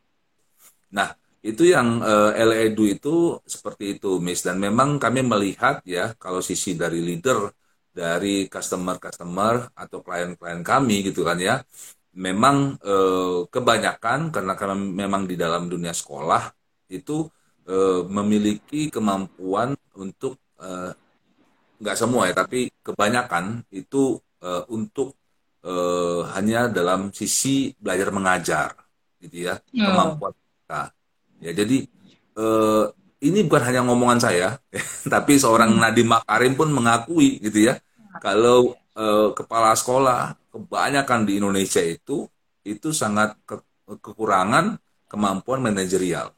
nah 0.87 1.11
itu 1.43 1.67
yang 1.67 1.99
uh, 2.03 2.31
LEDU 2.35 2.83
itu 2.99 3.15
seperti 3.47 3.99
itu 3.99 4.19
Miss. 4.19 4.43
Dan 4.43 4.59
memang 4.59 4.99
kami 4.99 5.23
melihat 5.23 5.79
ya 5.87 6.15
kalau 6.19 6.43
sisi 6.43 6.75
dari 6.75 6.99
leader 6.99 7.47
dari 7.97 8.45
customer-customer 8.45 9.73
atau 9.73 9.97
klien-klien 10.05 10.61
kami 10.61 10.95
gitu 11.09 11.25
kan 11.25 11.37
ya 11.41 11.55
memang 12.17 12.77
eh, 12.81 13.39
kebanyakan 13.49 14.19
karena 14.33 14.53
karena 14.59 14.75
memang 14.77 15.25
di 15.29 15.33
dalam 15.37 15.65
dunia 15.69 15.93
sekolah 15.93 16.43
itu 16.93 17.25
eh, 17.65 18.01
memiliki 18.05 18.93
kemampuan 18.93 19.73
untuk 19.97 20.37
eh, 20.61 20.93
nggak 21.77 21.97
semua 21.97 22.29
ya 22.29 22.33
tapi 22.37 22.69
kebanyakan 22.85 23.65
itu 23.73 24.17
eh, 24.41 24.63
untuk 24.73 25.13
eh, 25.65 26.21
hanya 26.37 26.69
dalam 26.69 27.09
sisi 27.13 27.73
belajar 27.77 28.09
mengajar 28.13 28.69
gitu 29.21 29.49
ya 29.49 29.57
oh. 29.57 29.85
kemampuan 29.85 30.33
kita 30.33 30.81
ya 31.41 31.51
jadi 31.53 31.77
eh, 32.37 32.85
ini 33.17 33.39
bukan 33.45 33.63
hanya 33.65 33.81
ngomongan 33.85 34.21
saya 34.21 34.57
tapi 35.13 35.37
seorang 35.37 35.73
hmm. 35.73 35.81
Nadiem 35.81 36.09
Makarim 36.09 36.53
pun 36.57 36.69
mengakui 36.73 37.41
gitu 37.41 37.73
ya 37.73 37.77
kalau 38.21 38.75
uh, 38.97 39.31
kepala 39.31 39.73
sekolah 39.77 40.35
kebanyakan 40.51 41.23
di 41.23 41.37
Indonesia 41.37 41.81
itu 41.81 42.25
itu 42.67 42.89
sangat 42.91 43.37
ke, 43.47 43.61
kekurangan 43.87 44.75
kemampuan 45.07 45.63
manajerial. 45.63 46.35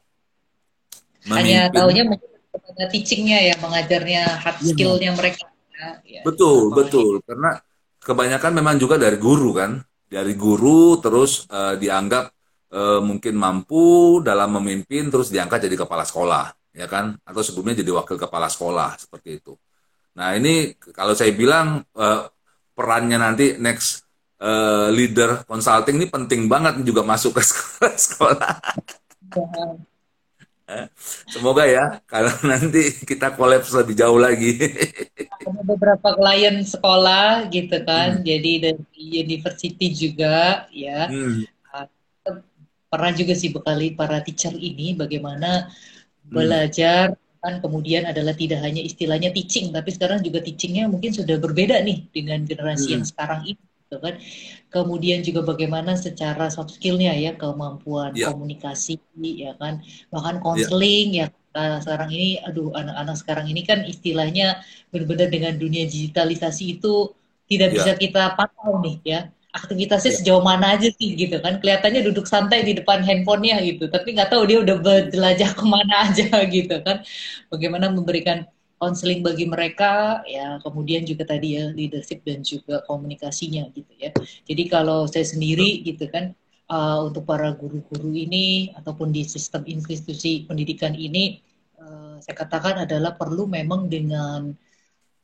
Hanya 1.26 1.68
tahunya 1.68 2.06
pada 2.50 2.84
teachingnya 2.88 3.52
ya, 3.52 3.54
mengajarnya 3.58 4.22
hard 4.40 4.58
ya. 4.62 4.66
skillnya 4.72 5.10
mereka. 5.18 5.44
Ya, 6.04 6.20
betul, 6.22 6.70
betul. 6.76 7.24
Karena 7.24 7.56
kebanyakan 8.04 8.52
memang 8.52 8.76
juga 8.76 9.00
dari 9.00 9.16
guru 9.16 9.56
kan, 9.56 9.80
dari 10.06 10.36
guru 10.36 11.00
terus 11.00 11.48
uh, 11.48 11.76
dianggap 11.76 12.28
uh, 12.72 13.00
mungkin 13.00 13.34
mampu 13.36 14.20
dalam 14.20 14.60
memimpin 14.60 15.08
terus 15.08 15.32
diangkat 15.32 15.66
jadi 15.68 15.76
kepala 15.80 16.04
sekolah, 16.04 16.52
ya 16.76 16.84
kan? 16.84 17.16
Atau 17.24 17.40
sebelumnya 17.40 17.80
jadi 17.80 17.96
wakil 17.96 18.16
kepala 18.20 18.52
sekolah 18.52 19.00
seperti 19.00 19.40
itu. 19.40 19.56
Nah 20.14 20.34
ini 20.34 20.74
kalau 20.94 21.14
saya 21.14 21.30
bilang 21.34 21.86
uh, 21.94 22.26
perannya 22.74 23.18
nanti 23.20 23.60
next 23.60 24.06
uh, 24.40 24.88
leader 24.90 25.44
consulting 25.44 26.00
ini 26.00 26.08
penting 26.08 26.48
banget 26.48 26.80
juga 26.82 27.04
masuk 27.04 27.38
ke 27.38 27.42
sekolah-sekolah. 27.50 28.52
Eh, 30.70 30.86
semoga 31.26 31.66
ya 31.66 31.98
kalau 32.06 32.30
nanti 32.46 32.94
kita 33.02 33.34
kolaps 33.34 33.74
lebih 33.74 33.98
jauh 33.98 34.18
lagi. 34.18 34.54
Ada 35.40 35.62
beberapa 35.66 36.14
klien 36.14 36.62
sekolah 36.62 37.50
gitu 37.50 37.82
kan, 37.82 38.20
hmm. 38.20 38.24
jadi 38.24 38.52
dari 38.70 39.04
university 39.26 39.90
juga 39.90 40.68
ya. 40.70 41.10
Hmm. 41.10 41.42
Pernah 42.90 43.12
juga 43.14 43.38
sih 43.38 43.54
bekali 43.54 43.94
para 43.94 44.18
teacher 44.22 44.54
ini 44.54 44.94
bagaimana 44.94 45.70
hmm. 45.70 46.30
belajar 46.30 47.14
kan 47.40 47.58
kemudian 47.64 48.04
adalah 48.04 48.36
tidak 48.36 48.60
hanya 48.60 48.84
istilahnya 48.84 49.32
teaching 49.32 49.72
tapi 49.72 49.88
sekarang 49.90 50.20
juga 50.20 50.44
teachingnya 50.44 50.86
mungkin 50.92 51.16
sudah 51.16 51.40
berbeda 51.40 51.80
nih 51.80 52.04
dengan 52.12 52.44
generasi 52.44 52.92
hmm. 52.92 52.94
yang 53.00 53.04
sekarang 53.08 53.40
ini 53.48 53.62
gitu 53.90 53.98
kan 53.98 54.14
kemudian 54.70 55.18
juga 55.26 55.42
bagaimana 55.42 55.98
secara 55.98 56.46
soft 56.46 56.78
skillnya 56.78 57.10
ya 57.16 57.34
kemampuan 57.34 58.14
yeah. 58.14 58.30
komunikasi 58.30 59.02
ya 59.18 59.58
kan 59.58 59.82
bahkan 60.14 60.38
konseling 60.38 61.10
yeah. 61.10 61.26
ya 61.50 61.82
sekarang 61.82 62.14
ini 62.14 62.38
aduh 62.46 62.70
anak-anak 62.70 63.16
sekarang 63.18 63.46
ini 63.50 63.66
kan 63.66 63.82
istilahnya 63.82 64.62
benar-benar 64.94 65.26
dengan 65.26 65.58
dunia 65.58 65.90
digitalisasi 65.90 66.78
itu 66.78 67.10
tidak 67.50 67.74
yeah. 67.74 67.76
bisa 67.82 67.92
kita 67.98 68.22
pantau 68.38 68.78
nih 68.78 68.96
ya 69.02 69.20
aktivitasnya 69.50 70.12
ya. 70.14 70.16
sejauh 70.22 70.42
mana 70.42 70.78
aja 70.78 70.88
sih 70.94 71.14
gitu 71.18 71.38
kan. 71.42 71.58
Kelihatannya 71.58 72.06
duduk 72.06 72.26
santai 72.26 72.62
di 72.62 72.72
depan 72.78 73.02
handphonenya 73.02 73.62
gitu. 73.66 73.90
Tapi 73.90 74.14
nggak 74.14 74.30
tahu 74.30 74.42
dia 74.46 74.58
udah 74.62 74.76
berjelajah 74.78 75.50
ke 75.58 75.64
mana 75.66 75.94
aja 76.10 76.28
gitu 76.56 76.76
kan. 76.86 77.02
Bagaimana 77.50 77.90
memberikan 77.90 78.46
konseling 78.80 79.20
bagi 79.20 79.44
mereka 79.44 80.24
ya 80.24 80.56
kemudian 80.64 81.04
juga 81.04 81.28
tadi 81.28 81.60
ya 81.60 81.68
leadership 81.68 82.24
dan 82.24 82.40
juga 82.40 82.80
komunikasinya 82.88 83.68
gitu 83.76 83.92
ya. 84.00 84.10
Jadi 84.48 84.62
kalau 84.72 85.04
saya 85.04 85.28
sendiri 85.28 85.84
gitu 85.84 86.08
kan 86.08 86.32
uh, 86.72 87.04
untuk 87.04 87.28
para 87.28 87.52
guru-guru 87.52 88.14
ini 88.16 88.72
ataupun 88.78 89.12
di 89.12 89.26
sistem 89.28 89.66
institusi 89.68 90.48
pendidikan 90.48 90.96
ini 90.96 91.44
uh, 91.76 92.16
saya 92.24 92.40
katakan 92.40 92.86
adalah 92.88 93.18
perlu 93.18 93.44
memang 93.44 93.90
dengan 93.90 94.56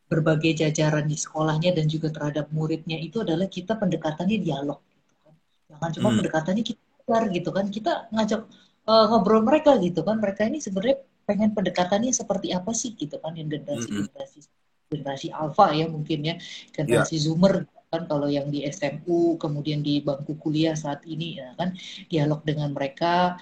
berbagai 0.07 0.63
jajaran 0.63 1.07
di 1.11 1.19
sekolahnya 1.19 1.75
dan 1.75 1.91
juga 1.91 2.15
terhadap 2.15 2.47
muridnya 2.55 2.97
itu 2.97 3.27
adalah 3.27 3.51
kita 3.51 3.75
pendekatannya 3.75 4.39
dialog 4.39 4.79
gitu 4.87 5.15
kan. 5.27 5.35
Jangan 5.67 5.91
cuma 5.99 6.09
hmm. 6.11 6.19
pendekatannya 6.23 6.65
kita 6.65 7.17
gitu 7.35 7.51
kan. 7.51 7.67
Kita 7.69 7.93
ngajak 8.15 8.41
uh, 8.87 9.05
ngobrol 9.11 9.43
mereka 9.43 9.75
gitu 9.83 10.07
kan. 10.07 10.23
Mereka 10.23 10.47
ini 10.47 10.63
sebenarnya 10.63 11.03
pengen 11.27 11.51
pendekatannya 11.53 12.15
seperti 12.15 12.55
apa 12.55 12.71
sih 12.71 12.95
gitu 12.95 13.19
kan 13.19 13.35
yang 13.35 13.51
generasi 13.51 13.91
hmm. 13.91 13.99
generasi 14.07 14.39
generasi 14.87 15.29
alfa 15.35 15.75
ya 15.75 15.91
mungkin 15.91 16.23
ya 16.23 16.35
generasi 16.71 17.19
yeah. 17.19 17.25
zoomer 17.27 17.67
kan 17.91 18.07
kalau 18.07 18.31
yang 18.31 18.47
di 18.51 18.63
SMU 18.67 19.35
kemudian 19.39 19.83
di 19.83 20.03
bangku 20.03 20.39
kuliah 20.39 20.79
saat 20.79 21.03
ini 21.07 21.43
ya 21.43 21.55
kan 21.59 21.75
dialog 22.07 22.47
dengan 22.47 22.71
mereka 22.71 23.39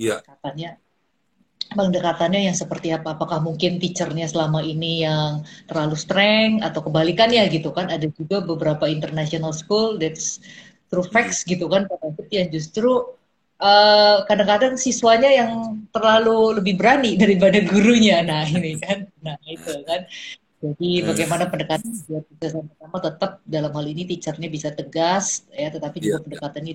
yeah. 0.00 0.20
katanya 0.24 0.80
pendekatannya 1.72 2.46
yang 2.50 2.56
seperti 2.56 2.94
apa? 2.94 3.18
Apakah 3.18 3.42
mungkin 3.42 3.82
teachernya 3.82 4.28
selama 4.30 4.62
ini 4.62 5.02
yang 5.02 5.42
terlalu 5.66 5.96
streng 5.98 6.62
atau 6.62 6.84
kebalikannya 6.84 7.42
gitu 7.50 7.74
kan? 7.74 7.90
Ada 7.90 8.06
juga 8.12 8.44
beberapa 8.44 8.86
international 8.86 9.50
school 9.56 9.98
that's 9.98 10.38
true 10.86 11.06
facts 11.10 11.42
gitu 11.42 11.66
kan, 11.66 11.90
yang 12.30 12.48
justru 12.54 13.16
kadang 13.56 13.64
eh, 13.64 14.18
kadang-kadang 14.28 14.74
siswanya 14.76 15.30
yang 15.32 15.80
terlalu 15.90 16.60
lebih 16.60 16.76
berani 16.76 17.16
daripada 17.22 17.58
gurunya. 17.64 18.22
Nah 18.22 18.44
ini 18.46 18.78
kan, 18.78 19.08
nah 19.24 19.36
itu 19.48 19.82
kan. 19.82 20.06
Jadi 20.56 21.04
bagaimana 21.04 21.44
pendekatan 21.52 21.92
biar 22.08 22.24
kita 22.32 22.46
sama-sama 22.48 22.98
tetap 22.98 23.32
dalam 23.44 23.70
hal 23.76 23.86
ini 23.86 24.08
teachernya 24.08 24.48
bisa 24.48 24.72
tegas 24.72 25.44
ya, 25.52 25.68
tetapi 25.68 26.00
juga 26.00 26.16
yeah. 26.16 26.24
pendekatannya 26.24 26.72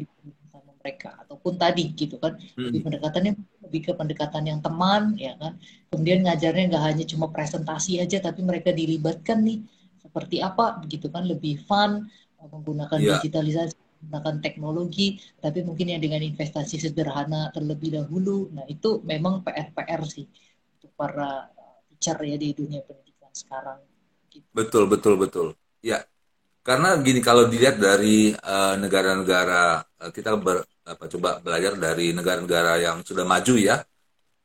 mereka 0.82 1.16
ataupun 1.22 1.56
tadi 1.62 1.94
gitu 1.94 2.18
kan. 2.18 2.36
Hmm. 2.58 2.68
Jadi 2.68 2.78
pendekatannya 2.82 3.34
lebih 3.72 3.88
ke 3.88 3.94
pendekatan 3.96 4.44
yang 4.52 4.60
teman 4.60 5.16
ya 5.16 5.32
kan 5.40 5.56
kemudian 5.88 6.28
ngajarnya 6.28 6.76
nggak 6.76 6.84
hanya 6.92 7.06
cuma 7.08 7.32
presentasi 7.32 8.04
aja 8.04 8.20
tapi 8.20 8.44
mereka 8.44 8.76
dilibatkan 8.76 9.40
nih 9.48 9.64
seperti 10.04 10.44
apa 10.44 10.84
begitu 10.84 11.08
kan 11.08 11.24
lebih 11.24 11.64
fun 11.64 12.12
menggunakan 12.52 13.00
yeah. 13.00 13.16
digitalisasi 13.16 13.80
menggunakan 14.04 14.36
teknologi 14.44 15.24
tapi 15.40 15.64
mungkin 15.64 15.96
yang 15.96 16.04
dengan 16.04 16.20
investasi 16.20 16.84
sederhana 16.84 17.48
terlebih 17.56 17.96
dahulu 17.96 18.52
nah 18.52 18.68
itu 18.68 19.00
memang 19.08 19.40
PR-PR 19.40 20.04
sih 20.04 20.28
untuk 20.76 20.92
para 21.00 21.48
teacher 21.88 22.20
ya 22.28 22.36
di 22.36 22.52
dunia 22.52 22.84
pendidikan 22.84 23.32
sekarang 23.32 23.80
gitu. 24.28 24.44
betul 24.52 24.84
betul 24.92 25.16
betul 25.16 25.48
ya 25.80 26.04
karena 26.60 27.00
gini 27.00 27.24
kalau 27.24 27.48
dilihat 27.48 27.80
dari 27.80 28.36
uh, 28.36 28.76
negara-negara 28.76 29.80
uh, 29.80 30.12
kita 30.12 30.36
ber, 30.36 30.68
apa 30.86 31.06
coba 31.08 31.38
belajar 31.42 31.78
dari 31.78 32.14
negara-negara 32.16 32.82
yang 32.82 32.98
sudah 33.06 33.26
maju 33.26 33.56
ya. 33.58 33.82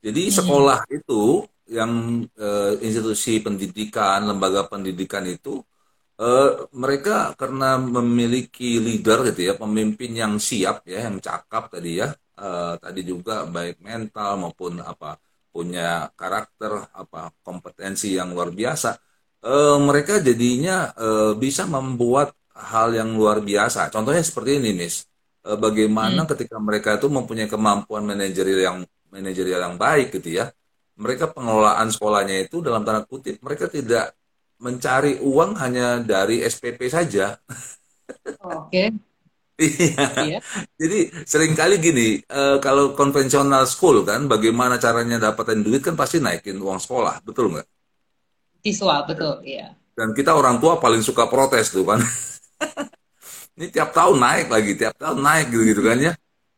Jadi 0.05 0.30
sekolah 0.30 0.87
itu 0.93 1.43
yang 1.66 2.22
uh, 2.39 2.78
institusi 2.78 3.43
pendidikan, 3.43 4.22
lembaga 4.22 4.70
pendidikan 4.70 5.26
itu 5.26 5.59
uh, 6.22 6.70
mereka 6.70 7.34
karena 7.34 7.74
memiliki 7.80 8.78
leader 8.78 9.26
gitu 9.32 9.51
ya, 9.51 9.55
pemimpin 9.59 10.14
yang 10.14 10.39
siap 10.39 10.87
ya, 10.87 11.11
yang 11.11 11.18
cakap 11.18 11.74
tadi 11.74 11.99
ya, 11.99 12.14
uh, 12.39 12.78
tadi 12.78 13.03
juga 13.03 13.49
baik 13.51 13.82
mental 13.82 14.47
maupun 14.47 14.78
apa 14.78 15.18
punya 15.51 16.12
karakter 16.14 16.93
apa 16.93 17.32
kompetensi 17.41 18.12
yang 18.14 18.30
luar 18.30 18.53
biasa, 18.53 18.95
uh, 19.43 19.80
mereka 19.80 20.20
jadinya 20.20 20.93
uh, 20.95 21.32
bisa 21.34 21.64
membuat 21.66 22.37
hal 22.55 22.93
yang 22.95 23.16
luar 23.16 23.41
biasa. 23.43 23.89
Contohnya 23.91 24.22
seperti 24.22 24.61
ini, 24.61 24.70
Miss. 24.76 25.16
Uh, 25.47 25.55
bagaimana 25.55 26.27
hmm. 26.27 26.31
ketika 26.35 26.59
mereka 26.59 26.99
itu 26.99 27.07
mempunyai 27.07 27.47
kemampuan 27.47 28.03
manajerial 28.03 28.61
yang 28.67 28.79
manajerial 29.15 29.63
yang 29.63 29.79
baik 29.79 30.11
gitu 30.19 30.43
ya 30.43 30.51
mereka 30.97 31.29
pengelolaan 31.31 31.93
sekolahnya 31.93 32.49
itu 32.49 32.65
dalam 32.65 32.83
tanda 32.83 33.05
kutip 33.05 33.39
mereka 33.45 33.69
tidak 33.69 34.17
mencari 34.57 35.21
uang 35.21 35.61
hanya 35.61 36.01
dari 36.01 36.41
SPP 36.41 36.89
saja. 36.89 37.37
Oke. 38.41 38.97
iya. 39.61 40.09
iya. 40.25 40.39
Jadi 40.81 41.13
sering 41.29 41.53
kali 41.53 41.77
gini, 41.81 42.21
uh, 42.33 42.57
kalau 42.61 42.97
konvensional 42.97 43.69
school 43.69 44.05
kan, 44.05 44.25
bagaimana 44.25 44.81
caranya 44.81 45.21
dapatin 45.21 45.61
duit 45.61 45.85
kan 45.85 45.93
pasti 45.97 46.21
naikin 46.21 46.57
uang 46.57 46.81
sekolah, 46.81 47.21
betul 47.21 47.53
nggak? 47.53 47.69
Siswa, 48.65 49.05
betul, 49.05 49.45
iya. 49.45 49.77
Dan 49.97 50.13
kita 50.17 50.33
orang 50.33 50.61
tua 50.61 50.81
paling 50.81 51.01
suka 51.05 51.29
protes 51.29 51.73
tuh 51.73 51.85
kan. 51.85 52.01
Ini 53.57 53.67
tiap 53.73 53.91
tahun 53.97 54.17
naik 54.21 54.47
lagi, 54.53 54.73
tiap 54.77 54.95
tahun 55.01 55.19
naik 55.25 55.47
gitu-gitu 55.49 55.81
kan 55.81 55.99
ya. 55.99 56.13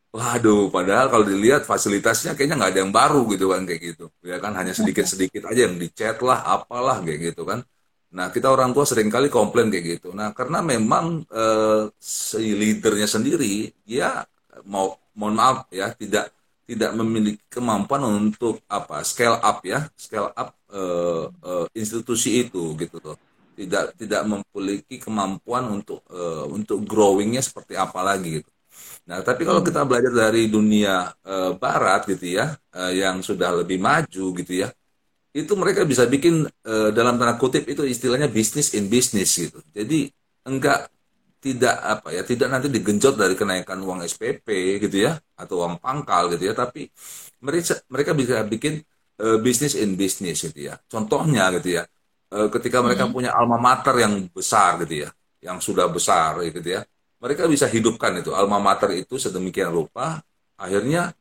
Waduh, 0.09 0.73
padahal 0.73 1.07
kalau 1.13 1.25
dilihat 1.27 1.63
fasilitasnya 1.69 2.33
kayaknya 2.35 2.55
nggak 2.59 2.71
ada 2.73 2.81
yang 2.83 2.93
baru 2.93 3.21
gitu 3.31 3.45
kan 3.53 3.61
kayak 3.63 3.81
gitu. 3.93 4.05
Ya 4.25 4.37
kan 4.43 4.51
hanya 4.59 4.73
sedikit-sedikit 4.73 5.47
aja 5.47 5.69
yang 5.69 5.77
dicat 5.79 6.19
lah, 6.25 6.43
apalah 6.43 6.99
kayak 7.05 7.31
gitu 7.33 7.47
kan. 7.47 7.61
Nah, 8.09 8.33
kita 8.33 8.49
orang 8.49 8.73
tua 8.73 8.89
sering 8.89 9.07
kali 9.13 9.29
komplain 9.29 9.69
kayak 9.69 10.01
gitu. 10.01 10.09
Nah, 10.17 10.33
karena 10.33 10.59
memang 10.65 11.23
eh, 11.29 11.83
si 12.01 12.57
leadernya 12.57 13.05
sendiri 13.05 13.69
dia 13.85 14.25
mau 14.65 14.97
mohon 15.15 15.35
maaf 15.37 15.57
ya, 15.71 15.93
tidak 15.93 16.33
tidak 16.65 16.91
memiliki 16.97 17.41
kemampuan 17.49 18.01
untuk 18.05 18.61
apa 18.69 19.05
scale 19.05 19.37
up 19.39 19.61
ya, 19.63 19.85
scale 19.93 20.33
up 20.33 20.49
eh, 20.73 21.25
eh, 21.29 21.65
institusi 21.77 22.43
itu 22.49 22.73
gitu 22.81 22.97
loh. 22.99 23.17
Tidak 23.59 23.83
tidak 23.99 24.21
memiliki 24.31 24.95
kemampuan 25.03 25.67
untuk 25.75 25.99
eh, 26.07 26.45
untuk 26.47 26.79
growingnya 26.87 27.41
seperti 27.43 27.73
apa 27.75 27.99
lagi 28.07 28.39
gitu. 28.39 28.49
Nah, 29.09 29.19
tapi 29.25 29.41
kalau 29.47 29.61
kita 29.65 29.81
belajar 29.89 30.13
dari 30.13 30.47
dunia 30.47 31.09
e, 31.25 31.35
barat 31.57 32.05
gitu 32.09 32.37
ya, 32.39 32.53
e, 32.71 33.01
yang 33.01 33.19
sudah 33.25 33.49
lebih 33.63 33.81
maju 33.81 34.25
gitu 34.37 34.53
ya, 34.65 34.69
itu 35.35 35.53
mereka 35.57 35.85
bisa 35.87 36.05
bikin 36.09 36.45
e, 36.45 36.73
dalam 36.95 37.15
tanda 37.19 37.35
kutip 37.41 37.65
itu 37.69 37.83
istilahnya 37.85 38.29
bisnis 38.31 38.73
in 38.77 38.89
business 38.89 39.29
gitu. 39.37 39.59
Jadi 39.73 40.09
enggak 40.47 40.89
tidak 41.39 41.75
apa 41.83 42.09
ya, 42.15 42.21
tidak 42.27 42.47
nanti 42.51 42.67
digenjot 42.71 43.15
dari 43.15 43.35
kenaikan 43.39 43.79
uang 43.81 44.03
SPP 44.05 44.79
gitu 44.83 44.97
ya, 45.07 45.17
atau 45.39 45.63
uang 45.65 45.79
pangkal 45.83 46.29
gitu 46.35 46.51
ya, 46.51 46.53
tapi 46.57 46.89
mereka 47.45 47.79
mereka 47.91 48.11
bisa 48.17 48.35
bikin 48.45 48.83
e, 49.21 49.27
bisnis 49.45 49.73
in 49.79 49.95
business 49.99 50.43
gitu 50.47 50.59
ya. 50.71 50.75
Contohnya 50.91 51.49
gitu 51.59 51.79
ya, 51.79 51.83
ketika 52.29 52.85
mereka 52.85 53.09
hmm. 53.09 53.13
punya 53.13 53.31
alma 53.33 53.57
mater 53.57 54.05
yang 54.05 54.29
besar 54.29 54.77
gitu 54.85 55.05
ya, 55.05 55.09
yang 55.41 55.57
sudah 55.57 55.89
besar 55.89 56.37
gitu 56.45 56.61
ya 56.61 56.85
mereka 57.19 57.49
bisa 57.49 57.67
hidupkan 57.67 58.21
itu 58.23 58.31
alma 58.31 58.57
mater 58.61 58.95
itu 58.95 59.19
sedemikian 59.19 59.73
rupa 59.73 60.23
akhirnya 60.55 61.11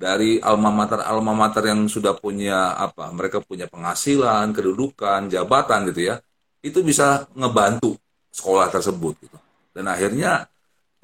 dari 0.00 0.40
alma 0.40 0.72
mater 0.72 1.04
alma 1.04 1.36
mater 1.36 1.68
yang 1.68 1.84
sudah 1.84 2.16
punya 2.16 2.72
apa 2.78 3.12
mereka 3.12 3.44
punya 3.44 3.68
penghasilan 3.68 4.54
kedudukan 4.56 5.28
jabatan 5.28 5.90
gitu 5.92 6.14
ya 6.14 6.16
itu 6.64 6.80
bisa 6.80 7.28
ngebantu 7.36 7.98
sekolah 8.32 8.72
tersebut 8.72 9.14
gitu 9.20 9.38
dan 9.76 9.90
akhirnya 9.90 10.48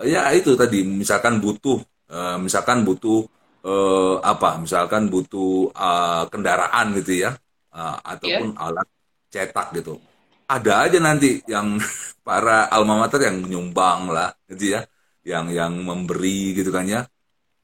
ya 0.00 0.30
itu 0.32 0.54
tadi 0.56 0.86
misalkan 0.86 1.42
butuh 1.42 1.82
eh, 2.08 2.38
misalkan 2.40 2.86
butuh 2.86 3.26
eh, 3.66 4.16
apa 4.22 4.62
misalkan 4.62 5.12
butuh 5.12 5.74
eh, 5.74 6.24
kendaraan 6.32 6.96
gitu 7.02 7.26
ya 7.26 7.36
uh, 7.76 7.96
ataupun 8.00 8.56
yeah. 8.56 8.64
alat 8.64 8.88
cetak 9.32 9.74
gitu. 9.78 9.98
Ada 10.46 10.86
aja 10.86 10.98
nanti 11.02 11.42
yang 11.50 11.78
para 12.26 12.70
alma 12.70 12.94
mater 13.02 13.20
yang 13.26 13.42
nyumbang 13.46 14.10
lah 14.10 14.30
gitu 14.50 14.78
ya 14.78 14.82
yang 15.26 15.50
yang 15.50 15.72
memberi 15.82 16.54
gitu 16.54 16.70
kan 16.70 16.86
ya. 16.86 17.02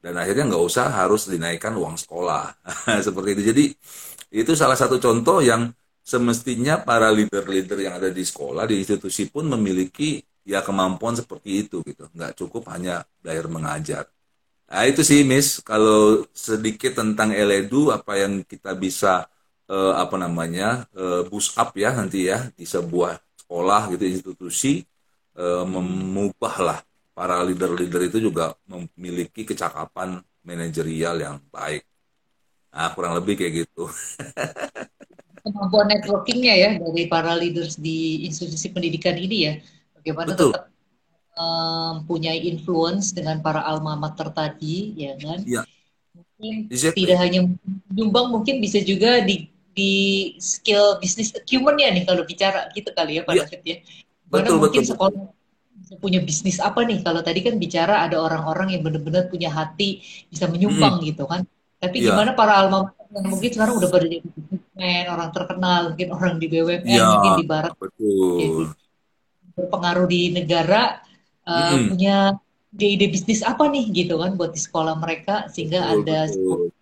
Dan 0.03 0.19
akhirnya 0.19 0.51
nggak 0.51 0.63
usah 0.67 0.91
harus 0.91 1.31
dinaikkan 1.31 1.73
uang 1.79 1.95
sekolah. 1.95 2.51
Seperti 3.07 3.29
itu. 3.39 3.43
Jadi 3.55 3.65
itu 4.43 4.51
salah 4.57 4.75
satu 4.75 4.99
contoh 4.99 5.39
yang 5.39 5.71
semestinya 6.03 6.83
para 6.83 7.07
leader-leader 7.07 7.79
yang 7.79 7.95
ada 7.95 8.11
di 8.11 8.23
sekolah 8.27 8.67
di 8.67 8.83
institusi 8.83 9.31
pun 9.31 9.47
memiliki 9.47 10.19
ya 10.43 10.59
kemampuan 10.59 11.15
seperti 11.15 11.63
itu 11.67 11.79
gitu. 11.87 12.11
Nggak 12.11 12.35
cukup 12.35 12.67
hanya 12.75 13.07
belajar 13.23 13.47
mengajar. 13.47 14.03
Nah 14.67 14.83
itu 14.83 15.01
sih 15.05 15.23
Miss. 15.23 15.63
Kalau 15.63 16.27
sedikit 16.35 16.99
tentang 16.99 17.31
Eledu 17.31 17.93
apa 17.95 18.19
yang 18.19 18.43
kita 18.43 18.75
bisa 18.75 19.23
uh, 19.69 19.93
apa 19.99 20.15
namanya 20.19 20.83
uh, 20.95 21.23
boost 21.27 21.55
up 21.55 21.71
ya 21.77 21.95
nanti 21.95 22.27
ya 22.27 22.49
di 22.55 22.65
sebuah 22.67 23.19
sekolah 23.45 23.91
gitu 23.95 24.03
institusi 24.07 24.83
uh, 25.37 25.63
lah 26.63 26.79
para 27.13 27.45
leader-leader 27.45 28.09
itu 28.09 28.17
juga 28.17 28.57
memiliki 28.65 29.45
kecakapan 29.45 30.17
manajerial 30.41 31.15
yang 31.21 31.37
baik. 31.53 31.85
Nah, 32.73 32.89
kurang 32.97 33.13
lebih 33.21 33.37
kayak 33.37 33.53
gitu. 33.63 33.85
Kemampuan 35.45 35.93
networkingnya 35.93 36.55
ya 36.57 36.69
dari 36.81 37.05
para 37.05 37.37
leaders 37.37 37.77
di 37.77 38.25
institusi 38.25 38.73
pendidikan 38.73 39.13
ini 39.13 39.37
ya, 39.45 39.53
bagaimana 39.93 40.33
Betul. 40.33 40.51
tetap 40.55 40.73
mempunyai 41.33 42.39
um, 42.41 42.49
influence 42.49 43.13
dengan 43.13 43.45
para 43.45 43.61
alma 43.61 43.93
mater 43.93 44.33
tadi, 44.33 44.97
ya 44.97 45.13
kan? 45.21 45.45
Ya. 45.45 45.61
Mungkin 46.17 46.73
exactly. 46.73 47.05
tidak 47.05 47.17
hanya 47.21 47.39
nyumbang, 47.93 48.33
mungkin 48.33 48.57
bisa 48.57 48.81
juga 48.81 49.21
di 49.21 49.52
di 49.73 49.93
skill 50.37 51.01
bisnis 51.01 51.33
acumen 51.33 51.75
ya 51.81 51.89
nih 51.89 52.05
kalau 52.05 52.23
bicara 52.23 52.69
gitu 52.77 52.93
kali 52.93 53.19
ya 53.19 53.21
Pak 53.25 53.33
ya. 53.33 53.41
David 53.45 53.61
ya. 53.65 53.77
Mana 54.29 54.49
betul, 54.49 54.57
mungkin 54.61 54.81
betul. 54.85 54.91
sekolah 54.93 55.21
bisa 55.73 55.95
punya 55.97 56.19
bisnis 56.21 56.57
apa 56.61 56.79
nih 56.85 57.01
kalau 57.01 57.21
tadi 57.25 57.39
kan 57.41 57.57
bicara 57.57 58.05
ada 58.05 58.21
orang-orang 58.21 58.77
yang 58.77 58.81
benar-benar 58.85 59.27
punya 59.27 59.49
hati 59.49 60.05
bisa 60.29 60.45
menyumbang 60.45 61.01
hmm. 61.01 61.07
gitu 61.09 61.25
kan. 61.25 61.41
Tapi 61.81 61.99
ya. 61.99 62.13
gimana 62.13 62.37
para 62.37 62.53
alma 62.55 62.93
yang 63.13 63.29
mungkin 63.29 63.49
sekarang 63.51 63.75
udah 63.77 63.89
pada 63.91 64.05
jadi 64.09 64.25
bisnismen, 64.25 65.05
orang 65.05 65.29
terkenal, 65.29 65.81
mungkin 65.93 66.07
orang 66.15 66.33
di 66.41 66.47
BUMN, 66.49 66.81
ya, 66.89 67.05
mungkin 67.13 67.31
di 67.37 67.45
barat. 67.45 67.73
Betul. 67.77 68.73
Berpengaruh 69.53 70.07
di 70.09 70.21
negara 70.33 70.97
uh, 71.45 71.77
hmm. 71.77 71.93
punya 71.93 72.17
ide-ide 72.73 73.05
bisnis 73.13 73.45
apa 73.45 73.69
nih 73.69 73.85
gitu 73.93 74.17
kan 74.17 74.33
buat 74.33 74.49
di 74.49 74.57
sekolah 74.57 74.97
mereka 74.97 75.45
sehingga 75.45 75.85
betul, 75.85 75.93
ada 76.01 76.19
betul 76.25 76.73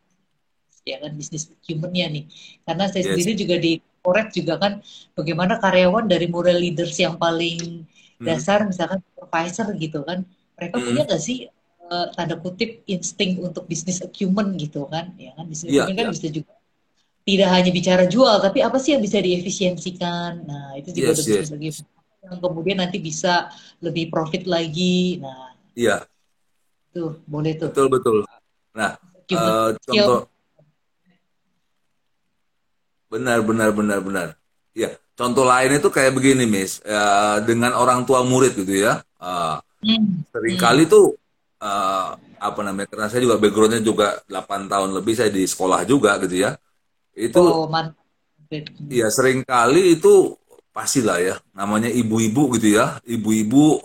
ya 0.82 0.98
kan 0.98 1.12
bisnis 1.14 1.54
humannya 1.70 2.06
nih 2.10 2.24
karena 2.66 2.86
saya 2.90 3.04
yes. 3.06 3.10
sendiri 3.14 3.34
juga 3.38 3.56
di 3.62 3.72
korek 4.02 4.34
juga 4.34 4.58
kan 4.58 4.82
bagaimana 5.14 5.62
karyawan 5.62 6.10
dari 6.10 6.26
moral 6.26 6.58
leaders 6.58 6.98
yang 6.98 7.22
paling 7.22 7.86
hmm. 7.86 8.26
dasar 8.26 8.66
misalkan 8.66 9.00
supervisor 9.14 9.70
gitu 9.78 10.02
kan 10.02 10.26
mereka 10.58 10.76
hmm. 10.82 10.86
punya 10.90 11.02
nggak 11.06 11.22
sih 11.22 11.46
uh, 11.86 12.10
tanda 12.18 12.36
kutip 12.42 12.82
insting 12.90 13.38
untuk 13.46 13.70
bisnis 13.70 14.02
acumen 14.02 14.58
gitu 14.58 14.90
kan 14.90 15.14
ya 15.22 15.38
kan 15.38 15.46
bisnis 15.46 15.70
yeah, 15.70 15.86
kan 15.86 16.10
yeah. 16.10 16.10
bisa 16.10 16.28
juga 16.34 16.54
tidak 17.22 17.50
hanya 17.54 17.70
bicara 17.70 18.04
jual 18.10 18.42
tapi 18.42 18.66
apa 18.66 18.82
sih 18.82 18.98
yang 18.98 19.04
bisa 19.06 19.22
diefisiensikan 19.22 20.42
nah 20.50 20.74
itu 20.74 20.90
juga 20.98 21.14
yes, 21.14 21.30
yes. 21.30 21.50
bagi 21.54 21.70
yang 22.22 22.38
kemudian 22.42 22.78
nanti 22.82 22.98
bisa 22.98 23.54
lebih 23.86 24.10
profit 24.10 24.50
lagi 24.50 25.22
nah 25.22 25.54
iya 25.78 26.02
tuh 26.90 27.22
boleh 27.30 27.54
tuh 27.54 27.70
betul 27.70 27.88
betul 27.94 28.18
nah 28.74 28.98
uh, 29.38 29.78
contoh 29.78 30.31
Benar, 33.12 33.44
benar, 33.44 33.70
benar, 33.76 34.00
benar. 34.00 34.28
Ya, 34.72 34.96
contoh 35.20 35.44
lain 35.44 35.76
itu 35.76 35.92
kayak 35.92 36.16
begini, 36.16 36.48
Miss. 36.48 36.80
Ya, 36.88 37.44
dengan 37.44 37.76
orang 37.76 38.08
tua 38.08 38.24
murid 38.24 38.56
gitu 38.56 38.88
ya. 38.88 39.04
Uh, 39.20 39.60
hmm. 39.84 40.32
Seringkali 40.32 40.88
hmm. 40.88 40.92
tuh 40.96 41.20
uh, 41.60 42.16
apa 42.40 42.60
namanya? 42.64 42.88
Karena 42.88 43.12
saya 43.12 43.28
juga 43.28 43.36
backgroundnya 43.36 43.84
juga 43.84 44.24
8 44.32 44.72
tahun 44.72 44.90
lebih 44.96 45.14
saya 45.20 45.28
di 45.28 45.44
sekolah 45.44 45.84
juga 45.84 46.16
gitu 46.24 46.48
ya. 46.48 46.56
Itu 47.12 47.68
oh, 47.68 47.68
Iya, 48.88 49.08
sering 49.12 49.44
kali 49.44 50.00
itu 50.00 50.40
pastilah 50.72 51.20
ya. 51.20 51.36
Namanya 51.52 51.92
ibu-ibu 51.92 52.56
gitu 52.56 52.80
ya. 52.80 52.96
Ibu-ibu 53.04 53.84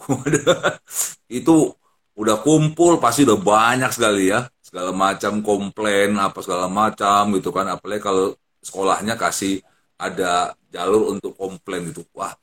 itu 1.42 1.74
udah 2.16 2.36
kumpul 2.40 2.96
pasti 3.02 3.28
udah 3.28 3.36
banyak 3.36 3.92
sekali 3.92 4.32
ya 4.32 4.48
segala 4.64 4.90
macam 4.90 5.44
komplain 5.44 6.16
apa 6.16 6.40
segala 6.40 6.64
macam 6.64 7.28
gitu 7.36 7.52
kan 7.52 7.68
apalagi 7.68 8.00
kalau 8.00 8.32
sekolahnya 8.66 9.14
kasih 9.14 9.62
ada 9.94 10.52
jalur 10.74 11.14
untuk 11.14 11.38
komplain 11.38 11.88
gitu. 11.88 12.02
Wah, 12.12 12.34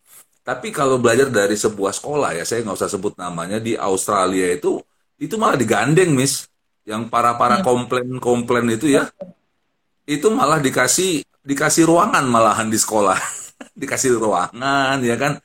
tapi 0.43 0.75
kalau 0.75 0.99
belajar 0.99 1.31
dari 1.31 1.55
sebuah 1.55 1.95
sekolah 1.95 2.35
ya, 2.35 2.43
saya 2.43 2.67
nggak 2.67 2.77
usah 2.79 2.91
sebut 2.91 3.15
namanya 3.15 3.63
di 3.63 3.79
Australia 3.79 4.51
itu 4.51 4.83
itu 5.15 5.35
malah 5.39 5.55
digandeng, 5.55 6.11
Miss. 6.11 6.51
Yang 6.83 7.07
para-para 7.07 7.63
komplain-komplain 7.63 8.75
itu 8.75 8.91
ya, 8.91 9.07
itu 10.03 10.27
malah 10.27 10.59
dikasih 10.59 11.23
dikasih 11.47 11.87
ruangan 11.87 12.27
malahan 12.27 12.67
di 12.67 12.75
sekolah. 12.75 13.15
dikasih 13.79 14.19
ruangan 14.19 14.99
ya 14.99 15.15
kan. 15.15 15.39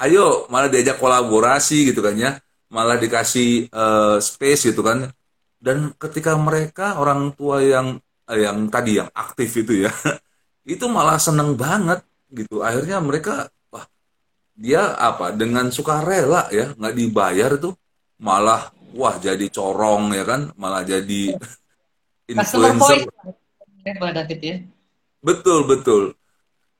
Ayo 0.00 0.48
malah 0.48 0.72
diajak 0.72 0.96
kolaborasi 0.96 1.92
gitu 1.92 2.00
kan 2.00 2.16
ya. 2.16 2.40
Malah 2.72 2.96
dikasih 2.96 3.68
uh, 3.68 4.16
space 4.16 4.72
gitu 4.72 4.80
kan. 4.80 5.12
Dan 5.60 5.92
ketika 6.00 6.38
mereka 6.40 6.96
orang 6.96 7.36
tua 7.36 7.60
yang 7.60 8.00
yang 8.36 8.68
tadi 8.68 9.00
yang 9.00 9.08
aktif 9.12 9.64
itu 9.64 9.88
ya, 9.88 9.92
itu 10.74 10.84
malah 10.88 11.16
seneng 11.16 11.56
banget 11.56 12.04
gitu. 12.28 12.60
Akhirnya 12.60 13.00
mereka 13.00 13.48
wah 13.72 13.88
dia 14.52 14.92
apa 14.96 15.32
dengan 15.32 15.72
sukarela 15.72 16.52
ya 16.52 16.76
nggak 16.76 16.94
dibayar 16.96 17.56
tuh 17.56 17.72
malah 18.20 18.68
wah 18.92 19.16
jadi 19.16 19.46
corong 19.48 20.12
ya 20.12 20.24
kan 20.28 20.52
malah 20.60 20.84
jadi 20.84 21.36
influencer. 22.32 23.08
David 23.88 24.40
ya. 24.44 24.56
Betul 25.24 25.64
betul. 25.64 26.12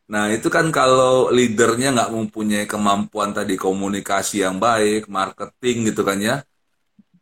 Nah 0.09 0.33
itu 0.33 0.49
kan 0.49 0.69
kalau 0.73 1.29
leadernya 1.33 1.93
nggak 1.93 2.13
mempunyai 2.13 2.65
kemampuan 2.69 3.33
tadi 3.33 3.57
komunikasi 3.57 4.45
yang 4.45 4.61
baik 4.61 5.09
marketing 5.09 5.93
gitu 5.93 6.05
kan 6.05 6.21
ya 6.21 6.45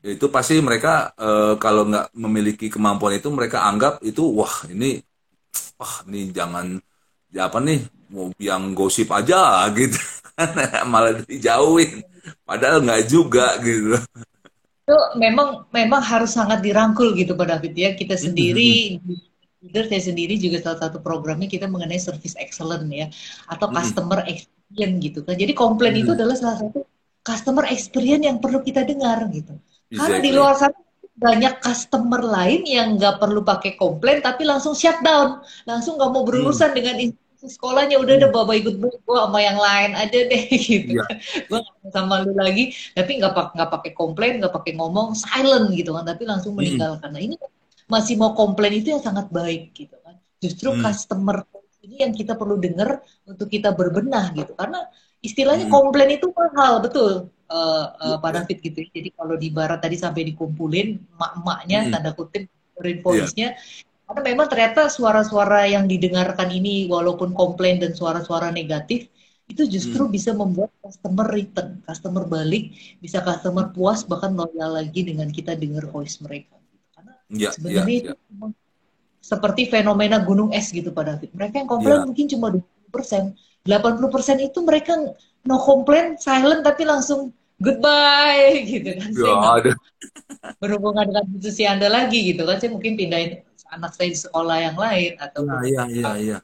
itu 0.07 0.27
pasti 0.31 0.63
mereka 0.63 1.11
e, 1.19 1.59
kalau 1.59 1.83
nggak 1.91 2.15
memiliki 2.15 2.71
kemampuan 2.71 3.19
itu 3.19 3.27
mereka 3.35 3.67
anggap 3.67 3.99
itu 4.07 4.23
wah 4.23 4.63
ini 4.71 5.03
wah 5.75 6.07
ini 6.07 6.31
jangan 6.31 6.79
ya 7.35 7.51
apa 7.51 7.59
nih 7.59 7.83
mau 8.15 8.31
yang 8.39 8.71
gosip 8.73 9.11
aja 9.11 9.65
gitu. 9.79 9.99
Malah 10.93 11.25
dijauhin. 11.25 12.05
Padahal 12.45 12.85
nggak 12.85 13.03
juga 13.09 13.57
gitu. 13.65 13.97
Itu 14.87 14.97
memang 15.19 15.67
memang 15.73 16.03
harus 16.05 16.37
sangat 16.37 16.63
dirangkul 16.63 17.17
gitu 17.17 17.35
Pak 17.35 17.47
David 17.57 17.75
ya. 17.75 17.91
Kita 17.97 18.15
mm-hmm. 18.15 18.27
sendiri 18.31 18.71
leader 19.65 19.89
saya 19.91 20.03
sendiri 20.13 20.39
juga 20.39 20.63
salah 20.63 20.79
satu 20.87 21.03
programnya 21.03 21.51
kita 21.51 21.67
mengenai 21.67 21.99
service 21.99 22.37
excellent 22.39 22.87
ya. 22.93 23.09
Atau 23.49 23.73
mm-hmm. 23.73 23.79
customer 23.81 24.21
experience 24.29 24.99
gitu 24.99 25.23
kan 25.23 25.39
jadi 25.39 25.53
komplain 25.55 25.95
itu 25.95 26.11
adalah 26.13 26.35
salah 26.35 26.59
satu 26.67 26.83
customer 27.23 27.65
experience 27.71 28.25
yang 28.27 28.39
perlu 28.43 28.63
kita 28.63 28.83
dengar 28.83 29.23
gitu 29.31 29.55
exactly. 29.91 29.99
karena 29.99 30.19
di 30.23 30.31
luar 30.35 30.55
sana 30.59 30.79
banyak 31.17 31.65
customer 31.65 32.21
lain 32.21 32.63
yang 32.69 33.01
nggak 33.01 33.17
perlu 33.17 33.41
pakai 33.41 33.73
komplain 33.81 34.21
tapi 34.21 34.45
langsung 34.45 34.77
shutdown 34.77 35.41
langsung 35.65 35.97
nggak 35.97 36.13
mau 36.13 36.29
berurusan 36.29 36.77
hmm. 36.77 36.77
dengan 36.77 36.97
sekolahnya 37.41 37.97
udah 37.97 38.15
ada 38.21 38.29
hmm. 38.29 38.37
bawa 38.37 38.53
ikut 38.53 38.75
gue 38.77 38.93
sama 39.01 39.39
yang 39.41 39.57
lain 39.57 39.93
aja 39.97 40.19
deh 40.29 40.45
gitu 40.69 41.01
ya. 41.01 41.07
gue 41.49 41.61
sama 41.89 42.21
lu 42.21 42.37
lagi 42.37 42.73
tapi 42.93 43.17
nggak 43.17 43.33
pak 43.33 43.47
nggak 43.57 43.71
pakai 43.81 43.93
komplain 43.97 44.33
nggak 44.45 44.53
pakai 44.53 44.73
ngomong 44.77 45.17
silent 45.17 45.73
gitu 45.73 45.97
kan 45.97 46.05
tapi 46.05 46.29
langsung 46.29 46.53
hmm. 46.53 46.61
meninggalkan 46.61 47.09
nah 47.09 47.23
ini 47.23 47.37
masih 47.87 48.19
mau 48.21 48.37
komplain 48.37 48.77
itu 48.77 48.93
yang 48.93 49.01
sangat 49.01 49.33
baik 49.33 49.73
gitu 49.73 49.97
kan 50.05 50.21
justru 50.43 50.75
hmm. 50.75 50.85
customer 50.85 51.49
ini 51.81 52.03
yang 52.03 52.13
kita 52.13 52.35
perlu 52.35 52.59
dengar 52.59 53.01
untuk 53.25 53.47
kita 53.47 53.73
berbenah 53.73 54.35
gitu 54.37 54.53
karena 54.53 54.85
istilahnya 55.23 55.71
hmm. 55.71 55.73
komplain 55.73 56.11
itu 56.13 56.29
mahal 56.35 56.83
betul 56.83 57.31
uh, 57.51 57.85
uh, 57.97 58.17
Pak 58.23 58.31
David 58.43 58.59
gitu 58.63 58.79
ya. 58.85 58.91
jadi 58.91 59.09
kalau 59.15 59.35
di 59.39 59.49
barat 59.51 59.83
tadi 59.83 59.97
sampai 59.99 60.27
dikumpulin 60.29 61.01
mak-maknya 61.19 61.79
hmm. 61.87 61.91
tanda 61.95 62.11
kutip 62.17 62.49
voice-nya 62.77 63.57
yeah 63.57 63.85
karena 64.07 64.23
memang 64.23 64.47
ternyata 64.47 64.87
suara-suara 64.87 65.67
yang 65.67 65.91
didengarkan 65.91 66.47
ini 66.55 66.87
walaupun 66.87 67.35
komplain 67.35 67.83
dan 67.83 67.91
suara-suara 67.91 68.55
negatif 68.55 69.11
itu 69.51 69.67
justru 69.67 70.07
hmm. 70.07 70.15
bisa 70.15 70.31
membuat 70.35 70.71
customer 70.83 71.27
return, 71.27 71.83
customer 71.87 72.27
balik, 72.27 72.75
bisa 72.99 73.23
customer 73.23 73.71
puas 73.71 74.03
bahkan 74.07 74.35
loyal 74.35 74.79
lagi 74.79 75.07
dengan 75.07 75.31
kita 75.31 75.55
dengar 75.55 75.87
voice 75.91 76.19
mereka. 76.23 76.59
Karena 76.95 77.15
ya, 77.31 77.51
sebenarnya 77.55 77.95
ya, 77.95 78.03
itu 78.11 78.15
ya. 78.15 78.47
seperti 79.23 79.71
fenomena 79.71 80.19
gunung 80.23 80.51
es 80.51 80.71
gitu 80.71 80.91
Pak 80.91 81.05
David. 81.07 81.31
Mereka 81.35 81.55
yang 81.63 81.71
komplain 81.71 81.99
ya. 82.03 82.07
mungkin 82.07 82.27
cuma 82.27 82.47
20 82.51 82.95
persen, 82.95 83.23
80 83.67 84.15
persen 84.15 84.37
itu 84.43 84.59
mereka 84.67 84.99
no 85.47 85.57
komplain, 85.63 86.19
silent 86.19 86.67
tapi 86.67 86.83
langsung 86.85 87.31
goodbye 87.63 88.67
gitu 88.69 88.91
kan. 88.99 89.11
Ya, 89.15 89.35
saya 89.63 89.75
berhubungan 90.61 91.09
dengan 91.09 91.25
institusi 91.31 91.65
Anda 91.65 91.89
lagi 91.89 92.35
gitu 92.35 92.45
kan. 92.45 92.61
Saya 92.61 92.75
mungkin 92.75 92.99
pindahin 92.99 93.47
anak 93.73 93.93
saya 93.95 94.09
di 94.13 94.19
sekolah 94.19 94.57
yang 94.63 94.77
lain 94.79 95.13
atau 95.19 95.43
nah, 95.47 95.63
iya, 95.67 95.83
iya, 95.91 96.13
iya. 96.19 96.39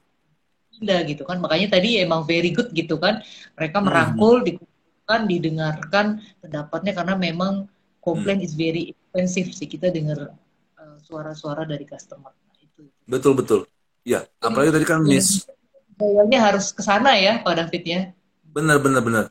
pindah 0.75 1.01
gitu 1.07 1.23
kan 1.23 1.39
makanya 1.39 1.79
tadi 1.79 2.03
emang 2.03 2.27
very 2.27 2.51
good 2.51 2.71
gitu 2.75 2.99
kan 2.99 3.23
mereka 3.55 3.79
hmm. 3.79 3.87
merangkul 3.87 4.43
hmm. 4.43 4.47
dikumpulkan 4.51 5.21
didengarkan 5.31 6.07
pendapatnya 6.43 6.93
karena 6.97 7.15
memang 7.15 7.53
komplain 8.03 8.43
hmm. 8.43 8.47
is 8.47 8.55
very 8.59 8.93
expensive 8.95 9.49
sih 9.55 9.69
kita 9.71 9.95
dengar 9.95 10.35
uh, 10.79 10.97
suara-suara 11.07 11.63
dari 11.63 11.87
customer 11.87 12.35
nah, 12.35 12.59
itu 12.59 12.83
betul 13.07 13.33
betul 13.39 13.61
ya 14.03 14.27
apalagi 14.43 14.75
tadi 14.75 14.87
kan 14.87 15.07
miss 15.07 15.47
kayaknya 15.95 16.39
harus 16.43 16.75
ke 16.75 16.83
sana 16.83 17.15
ya 17.15 17.39
Pak 17.47 17.55
David 17.55 17.85
ya 17.87 18.01
benar 18.53 18.79
benar 18.85 19.03
benar 19.03 19.27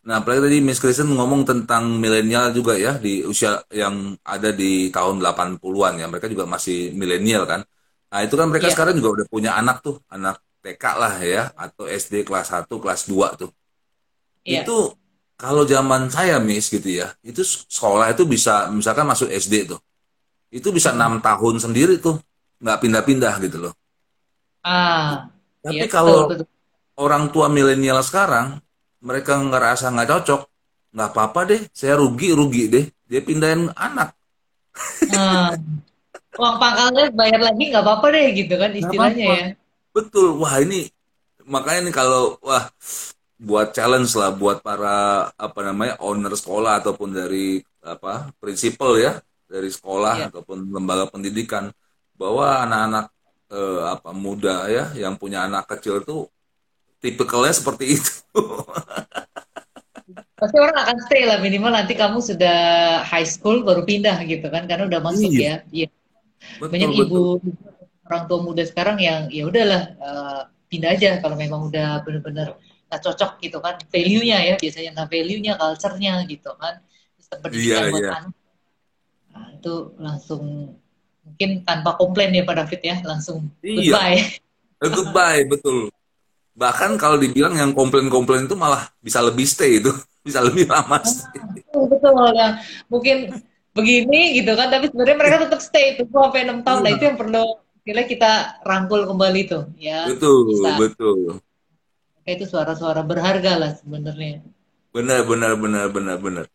Nah, 0.00 0.24
apalagi 0.24 0.48
tadi 0.48 0.58
Miss 0.64 0.80
Kristen 0.80 1.12
ngomong 1.12 1.44
tentang 1.44 2.00
milenial 2.00 2.56
juga 2.56 2.72
ya 2.72 2.96
di 2.96 3.20
usia 3.20 3.60
yang 3.68 4.16
ada 4.24 4.48
di 4.48 4.88
tahun 4.88 5.20
80-an 5.20 6.00
ya. 6.00 6.06
Mereka 6.08 6.24
juga 6.32 6.48
masih 6.48 6.96
milenial 6.96 7.44
kan. 7.44 7.60
Nah, 8.08 8.20
itu 8.24 8.32
kan 8.32 8.48
mereka 8.48 8.72
yeah. 8.72 8.74
sekarang 8.74 8.94
juga 8.96 9.20
udah 9.20 9.26
punya 9.28 9.52
anak 9.60 9.84
tuh, 9.84 10.00
anak 10.08 10.40
TK 10.64 10.84
lah 10.96 11.14
ya 11.20 11.42
atau 11.52 11.84
SD 11.84 12.24
kelas 12.24 12.48
1, 12.48 12.64
kelas 12.80 13.00
2 13.12 13.40
tuh. 13.44 13.50
Yeah. 14.40 14.64
Itu 14.64 14.96
kalau 15.36 15.68
zaman 15.68 16.08
saya 16.08 16.40
Miss 16.40 16.72
gitu 16.72 16.88
ya, 16.88 17.12
itu 17.20 17.44
sekolah 17.44 18.08
itu 18.16 18.24
bisa 18.24 18.72
misalkan 18.72 19.04
masuk 19.04 19.28
SD 19.28 19.68
tuh. 19.68 19.80
Itu 20.48 20.72
bisa 20.72 20.96
enam 20.96 21.20
tahun 21.20 21.60
sendiri 21.60 22.00
tuh, 22.00 22.16
nggak 22.64 22.78
pindah-pindah 22.80 23.34
gitu 23.44 23.68
loh. 23.68 23.74
Ah. 24.64 25.28
Tapi 25.60 25.84
iya, 25.84 25.92
kalau 25.92 26.24
betul, 26.24 26.48
betul. 26.48 26.59
Orang 27.00 27.32
tua 27.32 27.48
milenial 27.48 28.04
sekarang 28.04 28.60
mereka 29.00 29.40
ngerasa 29.40 29.88
nggak 29.96 30.08
cocok 30.12 30.40
nggak 30.92 31.10
apa-apa 31.16 31.40
deh 31.48 31.60
saya 31.72 31.96
rugi 31.96 32.36
rugi 32.36 32.64
deh 32.68 32.84
dia 33.08 33.20
pindahin 33.24 33.72
anak 33.72 34.12
hmm. 35.08 35.56
uang 36.36 36.56
pangkalnya 36.60 37.08
bayar 37.16 37.40
lagi 37.40 37.64
nggak 37.72 37.84
apa-apa 37.84 38.06
deh 38.12 38.26
gitu 38.36 38.54
kan 38.60 38.70
istilahnya 38.76 39.24
apa 39.24 39.32
-apa. 39.32 39.40
ya 39.40 39.46
betul 39.96 40.26
wah 40.38 40.54
ini 40.60 40.92
makanya 41.48 41.90
nih 41.90 41.94
kalau 41.94 42.36
wah 42.44 42.68
buat 43.40 43.72
challenge 43.72 44.12
lah 44.20 44.36
buat 44.36 44.60
para 44.60 45.26
apa 45.32 45.60
namanya 45.64 45.96
owner 46.04 46.36
sekolah 46.36 46.84
ataupun 46.84 47.16
dari 47.16 47.64
apa 47.80 48.28
prinsipal 48.36 49.00
ya 49.00 49.16
dari 49.48 49.72
sekolah 49.72 50.14
yeah. 50.20 50.28
ataupun 50.28 50.68
lembaga 50.68 51.08
pendidikan 51.08 51.72
bahwa 52.14 52.68
anak-anak 52.68 53.06
eh, 53.48 53.82
apa 53.88 54.10
muda 54.12 54.68
ya 54.68 54.84
yang 54.92 55.16
punya 55.16 55.48
anak 55.48 55.64
kecil 55.72 56.04
tuh 56.04 56.28
tipikalnya 57.00 57.52
seperti 57.56 57.98
itu. 57.98 58.12
Pasti 60.40 60.56
orang 60.56 60.76
akan 60.88 60.96
stay 61.04 61.28
lah 61.28 61.36
minimal 61.44 61.68
nanti 61.68 61.92
kamu 61.92 62.24
sudah 62.24 62.58
high 63.04 63.28
school 63.28 63.60
baru 63.60 63.84
pindah 63.84 64.24
gitu 64.24 64.48
kan 64.48 64.64
karena 64.64 64.88
udah 64.88 65.00
masuk 65.04 65.28
iya. 65.32 65.64
ya. 65.68 65.84
Iya. 65.84 65.88
Betul, 66.56 66.72
Banyak 66.72 66.90
betul. 66.96 67.04
ibu 67.04 67.20
orang 68.10 68.24
tua 68.26 68.38
muda 68.42 68.64
sekarang 68.64 68.98
yang 68.98 69.28
ya 69.28 69.44
udahlah 69.46 69.82
uh, 70.00 70.42
pindah 70.66 70.90
aja 70.98 71.20
kalau 71.22 71.38
memang 71.38 71.70
udah 71.70 72.02
benar-benar 72.02 72.58
nggak 72.90 73.02
cocok 73.06 73.38
gitu 73.38 73.62
kan 73.62 73.78
value-nya 73.86 74.38
ya 74.42 74.54
biasanya 74.58 74.90
nggak 74.98 75.08
value-nya 75.14 75.52
culture-nya 75.54 76.14
gitu 76.26 76.50
kan 76.58 76.82
sistem 77.14 77.38
pendidikan 77.38 77.78
iya, 77.86 77.92
buat 77.94 78.02
iya. 78.02 78.12
anak 78.18 78.34
nah, 79.30 79.48
itu 79.54 79.74
langsung 80.02 80.42
mungkin 81.22 81.50
tanpa 81.62 81.94
komplain 81.94 82.34
ya 82.34 82.42
Pak 82.42 82.54
David 82.66 82.80
ya 82.82 82.96
langsung 83.06 83.46
iya. 83.62 83.94
goodbye 83.94 84.18
eh, 84.82 84.90
goodbye 84.90 85.42
betul 85.46 85.94
bahkan 86.54 86.98
kalau 87.00 87.16
dibilang 87.16 87.54
yang 87.56 87.70
komplain-komplain 87.72 88.44
itu 88.44 88.56
malah 88.58 88.90
bisa 89.00 89.22
lebih 89.22 89.46
stay 89.46 89.78
itu 89.78 89.90
bisa 90.26 90.42
lebih 90.44 90.68
lama 90.68 91.00
stay. 91.06 91.40
Oh, 91.72 91.86
betul 91.86 92.12
ya 92.34 92.60
mungkin 92.90 93.40
begini 93.70 94.42
gitu 94.42 94.52
kan 94.58 94.68
tapi 94.68 94.90
sebenarnya 94.90 95.16
mereka 95.16 95.36
tetap 95.46 95.60
stay 95.62 95.94
itu 95.94 96.02
sampai 96.10 96.42
enam 96.42 96.66
tahun 96.66 96.82
nah 96.82 96.90
itu 96.90 97.04
yang 97.06 97.18
perlu 97.18 97.44
kira 97.86 98.02
kita 98.04 98.60
rangkul 98.66 99.06
kembali 99.06 99.40
tuh 99.46 99.64
ya 99.78 100.10
betul 100.10 100.50
bisa. 100.50 100.74
betul 100.76 101.18
itu 102.26 102.44
suara-suara 102.46 103.02
berharga 103.02 103.58
lah 103.58 103.70
sebenarnya 103.78 104.42
benar 104.90 105.22
benar 105.22 105.54
benar 105.54 105.86
benar 105.90 106.16
benar 106.18 106.46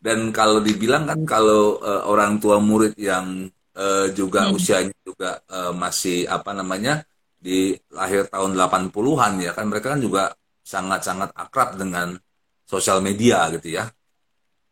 dan 0.00 0.32
kalau 0.32 0.60
dibilang 0.60 1.08
kan 1.08 1.20
kalau 1.24 1.80
uh, 1.80 2.04
orang 2.08 2.36
tua 2.40 2.60
murid 2.60 2.92
yang 2.96 3.48
uh, 3.76 4.08
juga 4.12 4.48
hmm. 4.48 4.56
usianya 4.56 4.96
juga 5.04 5.40
uh, 5.48 5.72
masih 5.72 6.28
apa 6.28 6.52
namanya 6.52 7.04
di 7.44 7.76
lahir 7.92 8.24
tahun 8.32 8.56
80-an 8.56 9.32
ya 9.44 9.52
kan 9.52 9.68
mereka 9.68 9.92
kan 9.92 10.00
juga 10.00 10.32
sangat-sangat 10.64 11.36
akrab 11.36 11.76
dengan 11.76 12.16
sosial 12.64 13.04
media 13.04 13.52
gitu 13.52 13.76
ya. 13.76 13.84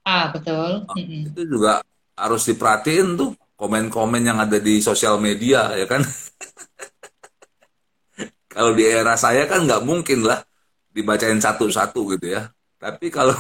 Ah, 0.09 0.33
betul. 0.33 0.89
Mm-hmm. 0.97 1.37
Itu 1.37 1.43
juga 1.45 1.85
harus 2.17 2.49
diperhatiin 2.49 3.21
tuh 3.21 3.37
komen-komen 3.61 4.25
yang 4.25 4.41
ada 4.41 4.57
di 4.57 4.81
sosial 4.81 5.21
media 5.21 5.69
ya 5.77 5.85
kan. 5.85 6.01
kalau 8.53 8.73
di 8.73 8.89
era 8.89 9.21
saya 9.21 9.45
kan 9.45 9.69
nggak 9.69 9.85
mungkin 9.85 10.25
lah 10.25 10.41
dibacain 10.89 11.39
satu-satu 11.39 12.17
gitu 12.17 12.41
ya. 12.41 12.49
Tapi 12.81 13.13
kalau 13.13 13.37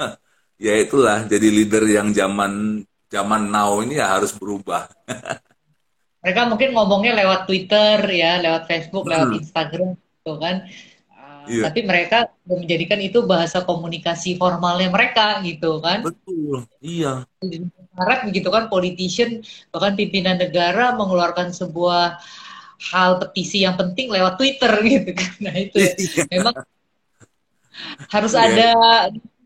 ya 0.66 0.74
itulah 0.80 1.28
jadi 1.28 1.48
leader 1.52 1.84
yang 1.84 2.16
zaman 2.16 2.80
zaman 3.12 3.42
now 3.52 3.76
ini 3.84 4.00
ya 4.00 4.16
harus 4.16 4.32
berubah. 4.32 4.88
mereka 6.20 6.40
mungkin 6.48 6.76
ngomongnya 6.76 7.12
lewat 7.16 7.48
Twitter 7.48 7.96
ya, 8.12 8.40
lewat 8.44 8.68
Facebook, 8.68 9.08
hmm. 9.08 9.12
lewat 9.12 9.28
Instagram 9.40 9.88
gitu 9.96 10.32
kan. 10.36 10.56
Uh, 11.08 11.44
iya. 11.48 11.62
Tapi 11.68 11.80
mereka 11.88 12.18
menjadikan 12.44 13.00
itu 13.00 13.24
bahasa 13.24 13.64
komunikasi 13.64 14.36
formalnya 14.36 14.92
mereka 14.92 15.40
gitu 15.40 15.80
kan. 15.80 16.04
Betul, 16.04 16.68
iya. 16.84 17.24
Harap 17.96 18.28
begitu 18.28 18.52
kan 18.52 18.68
politician 18.68 19.40
bahkan 19.72 19.96
pimpinan 19.96 20.36
negara 20.36 20.92
mengeluarkan 20.92 21.56
sebuah 21.56 22.20
hal 22.80 23.20
petisi 23.20 23.64
yang 23.64 23.76
penting 23.76 24.12
lewat 24.12 24.36
Twitter 24.36 24.72
gitu 24.92 25.10
kan. 25.16 25.32
Nah 25.40 25.54
itu 25.56 25.76
ya. 25.80 25.92
Iya. 25.96 26.22
memang 26.28 26.54
harus 28.12 28.32
yeah. 28.36 28.44
ada 28.44 28.70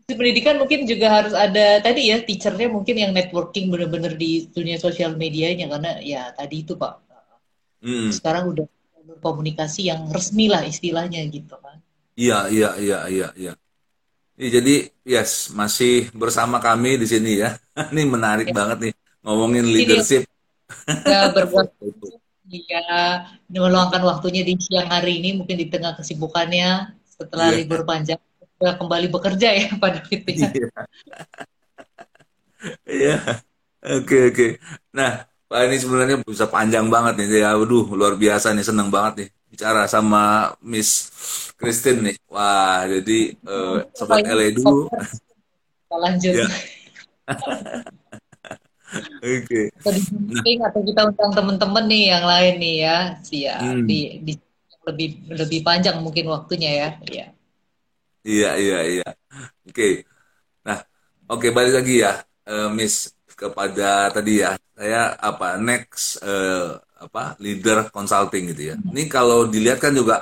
di 0.05 0.13
pendidikan 0.13 0.61
mungkin 0.61 0.85
juga 0.85 1.09
harus 1.09 1.33
ada 1.33 1.81
tadi 1.81 2.13
ya 2.13 2.21
teachernya 2.21 2.69
mungkin 2.69 2.93
yang 2.93 3.09
networking 3.09 3.73
bener-bener 3.73 4.13
di 4.13 4.45
dunia 4.53 4.77
sosial 4.77 5.17
medianya 5.17 5.65
karena 5.65 5.97
ya 6.01 6.29
tadi 6.29 6.61
itu 6.61 6.77
pak. 6.77 7.01
Mm. 7.85 8.09
sekarang 8.09 8.49
udah 8.49 8.65
komunikasi 9.21 9.93
yang 9.93 10.09
resmi 10.09 10.49
lah 10.49 10.65
istilahnya 10.65 11.21
gitu 11.29 11.53
kan 11.61 11.77
iya 12.17 12.49
iya 12.49 12.73
iya 12.81 12.99
iya 13.05 13.29
iya. 13.37 13.53
Jadi 14.35 14.91
yes 15.07 15.47
masih 15.55 16.11
bersama 16.11 16.59
kami 16.59 16.99
di 16.99 17.07
sini 17.07 17.39
ya. 17.39 17.55
Ini 17.95 18.03
menarik 18.03 18.51
ya. 18.51 18.55
banget 18.55 18.77
nih 18.83 18.93
ngomongin 19.23 19.63
leadership. 19.63 20.27
ya 21.07 21.29
berbuat 21.35 21.71
ya 22.51 22.83
meluangkan 23.47 24.03
waktunya 24.03 24.43
di 24.43 24.59
siang 24.59 24.89
hari 24.89 25.21
ini 25.21 25.39
mungkin 25.39 25.57
di 25.57 25.69
tengah 25.69 25.97
kesibukannya 25.97 26.93
setelah 27.05 27.53
yeah. 27.53 27.57
libur 27.61 27.85
panjang 27.85 28.21
sudah 28.55 28.73
kembali 28.79 29.07
bekerja 29.11 29.49
ya 29.51 29.67
pada 29.83 29.99
titiknya. 30.03 30.69
Iya. 32.87 33.17
Oke 33.85 34.33
oke. 34.33 34.47
Nah, 34.95 35.29
Pak 35.45 35.59
ini 35.69 35.77
sebenarnya 35.77 36.17
bisa 36.25 36.49
panjang 36.49 36.89
banget 36.89 37.21
nih. 37.21 37.45
Ya, 37.45 37.53
waduh, 37.53 37.85
luar 37.93 38.17
biasa 38.17 38.49
nih, 38.57 38.65
seneng 38.65 38.89
banget 38.89 39.13
nih 39.21 39.29
bicara 39.55 39.87
sama 39.87 40.51
Miss 40.59 41.07
Christine 41.55 42.11
nih. 42.11 42.15
Wah, 42.27 42.83
jadi 42.89 43.39
uh, 43.47 43.87
sobat 43.95 44.27
LA 44.27 44.51
dulu. 44.51 44.91
Kita 44.91 45.95
lanjut. 45.95 46.33
Ya. 46.35 46.47
Oke. 49.23 49.71
Okay. 49.71 50.55
Nah. 50.59 50.67
atau 50.71 50.81
kita 50.83 51.01
undang 51.07 51.31
teman-teman 51.31 51.83
nih 51.87 52.03
yang 52.15 52.25
lain 52.27 52.55
nih 52.59 52.75
ya, 52.83 52.97
siap 53.23 53.63
hmm. 53.63 53.87
di, 53.87 53.99
di 54.23 54.33
lebih 54.85 55.09
lebih 55.33 55.59
panjang 55.63 56.03
mungkin 56.03 56.27
waktunya 56.27 56.71
ya. 56.75 56.89
Iya. 57.07 57.27
Iya 58.29 58.47
iya 58.61 58.75
iya. 58.91 59.03
Oke. 59.67 59.83
Nah, 60.67 60.79
oke 61.31 61.47
balik 61.57 61.73
lagi 61.79 61.93
ya, 62.05 62.11
uh, 62.49 62.67
Miss 62.77 62.95
kepada 63.41 63.83
tadi 64.15 64.31
ya. 64.43 64.49
Saya 64.77 64.97
apa 65.29 65.45
next 65.69 66.21
uh, 66.25 66.77
apa 67.05 67.21
leader 67.43 67.77
consulting 67.95 68.43
gitu 68.53 68.63
ya. 68.73 68.75
Ini 68.93 69.01
kalau 69.15 69.39
dilihat 69.53 69.79
kan 69.85 69.93
juga 69.99 70.15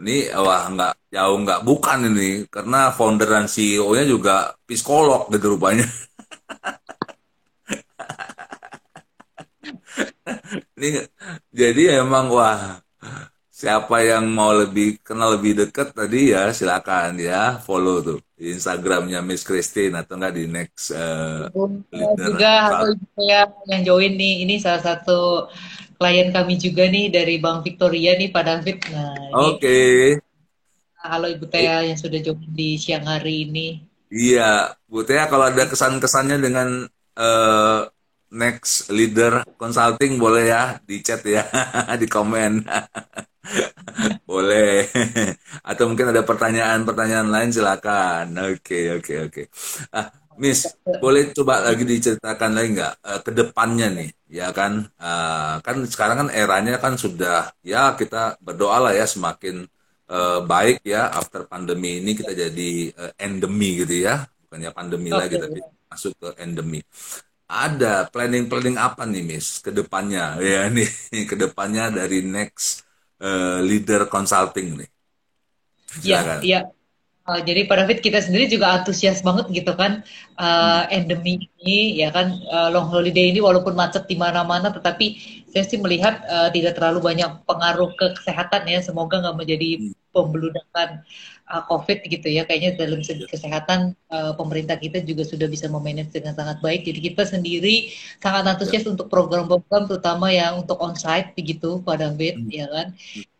ini 0.00 0.12
wah 0.46 0.62
nggak 0.74 0.92
jauh 1.14 1.36
nggak 1.44 1.60
bukan 1.68 1.98
ini 2.10 2.26
karena 2.54 2.78
founder 2.96 3.28
dan 3.34 3.46
CEO-nya 3.54 4.04
juga 4.14 4.34
psikolog 4.68 5.20
gitu 5.34 5.46
rupanya. 5.58 5.86
ini 10.78 11.04
jadi 11.52 12.00
emang 12.02 12.30
wah 12.32 12.80
siapa 13.58 14.06
yang 14.06 14.30
mau 14.30 14.54
lebih 14.54 15.02
kenal 15.02 15.34
lebih 15.34 15.58
dekat 15.58 15.90
tadi 15.90 16.30
ya 16.30 16.54
silakan 16.54 17.18
ya 17.18 17.58
follow 17.58 17.98
tuh 17.98 18.22
di 18.38 18.54
Instagramnya 18.54 19.18
Miss 19.18 19.42
Christine 19.42 19.98
atau 19.98 20.14
enggak 20.14 20.38
di 20.38 20.46
next 20.46 20.94
uh, 20.94 21.50
juga 21.90 22.70
halo 22.70 22.94
saya 23.18 23.50
yang 23.66 23.82
join 23.82 24.14
nih 24.14 24.46
ini 24.46 24.62
salah 24.62 24.78
satu 24.78 25.50
klien 25.98 26.30
kami 26.30 26.54
juga 26.54 26.86
nih 26.86 27.10
dari 27.10 27.42
Bang 27.42 27.66
Victoria 27.66 28.14
nih 28.14 28.30
Pak 28.30 28.44
David 28.46 28.78
nah 28.94 29.18
oke. 29.34 29.58
Okay. 29.58 30.22
halo 31.02 31.26
Ibu 31.26 31.50
Tia 31.50 31.82
yang 31.82 31.98
sudah 31.98 32.22
join 32.22 32.38
di 32.54 32.78
siang 32.78 33.10
hari 33.10 33.50
ini. 33.50 33.82
Iya 34.06 34.78
Bu 34.86 35.02
Tia 35.02 35.26
kalau 35.26 35.50
ada 35.50 35.66
kesan-kesannya 35.66 36.38
dengan 36.38 36.86
uh, 37.18 37.90
next 38.30 38.86
leader 38.94 39.42
consulting 39.58 40.14
boleh 40.14 40.46
ya 40.46 40.78
di 40.86 41.02
chat 41.02 41.26
ya 41.26 41.42
di 42.00 42.06
komen 42.06 42.62
Boleh. 44.30 44.88
Atau 45.70 45.88
mungkin 45.88 46.12
ada 46.12 46.22
pertanyaan-pertanyaan 46.24 47.28
lain 47.28 47.50
silakan. 47.52 48.26
Oke, 48.54 48.98
oke, 49.00 49.14
oke. 49.28 49.42
Ah, 49.92 50.08
Miss, 50.38 50.70
boleh 50.86 51.34
coba 51.34 51.66
lagi 51.66 51.82
diceritakan 51.82 52.50
lagi 52.54 52.68
nggak 52.78 52.94
uh, 53.02 53.20
ke 53.26 53.30
depannya 53.34 53.90
nih, 53.90 54.10
ya 54.30 54.54
kan? 54.54 54.86
Uh, 54.94 55.58
kan 55.66 55.82
sekarang 55.82 56.16
kan 56.26 56.28
eranya 56.30 56.78
kan 56.78 56.94
sudah 56.94 57.50
ya 57.66 57.98
kita 57.98 58.38
berdoa 58.38 58.78
lah 58.78 58.92
ya 58.94 59.02
semakin 59.02 59.66
uh, 60.06 60.38
baik 60.46 60.86
ya 60.86 61.10
after 61.10 61.42
pandemi 61.50 61.98
ini 61.98 62.14
kita 62.14 62.38
jadi 62.38 62.70
uh, 62.94 63.12
endemi 63.18 63.82
gitu 63.82 64.06
ya, 64.06 64.30
bukannya 64.46 64.70
pandemi 64.70 65.10
okay. 65.10 65.20
lagi 65.26 65.34
tapi 65.42 65.58
masuk 65.90 66.12
ke 66.22 66.28
endemi. 66.38 66.80
Ada 67.48 68.06
planning-planning 68.12 68.78
apa 68.78 69.10
nih, 69.10 69.24
Miss, 69.26 69.58
ke 69.58 69.74
depannya 69.74 70.38
ya 70.38 70.68
nih, 70.74 70.86
ke 71.26 71.34
depannya 71.34 71.90
dari 71.90 72.22
next 72.22 72.87
uh, 73.22 73.58
leader 73.62 74.06
consulting 74.06 74.82
nih. 74.82 74.90
Iya, 76.04 76.20
iya. 76.44 76.60
Uh, 77.28 77.44
jadi 77.44 77.68
Pak 77.68 77.76
David 77.84 77.98
kita 78.00 78.24
sendiri 78.24 78.48
juga 78.48 78.72
antusias 78.80 79.20
banget 79.20 79.52
gitu 79.52 79.76
kan 79.76 80.00
uh, 80.40 80.88
endemi 80.88 81.44
ini 81.60 82.00
ya 82.00 82.08
kan 82.08 82.32
uh, 82.48 82.72
long 82.72 82.88
holiday 82.88 83.28
ini 83.28 83.44
walaupun 83.44 83.76
macet 83.76 84.08
di 84.08 84.16
mana-mana 84.16 84.72
tetapi 84.72 85.20
saya 85.52 85.68
sih 85.68 85.76
melihat 85.76 86.24
uh, 86.24 86.48
tidak 86.48 86.80
terlalu 86.80 87.04
banyak 87.04 87.28
pengaruh 87.44 87.92
ke 88.00 88.16
kesehatan 88.16 88.64
ya 88.64 88.80
semoga 88.80 89.20
nggak 89.20 89.44
menjadi 89.44 89.76
hmm. 89.76 89.92
pembeludakan 90.08 91.04
uh, 91.50 91.64
COVID 91.66 92.04
gitu 92.06 92.28
ya. 92.28 92.44
Kayaknya 92.44 92.78
dalam 92.78 93.00
segi 93.00 93.24
kesehatan 93.26 93.96
uh, 94.12 94.32
pemerintah 94.36 94.76
kita 94.76 95.00
juga 95.02 95.24
sudah 95.24 95.48
bisa 95.48 95.66
memanage 95.66 96.12
dengan 96.12 96.36
sangat 96.36 96.60
baik. 96.60 96.84
Jadi 96.84 96.98
kita 97.12 97.24
sendiri 97.24 97.92
sangat 98.20 98.44
antusias 98.46 98.84
ya. 98.84 98.92
untuk 98.92 99.08
program-program 99.08 99.88
terutama 99.88 100.30
yang 100.30 100.62
untuk 100.62 100.78
onsite 100.78 101.32
begitu 101.34 101.80
Pak 101.82 101.96
David 102.00 102.44
hmm. 102.44 102.50
ya 102.52 102.66
kan 102.68 102.88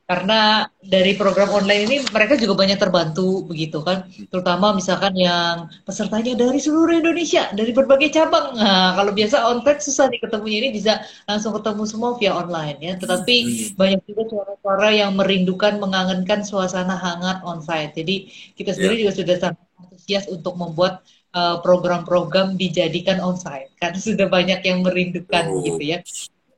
karena 0.09 0.65
dari 0.81 1.13
program 1.21 1.53
online 1.53 1.85
ini 1.85 1.97
mereka 2.09 2.41
juga 2.41 2.57
banyak 2.57 2.81
terbantu 2.81 3.45
begitu 3.45 3.85
kan. 3.85 4.09
Terutama 4.33 4.73
misalkan 4.73 5.13
yang 5.13 5.69
pesertanya 5.85 6.33
dari 6.33 6.57
seluruh 6.57 6.97
Indonesia 6.97 7.53
dari 7.53 7.77
berbagai 7.77 8.17
cabang. 8.17 8.57
Nah 8.57 8.97
kalau 8.97 9.13
biasa 9.13 9.45
onsite 9.53 9.85
susah 9.85 10.09
nih 10.09 10.25
ketemunya. 10.25 10.65
Ini 10.65 10.71
bisa 10.73 11.05
langsung 11.29 11.53
ketemu 11.61 11.85
semua 11.85 12.17
via 12.17 12.33
online 12.33 12.81
ya. 12.81 12.93
Tetapi 12.97 13.37
hmm. 13.37 13.77
banyak 13.77 14.01
juga 14.09 14.23
suara-suara 14.33 14.89
yang 14.97 15.13
merindukan 15.13 15.77
mengangenkan 15.77 16.41
suasana 16.41 16.97
hangat 16.97 17.45
onsite 17.45 17.93
jadi 17.93 18.33
kita 18.57 18.71
sendiri 18.73 18.95
yeah. 18.97 19.03
juga 19.05 19.13
sudah 19.13 19.37
sangat 19.37 19.65
antusias 19.77 20.25
untuk 20.33 20.57
membuat 20.57 21.05
uh, 21.37 21.61
program-program 21.61 22.57
dijadikan 22.57 23.21
onsite 23.21 23.77
karena 23.77 24.01
sudah 24.01 24.27
banyak 24.33 24.65
yang 24.65 24.81
merindukan 24.81 25.45
oh. 25.53 25.61
gitu 25.69 25.85
ya. 25.85 26.01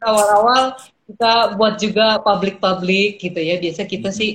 Awal-awal 0.01 0.79
kita 1.11 1.59
buat 1.59 1.75
juga 1.83 2.23
public-public 2.23 3.19
gitu 3.19 3.41
ya. 3.43 3.59
Biasa 3.59 3.83
kita 3.91 4.15
hmm. 4.15 4.17
sih 4.17 4.31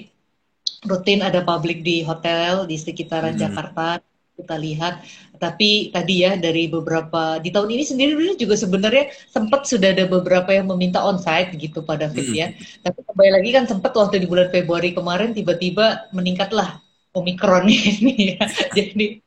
rutin 0.86 1.24
ada 1.24 1.42
public 1.42 1.82
di 1.82 2.04
hotel 2.04 2.68
di 2.68 2.76
sekitaran 2.76 3.40
hmm. 3.40 3.42
Jakarta 3.42 4.04
kita 4.36 4.56
lihat. 4.60 5.00
Tapi 5.36 5.92
tadi 5.92 6.24
ya 6.24 6.40
dari 6.40 6.68
beberapa 6.72 7.40
di 7.44 7.52
tahun 7.52 7.76
ini 7.76 7.84
sendiri 7.84 8.40
juga 8.40 8.56
sebenarnya 8.56 9.12
sempat 9.32 9.68
sudah 9.68 9.92
ada 9.92 10.08
beberapa 10.08 10.48
yang 10.52 10.72
meminta 10.72 11.04
onsite 11.04 11.56
gitu 11.56 11.84
pada 11.84 12.12
Fit 12.12 12.28
ya. 12.32 12.52
hmm. 12.52 12.60
ya. 12.60 12.84
Tapi 12.84 13.00
kembali 13.08 13.32
lagi 13.40 13.50
kan 13.56 13.64
sempat 13.68 13.92
waktu 13.96 14.20
di 14.20 14.28
bulan 14.28 14.52
Februari 14.52 14.92
kemarin 14.92 15.32
tiba-tiba 15.32 16.12
meningkatlah 16.12 16.84
Omikron 17.16 17.72
ini 17.72 18.36
ya. 18.36 18.44
Jadi 18.76 19.25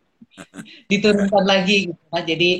diturunkan 0.90 1.44
lagi 1.44 1.92
gitu 1.92 2.04
kan. 2.10 2.22
Jadi 2.24 2.50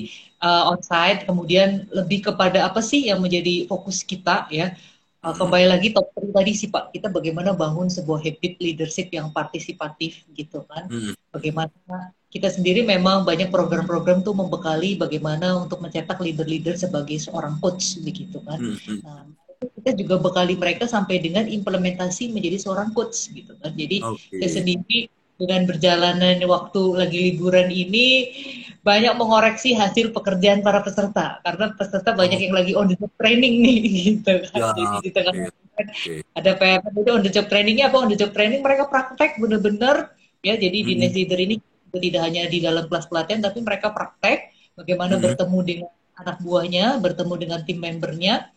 uh, 0.43 0.73
onsite 0.73 1.27
kemudian 1.27 1.87
lebih 1.91 2.31
kepada 2.31 2.67
apa 2.67 2.83
sih 2.83 3.11
yang 3.11 3.23
menjadi 3.23 3.67
fokus 3.67 4.03
kita 4.03 4.47
ya. 4.51 4.75
Uh, 5.19 5.35
kembali 5.35 5.67
lagi 5.67 5.91
top 5.91 6.15
tadi 6.15 6.55
sih 6.55 6.71
Pak, 6.71 6.95
kita 6.95 7.11
bagaimana 7.11 7.51
bangun 7.51 7.91
sebuah 7.91 8.23
habit 8.23 8.63
leadership 8.63 9.11
yang 9.11 9.35
partisipatif 9.35 10.23
gitu 10.31 10.63
kan. 10.71 10.87
Hmm. 10.87 11.13
Bagaimana 11.35 12.15
kita 12.31 12.55
sendiri 12.55 12.87
memang 12.87 13.27
banyak 13.27 13.51
program-program 13.51 14.23
tuh 14.23 14.37
membekali 14.37 14.95
bagaimana 14.95 15.59
untuk 15.59 15.83
mencetak 15.83 16.23
leader-leader 16.23 16.79
sebagai 16.79 17.19
seorang 17.19 17.59
coach 17.59 17.99
begitu 18.07 18.39
kan. 18.47 18.63
Hmm. 18.63 18.79
hmm. 18.79 19.01
Nah, 19.03 19.27
kita 19.59 19.91
juga 19.99 20.23
bekali 20.23 20.55
mereka 20.55 20.87
sampai 20.87 21.19
dengan 21.19 21.51
implementasi 21.51 22.31
menjadi 22.31 22.63
seorang 22.63 22.95
coach 22.95 23.35
gitu 23.35 23.59
kan. 23.59 23.75
Jadi 23.75 24.07
okay. 24.07 24.39
saya 24.39 24.63
sendiri 24.63 25.11
dengan 25.39 25.71
berjalannya 25.71 26.43
waktu 26.45 26.83
lagi 26.99 27.19
liburan 27.31 27.71
ini 27.71 28.35
banyak 28.83 29.15
mengoreksi 29.15 29.75
hasil 29.79 30.11
pekerjaan 30.11 30.67
para 30.67 30.83
peserta 30.83 31.39
karena 31.47 31.71
peserta 31.79 32.11
banyak 32.11 32.39
yang 32.43 32.55
lagi 32.55 32.73
on 32.75 32.91
the 32.91 32.97
job 32.99 33.13
training 33.15 33.63
nih 33.63 33.77
gitu 34.19 34.33
kan. 34.51 34.59
Ya, 34.59 34.67
Jadi 34.75 34.83
di 35.07 35.11
tengah 35.15 35.33
okay. 35.79 36.19
ada 36.35 36.53
PR 36.59 36.83
itu 36.91 37.11
on 37.15 37.23
the 37.23 37.31
job 37.31 37.47
trainingnya 37.47 37.87
apa 37.87 37.97
on 38.03 38.11
the 38.11 38.19
job 38.19 38.35
training 38.35 38.61
mereka 38.61 38.91
praktek 38.91 39.39
bener-bener 39.39 40.11
ya 40.43 40.59
jadi 40.59 40.79
hmm. 40.83 40.87
di 40.91 41.07
leader 41.15 41.39
ini 41.39 41.55
tidak 41.89 42.23
hanya 42.27 42.47
di 42.51 42.59
dalam 42.61 42.85
kelas 42.91 43.07
pelatihan 43.07 43.41
tapi 43.43 43.63
mereka 43.63 43.95
praktek 43.95 44.53
bagaimana 44.75 45.19
hmm. 45.19 45.23
bertemu 45.23 45.59
dengan 45.63 45.93
anak 46.19 46.37
buahnya, 46.43 46.99
bertemu 46.99 47.35
dengan 47.39 47.61
tim 47.63 47.79
membernya, 47.79 48.51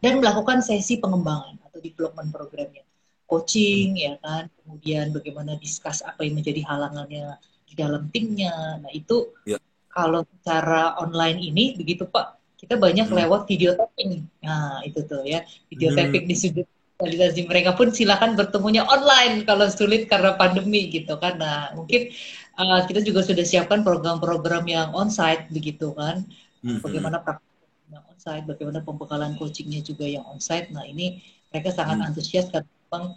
dan 0.00 0.20
melakukan 0.20 0.64
sesi 0.64 0.96
pengembangan 0.96 1.60
atau 1.68 1.78
development 1.78 2.32
programnya. 2.32 2.84
Coaching, 3.30 3.94
ya 3.94 4.18
kan, 4.18 4.50
kemudian 4.58 5.14
bagaimana 5.14 5.54
discuss 5.62 6.02
apa 6.02 6.26
yang 6.26 6.34
menjadi 6.34 6.66
halangannya 6.66 7.38
di 7.70 7.74
dalam 7.78 8.10
timnya. 8.10 8.82
Nah 8.82 8.90
itu 8.90 9.30
ya. 9.46 9.62
kalau 9.86 10.26
secara 10.26 10.98
online 10.98 11.38
ini 11.38 11.78
begitu 11.78 12.10
Pak, 12.10 12.58
kita 12.58 12.74
banyak 12.74 13.06
hmm. 13.06 13.14
lewat 13.22 13.46
video 13.46 13.78
tapping. 13.78 14.26
Nah 14.42 14.82
itu 14.82 15.06
tuh 15.06 15.22
ya, 15.22 15.46
video 15.70 15.94
hmm. 15.94 15.98
tapping 16.02 16.24
di 16.26 16.34
sudut 16.34 16.66
digitalisasi 17.00 17.48
mereka 17.48 17.72
pun 17.72 17.88
silakan 17.88 18.36
bertemunya 18.36 18.84
online 18.84 19.48
kalau 19.48 19.64
sulit 19.72 20.04
karena 20.04 20.36
pandemi 20.36 20.92
gitu 20.92 21.16
kan. 21.16 21.40
Nah, 21.40 21.72
mungkin 21.72 22.12
uh, 22.60 22.84
kita 22.84 23.00
juga 23.00 23.24
sudah 23.24 23.44
siapkan 23.44 23.80
program-program 23.80 24.68
yang 24.68 24.92
onsite 24.92 25.48
begitu 25.48 25.96
kan. 25.96 26.28
Mm-hmm. 26.60 26.84
Bagaimana 26.84 27.16
praktiknya 27.24 28.00
onsite, 28.12 28.44
bagaimana 28.44 28.78
pembekalan 28.84 29.32
coachingnya 29.40 29.80
juga 29.80 30.04
yang 30.04 30.28
onsite. 30.28 30.68
Nah, 30.76 30.84
ini 30.84 31.24
mereka 31.48 31.72
sangat 31.72 32.04
mm. 32.04 32.06
antusias 32.12 32.46
karena 32.52 32.68
memang 32.90 33.14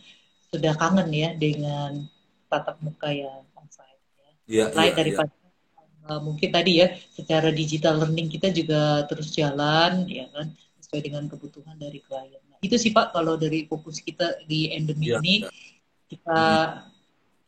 sudah 0.53 0.73
kangen 0.77 1.09
ya 1.09 1.33
dengan 1.33 2.05
tatap 2.45 2.77
muka 2.85 3.09
yang 3.09 3.41
onsite 3.57 3.97
ya. 4.13 4.29
Yeah, 4.45 4.67
Selain 4.69 4.93
yeah, 4.93 4.97
daripada 5.01 5.33
yeah. 5.33 5.41
Uh, 6.03 6.19
mungkin 6.19 6.51
tadi 6.51 6.83
ya 6.83 6.91
secara 7.15 7.47
digital 7.49 7.95
learning 7.95 8.27
kita 8.27 8.51
juga 8.51 9.07
terus 9.07 9.31
jalan 9.31 10.03
ya 10.05 10.27
kan 10.35 10.51
sesuai 10.83 10.99
dengan 10.99 11.31
kebutuhan 11.31 11.79
dari 11.79 12.03
klien 12.03 12.43
itu 12.63 12.75
sih 12.79 12.91
Pak 12.95 13.11
kalau 13.11 13.35
dari 13.35 13.67
fokus 13.67 13.99
kita 13.99 14.39
di 14.47 14.71
endemi 14.71 15.11
ya, 15.11 15.19
ini 15.19 15.43
ya. 15.43 15.49
kita 16.07 16.41
hmm. 16.43 16.79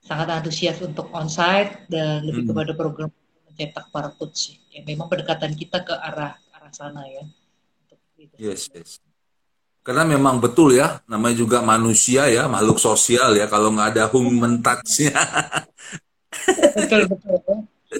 sangat 0.03 0.27
antusias 0.39 0.79
untuk 0.83 1.07
onsite 1.15 1.87
dan 1.87 2.27
lebih 2.27 2.47
hmm. 2.47 2.51
kepada 2.51 2.71
program 2.75 3.09
mencetak 3.47 3.87
para 3.95 4.11
coach. 4.11 4.59
Ya, 4.67 4.83
memang 4.83 5.07
pendekatan 5.07 5.55
kita 5.55 5.87
ke 5.87 5.95
arah 5.95 6.35
arah 6.51 6.71
sana 6.75 7.07
ya. 7.07 7.23
Yes, 8.35 8.67
yes. 8.75 8.99
Karena 9.85 10.01
memang 10.01 10.41
betul 10.41 10.73
ya, 10.73 10.97
namanya 11.05 11.37
juga 11.37 11.61
manusia 11.61 12.25
ya, 12.25 12.49
makhluk 12.49 12.81
sosial 12.81 13.37
ya. 13.37 13.45
Kalau 13.45 13.69
nggak 13.69 13.93
ada 13.93 14.03
human 14.09 14.65
touch-nya. 14.65 15.13
betul 16.73 17.05
betul. 17.05 17.37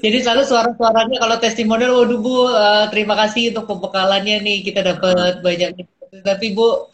Jadi 0.02 0.18
selalu 0.26 0.44
suara-suaranya 0.50 1.18
kalau 1.22 1.38
testimonial, 1.38 1.94
waduh 1.94 2.20
Bu, 2.20 2.50
uh, 2.50 2.90
terima 2.90 3.14
kasih 3.14 3.54
untuk 3.54 3.70
pembekalannya 3.70 4.42
nih, 4.42 4.58
kita 4.66 4.82
dapat 4.82 5.46
banyak 5.46 5.78
tapi 6.26 6.58
Bu 6.58 6.90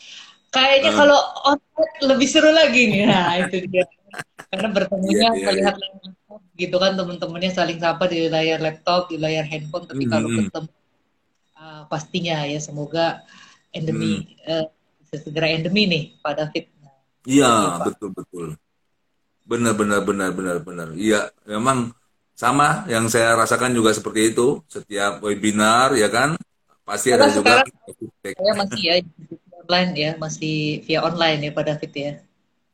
kayaknya 0.51 0.91
uh. 0.91 0.97
kalau 0.99 1.19
online 1.47 2.05
lebih 2.11 2.27
seru 2.27 2.51
lagi 2.51 2.91
nih. 2.91 3.07
Nah, 3.07 3.47
itu 3.47 3.63
dia. 3.71 3.87
Karena 4.51 4.67
bertemunya 4.75 5.31
yeah, 5.31 5.31
yeah, 5.31 5.47
melihat 5.47 5.75
yeah. 5.79 5.87
laptop 6.03 6.41
gitu 6.59 6.75
kan 6.75 6.91
teman-temannya 6.99 7.51
saling 7.55 7.79
sapa 7.79 8.11
di 8.11 8.27
layar 8.27 8.59
laptop, 8.59 9.07
di 9.07 9.15
layar 9.15 9.47
handphone, 9.47 9.87
tapi 9.87 10.03
mm 10.03 10.07
-hmm. 10.11 10.13
kalau 10.13 10.27
ketemu 10.27 10.69
uh, 11.55 11.81
pastinya 11.87 12.37
ya 12.43 12.59
semoga 12.59 13.23
endemi 13.71 14.27
mm. 14.27 14.51
uh, 14.51 14.67
segera 15.16 15.51
endemi 15.51 15.88
nih 15.88 16.03
pada 16.24 16.47
fit. 16.51 16.72
Iya, 17.28 17.82
betul 17.84 18.09
betul. 18.16 18.45
Benar 19.45 19.74
benar 19.76 19.99
benar 20.07 20.30
benar 20.32 20.57
benar. 20.64 20.88
Iya, 20.95 21.30
memang 21.43 21.91
sama 22.38 22.88
yang 22.88 23.12
saya 23.12 23.36
rasakan 23.36 23.76
juga 23.76 23.91
seperti 23.91 24.34
itu 24.34 24.64
setiap 24.66 25.22
webinar 25.22 25.93
ya 25.93 26.09
kan 26.09 26.39
Pasti 26.91 27.07
ada 27.14 27.32
juga. 27.32 27.64
Saya 28.20 28.53
masih 28.57 28.82
ya 28.84 28.95
online 29.64 29.91
ya, 29.95 30.12
masih 30.20 30.84
via 30.84 30.99
online 31.05 31.39
ya 31.47 31.51
pada 31.53 31.78
David 31.78 31.91
ya. 31.95 32.14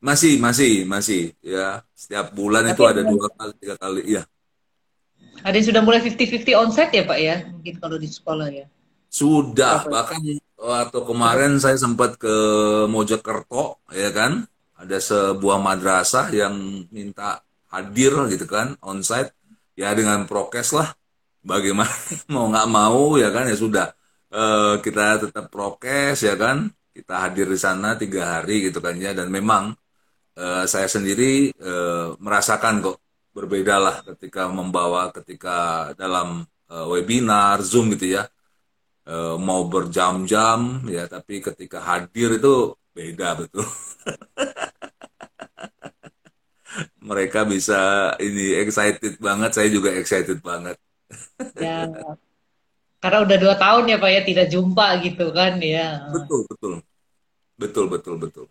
Masih, 0.02 0.42
masih, 0.42 0.82
masih 0.90 1.22
ya. 1.38 1.86
Setiap 1.94 2.34
bulan 2.34 2.66
Tapi 2.66 2.74
itu 2.74 2.82
ada 2.82 3.02
dua 3.06 3.26
kali, 3.30 3.52
tiga 3.62 3.76
kali, 3.78 4.02
ya. 4.18 4.22
Ada 5.46 5.54
yang 5.54 5.66
sudah 5.70 5.82
mulai 5.86 6.02
50-50 6.02 6.50
onsite 6.66 6.92
ya 6.98 7.04
Pak 7.06 7.18
ya? 7.22 7.36
Mungkin 7.46 7.74
kalau 7.78 7.94
di 7.94 8.08
sekolah 8.10 8.48
ya. 8.50 8.66
Sudah, 9.06 9.86
bahkan 9.86 10.18
waktu 10.58 10.98
kemarin 11.06 11.62
saya 11.62 11.78
sempat 11.78 12.18
ke 12.18 12.34
Mojokerto, 12.90 13.80
ya 13.94 14.10
kan? 14.10 14.44
Ada 14.78 14.98
sebuah 14.98 15.58
madrasah 15.58 16.30
yang 16.34 16.86
minta 16.90 17.42
hadir 17.70 18.14
gitu 18.30 18.46
kan, 18.46 18.74
onsite. 18.82 19.34
Ya 19.78 19.94
dengan 19.94 20.26
prokes 20.26 20.74
lah. 20.74 20.90
Bagaimana 21.42 21.90
mau 22.34 22.50
nggak 22.50 22.68
mau 22.68 23.14
ya 23.14 23.30
kan 23.30 23.46
ya 23.46 23.54
sudah 23.54 23.86
uh, 24.34 24.74
kita 24.82 25.28
tetap 25.28 25.48
prokes 25.48 26.24
ya 26.24 26.34
kan 26.36 26.68
kita 26.92 27.14
hadir 27.22 27.46
di 27.46 27.58
sana 27.60 27.94
tiga 27.94 28.38
hari 28.38 28.68
gitu 28.68 28.82
kan 28.82 28.98
ya 28.98 29.14
dan 29.14 29.30
memang 29.30 29.70
uh, 30.34 30.64
saya 30.66 30.90
sendiri 30.90 31.54
uh, 31.62 32.18
merasakan 32.18 32.82
kok 32.82 32.98
berbeda 33.30 33.76
lah 33.78 33.96
ketika 34.02 34.50
membawa 34.50 35.14
ketika 35.14 35.90
dalam 35.94 36.42
uh, 36.66 36.86
webinar 36.90 37.62
zoom 37.62 37.94
gitu 37.94 38.18
ya 38.18 38.26
uh, 39.08 39.40
mau 39.40 39.64
berjam-jam 39.66 40.84
ya 40.86 41.08
tapi 41.08 41.40
ketika 41.40 41.80
hadir 41.80 42.36
itu 42.36 42.76
beda 42.92 43.40
betul 43.40 43.64
mereka 47.08 47.48
bisa 47.48 48.12
ini 48.20 48.60
excited 48.60 49.16
banget 49.16 49.56
saya 49.56 49.72
juga 49.72 49.96
excited 49.96 50.44
banget 50.44 50.76
ya 51.56 51.88
karena 52.98 53.18
udah 53.22 53.36
dua 53.38 53.54
tahun 53.54 53.94
ya 53.94 53.96
Pak 54.02 54.10
ya 54.10 54.22
tidak 54.26 54.46
jumpa 54.50 54.86
gitu 55.06 55.30
kan 55.30 55.62
ya. 55.62 56.10
Betul 56.10 56.42
betul 56.50 56.72
betul 57.54 57.84
betul 57.86 58.14
betul. 58.18 58.46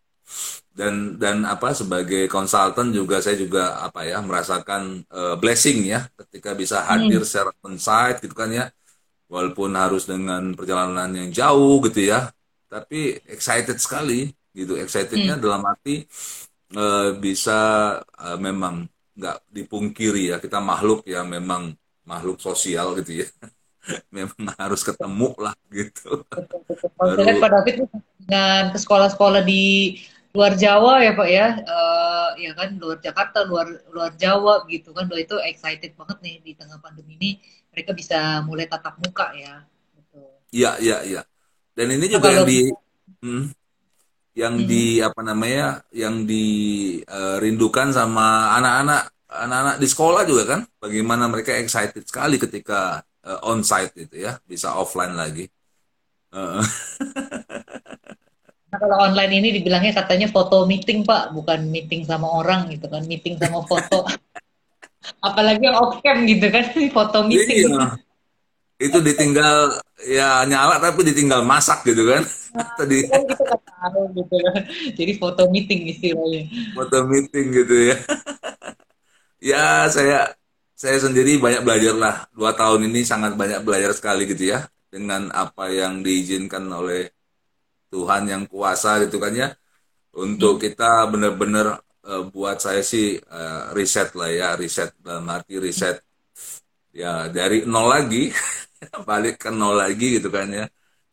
Dan 0.71 1.19
dan 1.19 1.43
apa 1.43 1.75
sebagai 1.75 2.31
konsultan 2.31 2.95
juga 2.95 3.19
saya 3.19 3.35
juga 3.35 3.83
apa 3.83 4.07
ya 4.07 4.23
merasakan 4.23 5.03
uh, 5.11 5.35
blessing 5.35 5.91
ya 5.91 6.07
ketika 6.15 6.55
bisa 6.55 6.83
hadir 6.83 7.19
hmm. 7.19 7.27
secara 7.27 7.51
onsite 7.59 8.23
gitu 8.23 8.35
kan 8.35 8.51
ya. 8.51 8.71
Walaupun 9.27 9.75
harus 9.75 10.07
dengan 10.07 10.55
perjalanan 10.55 11.11
yang 11.11 11.29
jauh 11.31 11.83
gitu 11.87 12.11
ya. 12.11 12.31
Tapi 12.67 13.19
excited 13.27 13.77
sekali 13.79 14.31
gitu. 14.55 14.79
Excitednya 14.79 15.35
hmm. 15.35 15.43
dalam 15.43 15.61
arti 15.67 16.07
uh, 16.75 17.15
bisa 17.19 17.59
uh, 18.01 18.37
memang 18.39 18.87
nggak 19.17 19.49
dipungkiri 19.49 20.29
ya 20.29 20.37
kita 20.37 20.61
makhluk 20.61 21.01
yang 21.09 21.25
memang 21.27 21.73
makhluk 22.07 22.39
sosial 22.39 22.95
gitu 23.03 23.23
ya. 23.23 23.27
memang 24.15 24.51
harus 24.59 24.83
ketemu 24.83 25.31
lah 25.39 25.55
gitu. 25.71 26.23
Kalau 26.99 27.13
lihat 27.15 27.39
Pak 27.39 27.49
David 27.51 27.75
dengan 28.27 28.75
ke 28.75 28.77
sekolah-sekolah 28.79 29.41
di 29.47 29.95
luar 30.37 30.53
Jawa 30.53 31.01
ya 31.01 31.17
Pak 31.17 31.29
ya, 31.33 31.47
uh, 31.65 32.29
ya 32.37 32.53
kan 32.53 32.77
luar 32.77 33.01
Jakarta, 33.01 33.41
luar 33.41 33.73
luar 33.89 34.13
Jawa 34.13 34.69
gitu 34.69 34.93
kan, 34.93 35.09
itu 35.17 35.33
excited 35.41 35.97
banget 35.97 36.17
nih 36.21 36.35
di 36.45 36.51
tengah 36.53 36.77
pandemi 36.77 37.17
ini 37.17 37.41
mereka 37.73 37.97
bisa 37.97 38.45
mulai 38.45 38.69
tatap 38.69 39.01
muka 39.01 39.33
ya. 39.33 39.65
Iya 40.53 40.77
iya 40.77 40.97
iya. 41.01 41.21
Dan 41.73 41.97
ini 41.97 42.05
juga 42.05 42.29
nah, 42.29 42.35
yang 42.37 42.45
di 42.45 42.59
hmm, 43.25 43.43
yang 44.37 44.55
hmm. 44.61 44.67
di 44.69 44.83
apa 45.01 45.21
namanya, 45.25 45.81
yang 45.89 46.29
dirindukan 46.29 47.89
uh, 47.89 47.95
sama 47.97 48.53
anak-anak 48.61 49.09
anak-anak 49.27 49.75
di 49.81 49.87
sekolah 49.89 50.21
juga 50.29 50.43
kan, 50.45 50.61
bagaimana 50.77 51.25
mereka 51.25 51.57
excited 51.57 52.05
sekali 52.05 52.37
ketika 52.37 53.01
uh, 53.25 53.41
onsite 53.49 54.05
itu 54.05 54.21
ya, 54.21 54.37
bisa 54.45 54.77
offline 54.77 55.17
lagi. 55.17 55.49
Uh. 56.29 56.61
Nah, 58.67 58.77
kalau 58.83 58.97
online 58.99 59.33
ini 59.39 59.49
dibilangnya 59.55 59.95
katanya 59.95 60.27
foto 60.27 60.67
meeting 60.67 61.07
pak, 61.07 61.31
bukan 61.31 61.71
meeting 61.71 62.03
sama 62.03 62.27
orang 62.27 62.67
gitu 62.67 62.91
kan, 62.91 62.99
meeting 63.07 63.39
sama 63.39 63.63
foto. 63.63 64.03
Apalagi 65.27 65.63
yang 65.63 65.79
off 65.79 66.03
cam 66.03 66.27
gitu 66.27 66.51
kan, 66.51 66.67
foto 66.97 67.23
meeting. 67.23 67.71
Iya. 67.71 67.95
Itu 68.77 69.01
ditinggal 69.01 69.81
ya 70.05 70.45
nyala 70.45 70.77
tapi 70.77 71.01
ditinggal 71.07 71.47
masak 71.47 71.87
gitu 71.87 72.11
kan. 72.11 72.27
Nah, 72.53 72.67
Tadi. 72.77 73.07
Kan 73.07 73.23
kita 73.23 73.55
tahu 73.55 74.01
gitu 74.19 74.35
kan. 74.35 74.61
Jadi 74.99 75.11
foto 75.15 75.43
meeting 75.47 75.81
istilahnya. 75.87 76.43
Foto 76.75 76.97
meeting 77.07 77.45
gitu 77.55 77.75
ya. 77.95 77.97
ya 79.39 79.63
saya 79.87 80.35
saya 80.75 80.99
sendiri 80.99 81.39
banyak 81.39 81.63
belajar 81.63 81.95
lah. 81.95 82.15
Dua 82.35 82.51
tahun 82.51 82.91
ini 82.91 83.07
sangat 83.07 83.39
banyak 83.39 83.63
belajar 83.63 83.95
sekali 83.95 84.27
gitu 84.27 84.53
ya. 84.53 84.67
Dengan 84.91 85.31
apa 85.31 85.71
yang 85.71 86.03
diizinkan 86.03 86.67
oleh 86.67 87.16
Tuhan 87.91 88.23
yang 88.27 88.43
kuasa 88.47 89.01
gitu 89.05 89.17
kan 89.21 89.33
ya. 89.33 89.49
Untuk 90.17 90.57
hmm. 90.57 90.63
kita 90.65 91.05
benar-benar 91.11 91.79
uh, 92.07 92.23
buat 92.29 92.57
saya 92.61 92.81
sih 92.81 93.19
uh, 93.19 93.71
riset 93.77 94.13
lah 94.17 94.29
ya. 94.31 94.47
Riset 94.57 94.95
dalam 95.01 95.27
arti 95.29 95.55
riset 95.61 96.01
ya 96.95 97.29
dari 97.29 97.63
nol 97.67 97.87
lagi. 97.87 98.31
balik 99.09 99.41
ke 99.41 99.49
nol 99.49 99.77
lagi 99.77 100.21
gitu 100.21 100.29
kan 100.33 100.47
ya. 100.49 100.65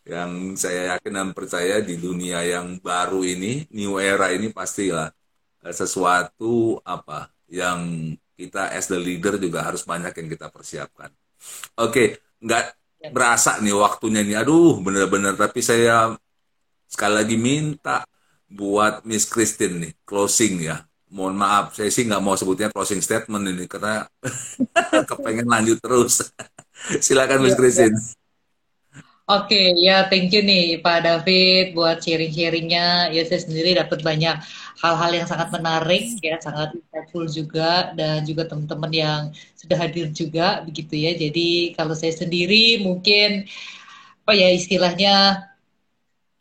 Yang 0.05 0.61
saya 0.61 0.97
yakin 0.97 1.13
dan 1.17 1.29
percaya 1.33 1.81
di 1.81 1.97
dunia 1.97 2.45
yang 2.45 2.77
baru 2.77 3.25
ini, 3.25 3.65
new 3.73 3.97
era 3.97 4.29
ini 4.37 4.53
pastilah 4.53 5.09
uh, 5.65 5.75
sesuatu 5.75 6.77
apa 6.85 7.33
yang 7.49 8.13
kita 8.35 8.75
as 8.75 8.91
the 8.91 8.99
leader 8.99 9.39
juga 9.39 9.63
harus 9.63 9.87
banyak 9.87 10.13
yang 10.13 10.29
kita 10.29 10.51
persiapkan. 10.51 11.11
Oke, 11.79 11.91
okay, 11.91 12.09
nggak 12.43 12.65
ya. 13.01 13.09
berasa 13.15 13.63
nih 13.63 13.75
waktunya 13.75 14.21
nih. 14.27 14.43
Aduh, 14.43 14.83
bener-bener. 14.83 15.39
Tapi 15.39 15.61
saya 15.63 16.13
sekali 16.89 17.15
lagi 17.21 17.37
minta 17.39 18.05
buat 18.51 19.03
Miss 19.03 19.27
Christine 19.27 19.77
nih 19.81 19.93
closing 20.07 20.63
ya. 20.63 20.87
Mohon 21.15 21.47
maaf, 21.47 21.79
saya 21.79 21.91
sih 21.95 22.03
nggak 22.07 22.23
mau 22.23 22.35
sebutnya 22.35 22.75
closing 22.75 22.99
statement 22.99 23.47
ini 23.47 23.71
karena 23.71 24.07
kepengen 25.11 25.47
lanjut 25.47 25.79
terus. 25.79 26.35
Silakan 27.05 27.43
Miss 27.47 27.55
ya, 27.55 27.61
Christine. 27.61 27.99
Oke, 29.25 29.57
okay, 29.57 29.67
ya 29.81 30.05
thank 30.13 30.29
you 30.37 30.45
nih 30.45 30.85
Pak 30.85 31.01
David 31.01 31.73
buat 31.73 31.97
sharing-sharingnya. 32.05 33.09
Ya 33.09 33.25
saya 33.25 33.41
sendiri 33.41 33.73
dapat 33.73 34.05
banyak 34.05 34.37
hal-hal 34.85 35.11
yang 35.17 35.25
sangat 35.25 35.49
menarik, 35.49 36.13
ya 36.21 36.37
sangat 36.45 36.77
insightful 36.77 37.25
juga, 37.25 37.97
dan 37.97 38.21
juga 38.29 38.45
teman-teman 38.45 38.93
yang 38.93 39.21
sudah 39.57 39.81
hadir 39.81 40.13
juga, 40.13 40.61
begitu 40.61 40.93
ya. 40.93 41.17
Jadi 41.17 41.73
kalau 41.73 41.97
saya 41.97 42.13
sendiri 42.13 42.85
mungkin 42.85 43.49
apa 44.29 44.33
ya 44.37 44.53
istilahnya 44.53 45.41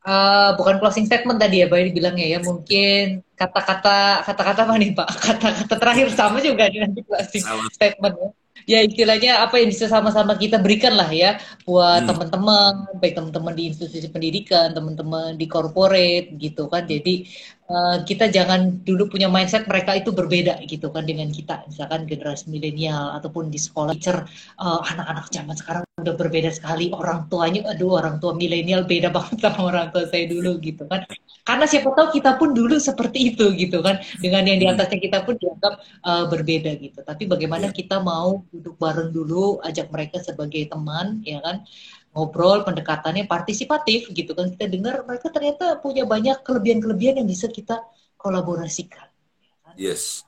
uh, 0.06 0.56
bukan 0.60 0.80
closing 0.80 1.08
statement 1.08 1.40
tadi 1.40 1.64
ya, 1.64 1.68
Pak 1.72 1.92
bilangnya 1.92 2.28
ya. 2.38 2.40
Mungkin 2.44 3.24
kata-kata 3.34 4.24
kata-kata 4.28 4.62
apa 4.68 4.74
nih 4.78 4.92
Pak? 4.96 5.10
Kata-kata 5.26 5.76
terakhir 5.76 6.08
sama 6.14 6.40
juga 6.40 6.70
dengan 6.70 6.94
closing 6.94 7.44
statement 7.74 8.16
ya 8.20 8.30
ya 8.64 8.80
istilahnya 8.84 9.44
apa 9.44 9.60
yang 9.60 9.70
bisa 9.72 9.92
sama-sama 9.92 10.40
kita 10.40 10.60
berikan 10.60 10.96
lah 10.96 11.10
ya 11.12 11.40
buat 11.68 12.04
hmm. 12.04 12.10
teman-teman 12.10 12.74
baik 13.00 13.14
teman-teman 13.20 13.54
di 13.56 13.64
institusi 13.72 14.08
pendidikan 14.08 14.72
teman-teman 14.72 15.36
di 15.36 15.46
corporate 15.52 16.32
gitu 16.40 16.72
kan 16.72 16.88
jadi 16.88 17.28
uh, 17.70 17.98
kita 18.04 18.28
jangan 18.28 18.84
dulu 18.84 19.12
punya 19.12 19.32
mindset 19.32 19.68
mereka 19.70 19.96
itu 19.96 20.12
berbeda 20.12 20.60
gitu 20.68 20.90
kan 20.92 21.08
dengan 21.08 21.30
kita. 21.32 21.64
Misalkan 21.70 22.10
generasi 22.10 22.50
milenial 22.52 23.16
ataupun 23.20 23.48
di 23.54 23.60
sekolah 23.60 23.96
teacher 23.96 24.26
uh, 24.60 24.80
anak-anak 24.84 25.26
zaman 25.32 25.56
sekarang 25.56 25.84
udah 26.00 26.16
berbeda 26.18 26.50
sekali. 26.52 26.92
Orang 26.92 27.32
tuanya 27.32 27.72
aduh 27.72 28.00
orang 28.00 28.20
tua 28.20 28.36
milenial 28.36 28.84
beda 28.84 29.14
banget 29.16 29.40
sama 29.40 29.62
orang 29.72 29.88
tua 29.94 30.08
saya 30.10 30.28
dulu 30.28 30.60
gitu 30.60 30.84
kan. 30.90 31.06
Karena 31.44 31.68
siapa 31.68 31.92
tahu 31.92 32.08
kita 32.16 32.40
pun 32.40 32.56
dulu 32.56 32.80
seperti 32.80 33.36
itu 33.36 33.52
gitu 33.56 33.84
kan. 33.84 34.00
Dengan 34.20 34.48
yang 34.48 34.60
di 34.64 34.66
hmm. 34.68 34.74
atasnya 34.80 35.00
kita 35.00 35.18
pun 35.28 35.36
dianggap 35.36 35.74
uh, 36.08 36.26
berbeda 36.32 36.72
gitu. 36.80 37.00
Tapi 37.04 37.24
bagaimana 37.28 37.72
ya. 37.72 37.76
kita 37.76 38.00
mau 38.00 38.44
duduk 38.52 38.80
bareng 38.80 39.12
dulu 39.12 39.60
ajak 39.64 39.92
mereka 39.92 40.24
sebagai 40.24 40.72
teman 40.72 41.20
ya 41.24 41.44
kan 41.44 41.64
ngobrol 42.14 42.62
pendekatannya 42.62 43.26
partisipatif 43.26 44.14
gitu 44.14 44.38
kan 44.38 44.54
kita 44.54 44.70
dengar 44.70 45.02
mereka 45.04 45.34
ternyata 45.34 45.82
punya 45.82 46.06
banyak 46.06 46.46
kelebihan-kelebihan 46.46 47.20
yang 47.20 47.28
bisa 47.28 47.50
kita 47.50 47.82
kolaborasikan 48.16 49.10
ya 49.42 49.54
kan? 49.66 49.76
yes 49.76 50.24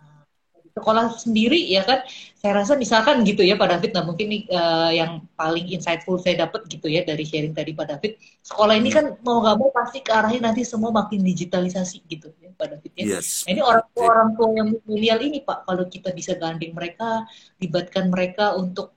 sekolah 0.75 1.15
sendiri 1.15 1.71
ya 1.71 1.88
kan 1.88 2.03
saya 2.36 2.59
rasa 2.59 2.75
misalkan 2.75 3.23
gitu 3.23 3.47
ya 3.47 3.55
Pak 3.55 3.79
David 3.79 3.95
nah 3.95 4.03
mungkin 4.03 4.27
nih 4.27 4.43
uh, 4.51 4.91
yang 4.91 5.23
paling 5.39 5.71
insightful 5.71 6.19
saya 6.19 6.43
dapat 6.43 6.67
gitu 6.67 6.91
ya 6.91 7.07
dari 7.07 7.23
sharing 7.23 7.55
tadi 7.55 7.71
Pak 7.71 7.95
David 7.95 8.19
sekolah 8.43 8.75
ini 8.75 8.91
kan 8.91 9.15
mau 9.23 9.39
nggak 9.39 9.55
mau 9.55 9.71
pasti 9.71 10.03
ke 10.03 10.11
arahnya 10.11 10.51
nanti 10.51 10.67
semua 10.67 10.91
makin 10.91 11.23
digitalisasi 11.23 12.03
gitu 12.11 12.27
ya 12.43 12.51
Pak 12.51 12.75
David 12.75 12.91
ya 12.91 13.05
yes. 13.15 13.47
nah, 13.47 13.55
ini 13.55 13.61
orang 13.63 13.88
tua 13.95 14.05
orang 14.11 14.29
tua 14.36 14.47
yang 14.51 14.67
milenial 14.83 15.19
ini 15.23 15.39
Pak 15.47 15.63
kalau 15.63 15.88
kita 15.88 16.11
bisa 16.11 16.36
gandeng 16.36 16.75
mereka 16.75 17.23
libatkan 17.63 18.11
mereka 18.11 18.59
untuk 18.59 18.91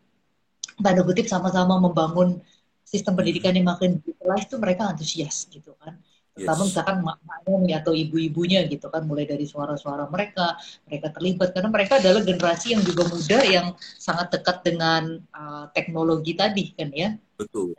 tanda 0.83 1.07
kutip 1.07 1.31
sama-sama 1.31 1.79
membangun 1.79 2.43
sistem 2.89 3.13
pendidikan 3.21 3.53
yang 3.53 3.69
makin 3.69 4.01
digitalized 4.01 4.49
itu 4.49 4.57
mereka 4.57 4.83
antusias 4.89 5.45
gitu 5.53 5.77
kan 5.77 6.01
terutama 6.39 6.63
yes. 6.63 6.69
misalkan 6.71 6.97
mak-maknya 7.03 7.77
atau 7.83 7.93
ibu-ibunya 7.93 8.63
gitu 8.71 8.87
kan 8.89 9.03
mulai 9.03 9.27
dari 9.27 9.43
suara-suara 9.43 10.07
mereka 10.07 10.55
mereka 10.87 11.11
terlibat 11.11 11.51
karena 11.51 11.69
mereka 11.69 11.99
adalah 11.99 12.23
generasi 12.23 12.79
yang 12.79 12.83
juga 12.87 13.11
muda 13.11 13.39
yang 13.43 13.67
sangat 13.99 14.39
dekat 14.39 14.63
dengan 14.63 15.19
uh, 15.35 15.67
teknologi 15.75 16.39
tadi 16.39 16.71
kan 16.79 16.89
ya 16.95 17.19
betul 17.35 17.75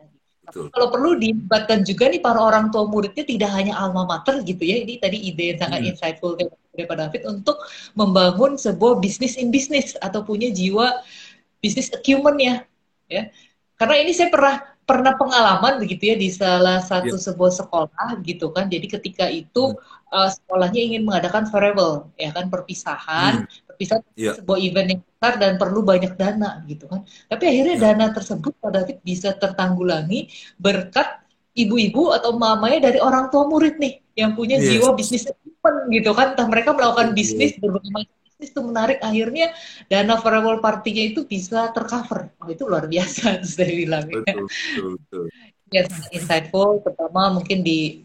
Betul. 0.49 0.73
Kalau 0.73 0.89
perlu 0.89 1.13
dilibatkan 1.13 1.85
juga 1.85 2.09
nih 2.09 2.25
para 2.25 2.41
orang 2.41 2.73
tua 2.73 2.89
muridnya 2.89 3.21
tidak 3.21 3.53
hanya 3.53 3.77
alma 3.77 4.09
mater 4.09 4.41
gitu 4.41 4.65
ya. 4.65 4.81
Ini 4.81 4.97
tadi 4.97 5.29
ide 5.29 5.53
yang 5.53 5.59
sangat 5.61 5.79
hmm. 5.85 5.89
insightful 5.93 6.33
dari 6.33 6.89
Pak 6.89 6.97
David 6.97 7.21
untuk 7.29 7.61
membangun 7.93 8.57
sebuah 8.57 8.97
bisnis 8.97 9.37
in 9.37 9.53
bisnis 9.53 9.93
atau 10.01 10.25
punya 10.25 10.49
jiwa 10.49 11.05
bisnis 11.61 11.93
acumen 11.93 12.35
ya. 12.41 12.55
ya. 13.13 13.29
Karena 13.77 13.95
ini 14.01 14.11
saya 14.17 14.33
pernah 14.33 14.57
pernah 14.89 15.13
pengalaman 15.13 15.77
begitu 15.77 16.09
ya 16.09 16.15
di 16.17 16.33
salah 16.33 16.81
satu 16.81 17.13
yeah. 17.13 17.25
sebuah 17.29 17.53
sekolah 17.53 18.09
gitu 18.25 18.49
kan. 18.49 18.65
Jadi 18.65 18.89
ketika 18.89 19.29
itu 19.29 19.77
hmm. 19.77 20.09
uh, 20.09 20.29
sekolahnya 20.33 20.81
ingin 20.81 21.05
mengadakan 21.05 21.45
farewell 21.45 22.09
ya 22.17 22.33
kan 22.33 22.49
perpisahan, 22.49 23.45
hmm. 23.45 23.69
perpisahan 23.69 24.01
yeah. 24.17 24.33
sebuah 24.33 24.57
event 24.57 24.87
yang 24.97 25.01
besar 25.05 25.33
dan 25.37 25.61
perlu 25.61 25.85
banyak 25.85 26.17
dana 26.17 26.65
gitu 26.65 26.89
kan. 26.89 27.05
Tapi 27.29 27.43
akhirnya 27.45 27.75
yeah. 27.77 27.85
dana 27.93 28.05
tersebut 28.09 28.53
pada 28.57 28.81
bisa 29.05 29.37
tertanggulangi 29.37 30.33
berkat 30.57 31.21
ibu-ibu 31.53 32.09
atau 32.09 32.33
mamanya 32.33 32.89
dari 32.89 32.97
orang 32.97 33.29
tua 33.29 33.45
murid 33.45 33.77
nih 33.77 34.01
yang 34.17 34.33
punya 34.33 34.57
yes. 34.57 34.73
jiwa 34.73 34.97
bisnis 34.97 35.29
gitu 35.93 36.11
kan. 36.17 36.33
Entah 36.33 36.49
mereka 36.49 36.73
melakukan 36.73 37.13
bisnis 37.13 37.53
berbagai 37.61 37.93
macam 37.93 38.18
itu 38.39 38.59
menarik. 38.63 39.03
Akhirnya 39.03 39.51
dana 39.91 40.15
farewell 40.17 40.63
partinya 40.63 41.03
itu 41.03 41.27
bisa 41.27 41.69
tercover. 41.75 42.31
Oh, 42.39 42.47
itu 42.47 42.63
luar 42.63 42.87
biasa 42.87 43.39
saya 43.45 43.71
bilang 43.75 44.07
ya. 44.07 44.23
betul, 44.23 44.47
betul, 44.47 44.89
betul. 44.97 45.23
ya 45.69 45.85
insightful 46.09 46.81
pertama 46.81 47.29
mungkin 47.29 47.61
di 47.61 48.01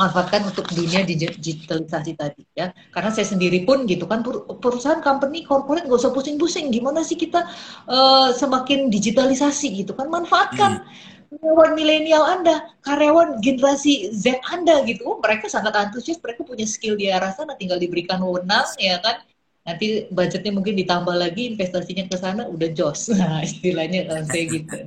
manfaatkan 0.00 0.48
untuk 0.48 0.64
dunia 0.72 1.04
digitalisasi 1.04 2.16
tadi 2.16 2.46
ya. 2.56 2.72
Karena 2.94 3.12
saya 3.12 3.28
sendiri 3.28 3.68
pun 3.68 3.84
gitu 3.84 4.08
kan 4.08 4.24
perusahaan 4.62 5.04
company 5.04 5.44
corporate 5.44 5.84
nggak 5.84 6.00
usah 6.00 6.14
pusing-pusing. 6.14 6.72
Gimana 6.72 7.04
sih 7.04 7.20
kita 7.20 7.44
uh, 7.84 8.32
semakin 8.32 8.88
digitalisasi 8.88 9.84
gitu 9.84 9.92
kan? 9.92 10.08
Manfaatkan 10.08 10.88
hmm. 10.88 11.36
karyawan 11.36 11.76
milenial 11.76 12.24
Anda, 12.24 12.72
karyawan 12.80 13.44
generasi 13.44 14.08
Z 14.16 14.40
Anda 14.48 14.82
gitu, 14.88 15.04
oh, 15.04 15.18
mereka 15.20 15.52
sangat 15.52 15.76
antusias, 15.76 16.18
mereka 16.18 16.48
punya 16.48 16.64
skill 16.64 16.96
di 16.96 17.12
arah 17.12 17.30
sana, 17.36 17.54
tinggal 17.54 17.78
diberikan 17.78 18.18
wewenang 18.18 18.66
ya 18.82 18.98
kan, 18.98 19.22
nanti 19.66 20.08
budgetnya 20.08 20.52
mungkin 20.54 20.74
ditambah 20.78 21.16
lagi 21.16 21.52
investasinya 21.54 22.08
ke 22.08 22.16
sana 22.16 22.48
udah 22.48 22.68
jos. 22.72 23.10
Nah 23.18 23.44
istilahnya 23.44 24.08
kalau 24.08 24.24
saya 24.26 24.44
gitu. 24.48 24.78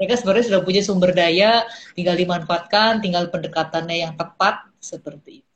Mereka 0.00 0.14
sebenarnya 0.18 0.44
sudah 0.50 0.60
punya 0.66 0.82
sumber 0.82 1.14
daya 1.14 1.62
tinggal 1.94 2.18
dimanfaatkan 2.18 2.98
tinggal 2.98 3.30
pendekatannya 3.30 4.02
yang 4.02 4.12
tepat 4.18 4.66
seperti 4.82 5.46
itu 5.46 5.52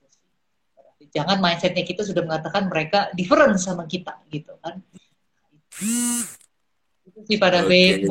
jangan 1.17 1.41
mindsetnya 1.41 1.81
kita 1.81 2.05
sudah 2.05 2.21
mengatakan 2.29 2.69
mereka 2.69 3.09
different 3.17 3.57
sama 3.57 3.89
kita 3.89 4.21
gitu 4.29 4.53
kan. 4.61 4.85
Itu 7.09 7.21
sih 7.25 7.41
pada 7.41 7.65
okay. 7.65 8.05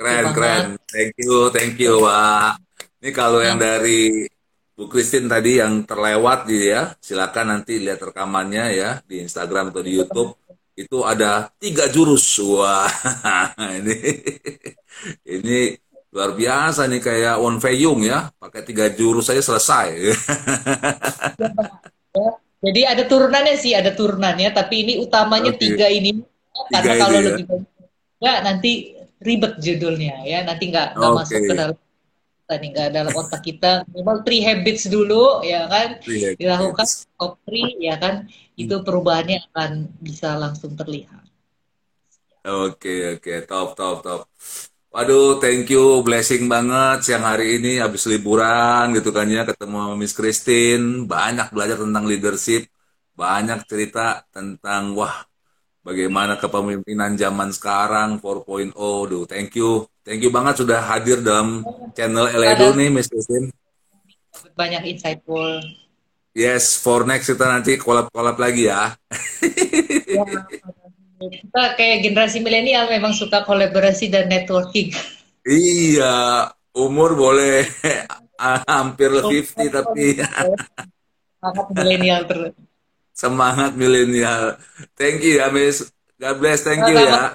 keren 0.00 0.24
keren. 0.32 0.64
Thank 0.88 1.12
you 1.20 1.52
thank 1.52 1.76
you 1.76 2.00
pak 2.00 2.56
ini 3.04 3.10
kalau 3.12 3.44
yang 3.44 3.60
nah. 3.60 3.76
dari 3.76 4.24
Bu 4.76 4.92
Christine 4.92 5.24
tadi 5.24 5.56
yang 5.56 5.88
terlewat 5.88 6.44
gitu 6.52 6.76
ya, 6.76 6.92
silakan 7.00 7.56
nanti 7.56 7.80
lihat 7.80 7.96
rekamannya 7.96 8.76
ya 8.76 9.00
di 9.08 9.24
Instagram 9.24 9.72
atau 9.72 9.80
di 9.80 9.96
YouTube. 9.96 10.36
Itu 10.76 11.00
ada 11.00 11.48
tiga 11.56 11.88
jurus. 11.88 12.36
Wah, 12.44 12.84
ini 13.80 13.96
ini 15.24 15.72
luar 16.12 16.36
biasa 16.36 16.92
nih 16.92 17.00
kayak 17.00 17.40
Won 17.40 17.56
Fei 17.56 17.80
Yung 17.88 18.04
ya, 18.04 18.28
pakai 18.36 18.68
tiga 18.68 18.92
jurus 18.92 19.32
saya 19.32 19.40
selesai. 19.40 19.96
Jadi 22.60 22.80
ada 22.84 23.08
turunannya 23.08 23.56
sih, 23.56 23.72
ada 23.72 23.96
turunannya, 23.96 24.52
tapi 24.52 24.84
ini 24.84 25.00
utamanya 25.00 25.56
okay. 25.56 25.72
tiga 25.72 25.88
ini 25.88 26.20
tiga 26.68 26.84
karena 26.84 26.92
kalau 27.00 27.20
ya. 27.20 27.24
lebih 27.32 27.44
banyak 27.48 27.72
ya 28.16 28.32
nanti 28.44 28.72
ribet 29.24 29.56
judulnya 29.56 30.20
ya, 30.28 30.44
nanti 30.44 30.68
nggak 30.68 31.00
okay. 31.00 31.16
masuk 31.16 31.40
ke 31.48 31.54
dalam 31.56 31.76
tadi 32.46 32.72
nggak 32.72 32.88
dalam 32.94 33.12
otak 33.12 33.42
kita. 33.42 33.82
Minimal 33.90 34.22
three 34.22 34.42
habits 34.46 34.86
dulu 34.86 35.42
ya 35.42 35.66
kan? 35.66 35.98
Dilakukan 36.38 36.86
top 37.18 37.42
three 37.44 37.76
ya 37.82 37.98
kan? 37.98 38.30
Itu 38.54 38.80
hmm. 38.80 38.86
perubahannya 38.86 39.38
akan 39.52 39.70
bisa 40.00 40.38
langsung 40.38 40.78
terlihat. 40.78 41.26
Oke 42.46 42.78
okay, 42.78 43.00
oke. 43.18 43.22
Okay. 43.26 43.38
top 43.44 43.74
top 43.74 43.96
top. 44.06 44.20
Waduh, 44.96 45.42
thank 45.44 45.68
you, 45.68 46.00
blessing 46.00 46.48
banget 46.48 47.04
siang 47.04 47.20
hari 47.20 47.60
ini 47.60 47.76
habis 47.84 48.08
liburan 48.08 48.96
gitu 48.96 49.12
kan 49.12 49.28
ya. 49.28 49.44
Ketemu 49.44 49.76
sama 49.76 49.94
Miss 50.00 50.16
Christine, 50.16 51.04
banyak 51.04 51.52
belajar 51.52 51.84
tentang 51.84 52.08
leadership, 52.08 52.64
banyak 53.12 53.60
cerita 53.68 54.24
tentang 54.32 54.96
wah 54.96 55.26
bagaimana 55.86 56.34
kepemimpinan 56.34 57.14
zaman 57.14 57.54
sekarang 57.54 58.18
4.0. 58.18 58.74
Duh, 58.74 59.24
thank 59.30 59.54
you 59.54 59.86
Thank 60.06 60.22
you 60.22 60.30
banget 60.30 60.62
sudah 60.62 60.78
hadir 60.86 61.18
dalam 61.18 61.66
channel 61.98 62.30
Eledo 62.30 62.78
nih, 62.78 62.94
Miss 62.94 63.10
Christine. 63.10 63.50
Banyak 64.54 64.86
insightful. 64.86 65.58
Yes, 66.30 66.78
for 66.78 67.02
next 67.02 67.26
kita 67.26 67.42
nanti 67.42 67.74
kolab-kolab 67.74 68.38
lagi 68.38 68.70
ya. 68.70 68.94
ya. 70.06 70.22
Kita 71.18 71.74
kayak 71.74 72.06
generasi 72.06 72.38
milenial 72.38 72.86
memang 72.86 73.18
suka 73.18 73.42
kolaborasi 73.42 74.06
dan 74.06 74.30
networking. 74.30 74.94
Iya, 75.42 76.54
umur 76.78 77.18
boleh 77.18 77.66
hampir 78.70 79.10
50 79.10 79.58
tapi 79.74 80.22
semangat 81.42 81.66
milenial 81.74 82.22
terus. 82.30 82.54
Semangat 83.16 83.72
milenial. 83.72 84.60
Thank 84.92 85.24
you 85.24 85.40
ya, 85.40 85.48
Miss. 85.48 85.88
God 86.20 86.36
bless. 86.36 86.60
Thank 86.60 86.84
you 86.84 87.00
ya. 87.00 87.32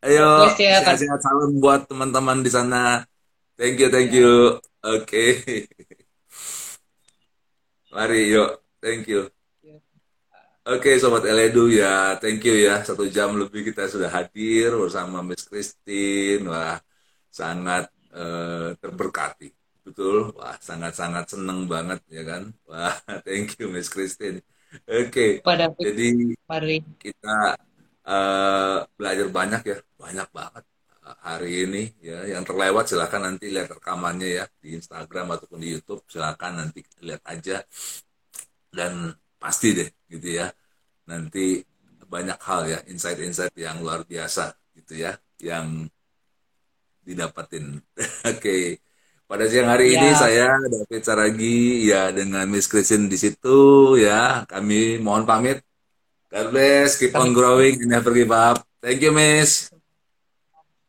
Ayo, 0.00 0.48
ya, 0.56 0.80
sehat-sehat 0.80 1.20
salam 1.20 1.60
buat 1.60 1.84
teman-teman 1.84 2.40
di 2.40 2.48
sana. 2.48 3.04
Thank 3.60 3.76
you, 3.76 3.88
thank 3.92 4.12
you. 4.16 4.56
Oke. 4.80 5.04
Okay. 5.44 5.68
Mari, 7.96 8.32
yuk. 8.32 8.56
Thank 8.80 9.04
you. 9.12 9.28
Oke, 10.66 10.80
okay, 10.80 10.94
Sobat 10.96 11.28
Eledu 11.28 11.68
ya. 11.68 12.16
Thank 12.16 12.48
you 12.48 12.56
ya. 12.56 12.80
Satu 12.80 13.04
jam 13.12 13.36
lebih 13.36 13.68
kita 13.68 13.92
sudah 13.92 14.08
hadir 14.08 14.72
bersama 14.80 15.20
Miss 15.20 15.44
Christine. 15.44 16.48
Wah, 16.48 16.80
sangat 17.28 17.92
uh, 18.16 18.72
terberkati. 18.80 19.52
Betul, 19.86 20.34
wah 20.34 20.58
sangat-sangat 20.58 21.30
seneng 21.30 21.70
banget 21.70 22.02
ya 22.10 22.26
kan. 22.26 22.50
Wah, 22.66 22.96
thank 23.28 23.54
you 23.60 23.70
Miss 23.70 23.92
Christine. 23.92 24.42
Oke, 24.86 25.40
okay. 25.40 25.72
jadi 25.78 26.06
Mari. 26.46 26.78
kita 26.98 27.54
uh, 28.02 28.82
belajar 28.98 29.26
banyak 29.30 29.62
ya, 29.62 29.78
banyak 29.96 30.28
banget 30.34 30.64
hari 31.22 31.66
ini 31.66 31.82
ya 32.02 32.26
yang 32.26 32.42
terlewat 32.42 32.90
silahkan 32.90 33.22
nanti 33.22 33.46
lihat 33.54 33.70
rekamannya 33.78 34.42
ya 34.42 34.44
di 34.58 34.74
Instagram 34.74 35.38
ataupun 35.38 35.62
di 35.62 35.78
YouTube 35.78 36.02
silahkan 36.10 36.58
nanti 36.58 36.82
lihat 37.02 37.22
aja 37.30 37.62
dan 38.74 39.14
pasti 39.38 39.76
deh 39.76 39.90
gitu 40.10 40.42
ya 40.42 40.50
nanti 41.06 41.62
banyak 42.06 42.38
hal 42.42 42.60
ya 42.66 42.78
insight-insight 42.90 43.54
yang 43.54 43.82
luar 43.82 44.02
biasa 44.02 44.54
gitu 44.74 44.98
ya 45.06 45.14
yang 45.38 45.86
didapatin 47.06 47.78
oke 48.30 48.42
okay. 48.42 48.82
Pada 49.26 49.44
siang 49.50 49.66
hari 49.66 49.94
ya. 49.94 49.98
ini 49.98 50.10
saya 50.14 50.48
David 50.62 51.02
Saragi 51.02 51.90
ya 51.90 52.14
dengan 52.14 52.46
Miss 52.46 52.70
Christine 52.70 53.10
di 53.10 53.18
situ 53.18 53.94
ya 53.98 54.46
kami 54.46 55.02
mohon 55.02 55.26
pamit 55.26 55.62
God 56.30 56.54
bless 56.54 56.98
keep 56.98 57.14
on 57.18 57.34
growing 57.34 57.82
and 57.82 57.90
never 57.90 58.14
give 58.14 58.30
up 58.30 58.62
thank 58.78 59.02
you 59.02 59.10
Miss 59.10 59.70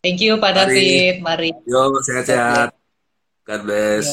Thank 0.08 0.24
you 0.24 0.40
Pak 0.40 0.56
David. 0.56 1.20
Mari. 1.20 1.52
Yo, 1.68 2.00
sehat-sehat. 2.00 2.72
God 3.44 3.62
bless. 3.68 4.08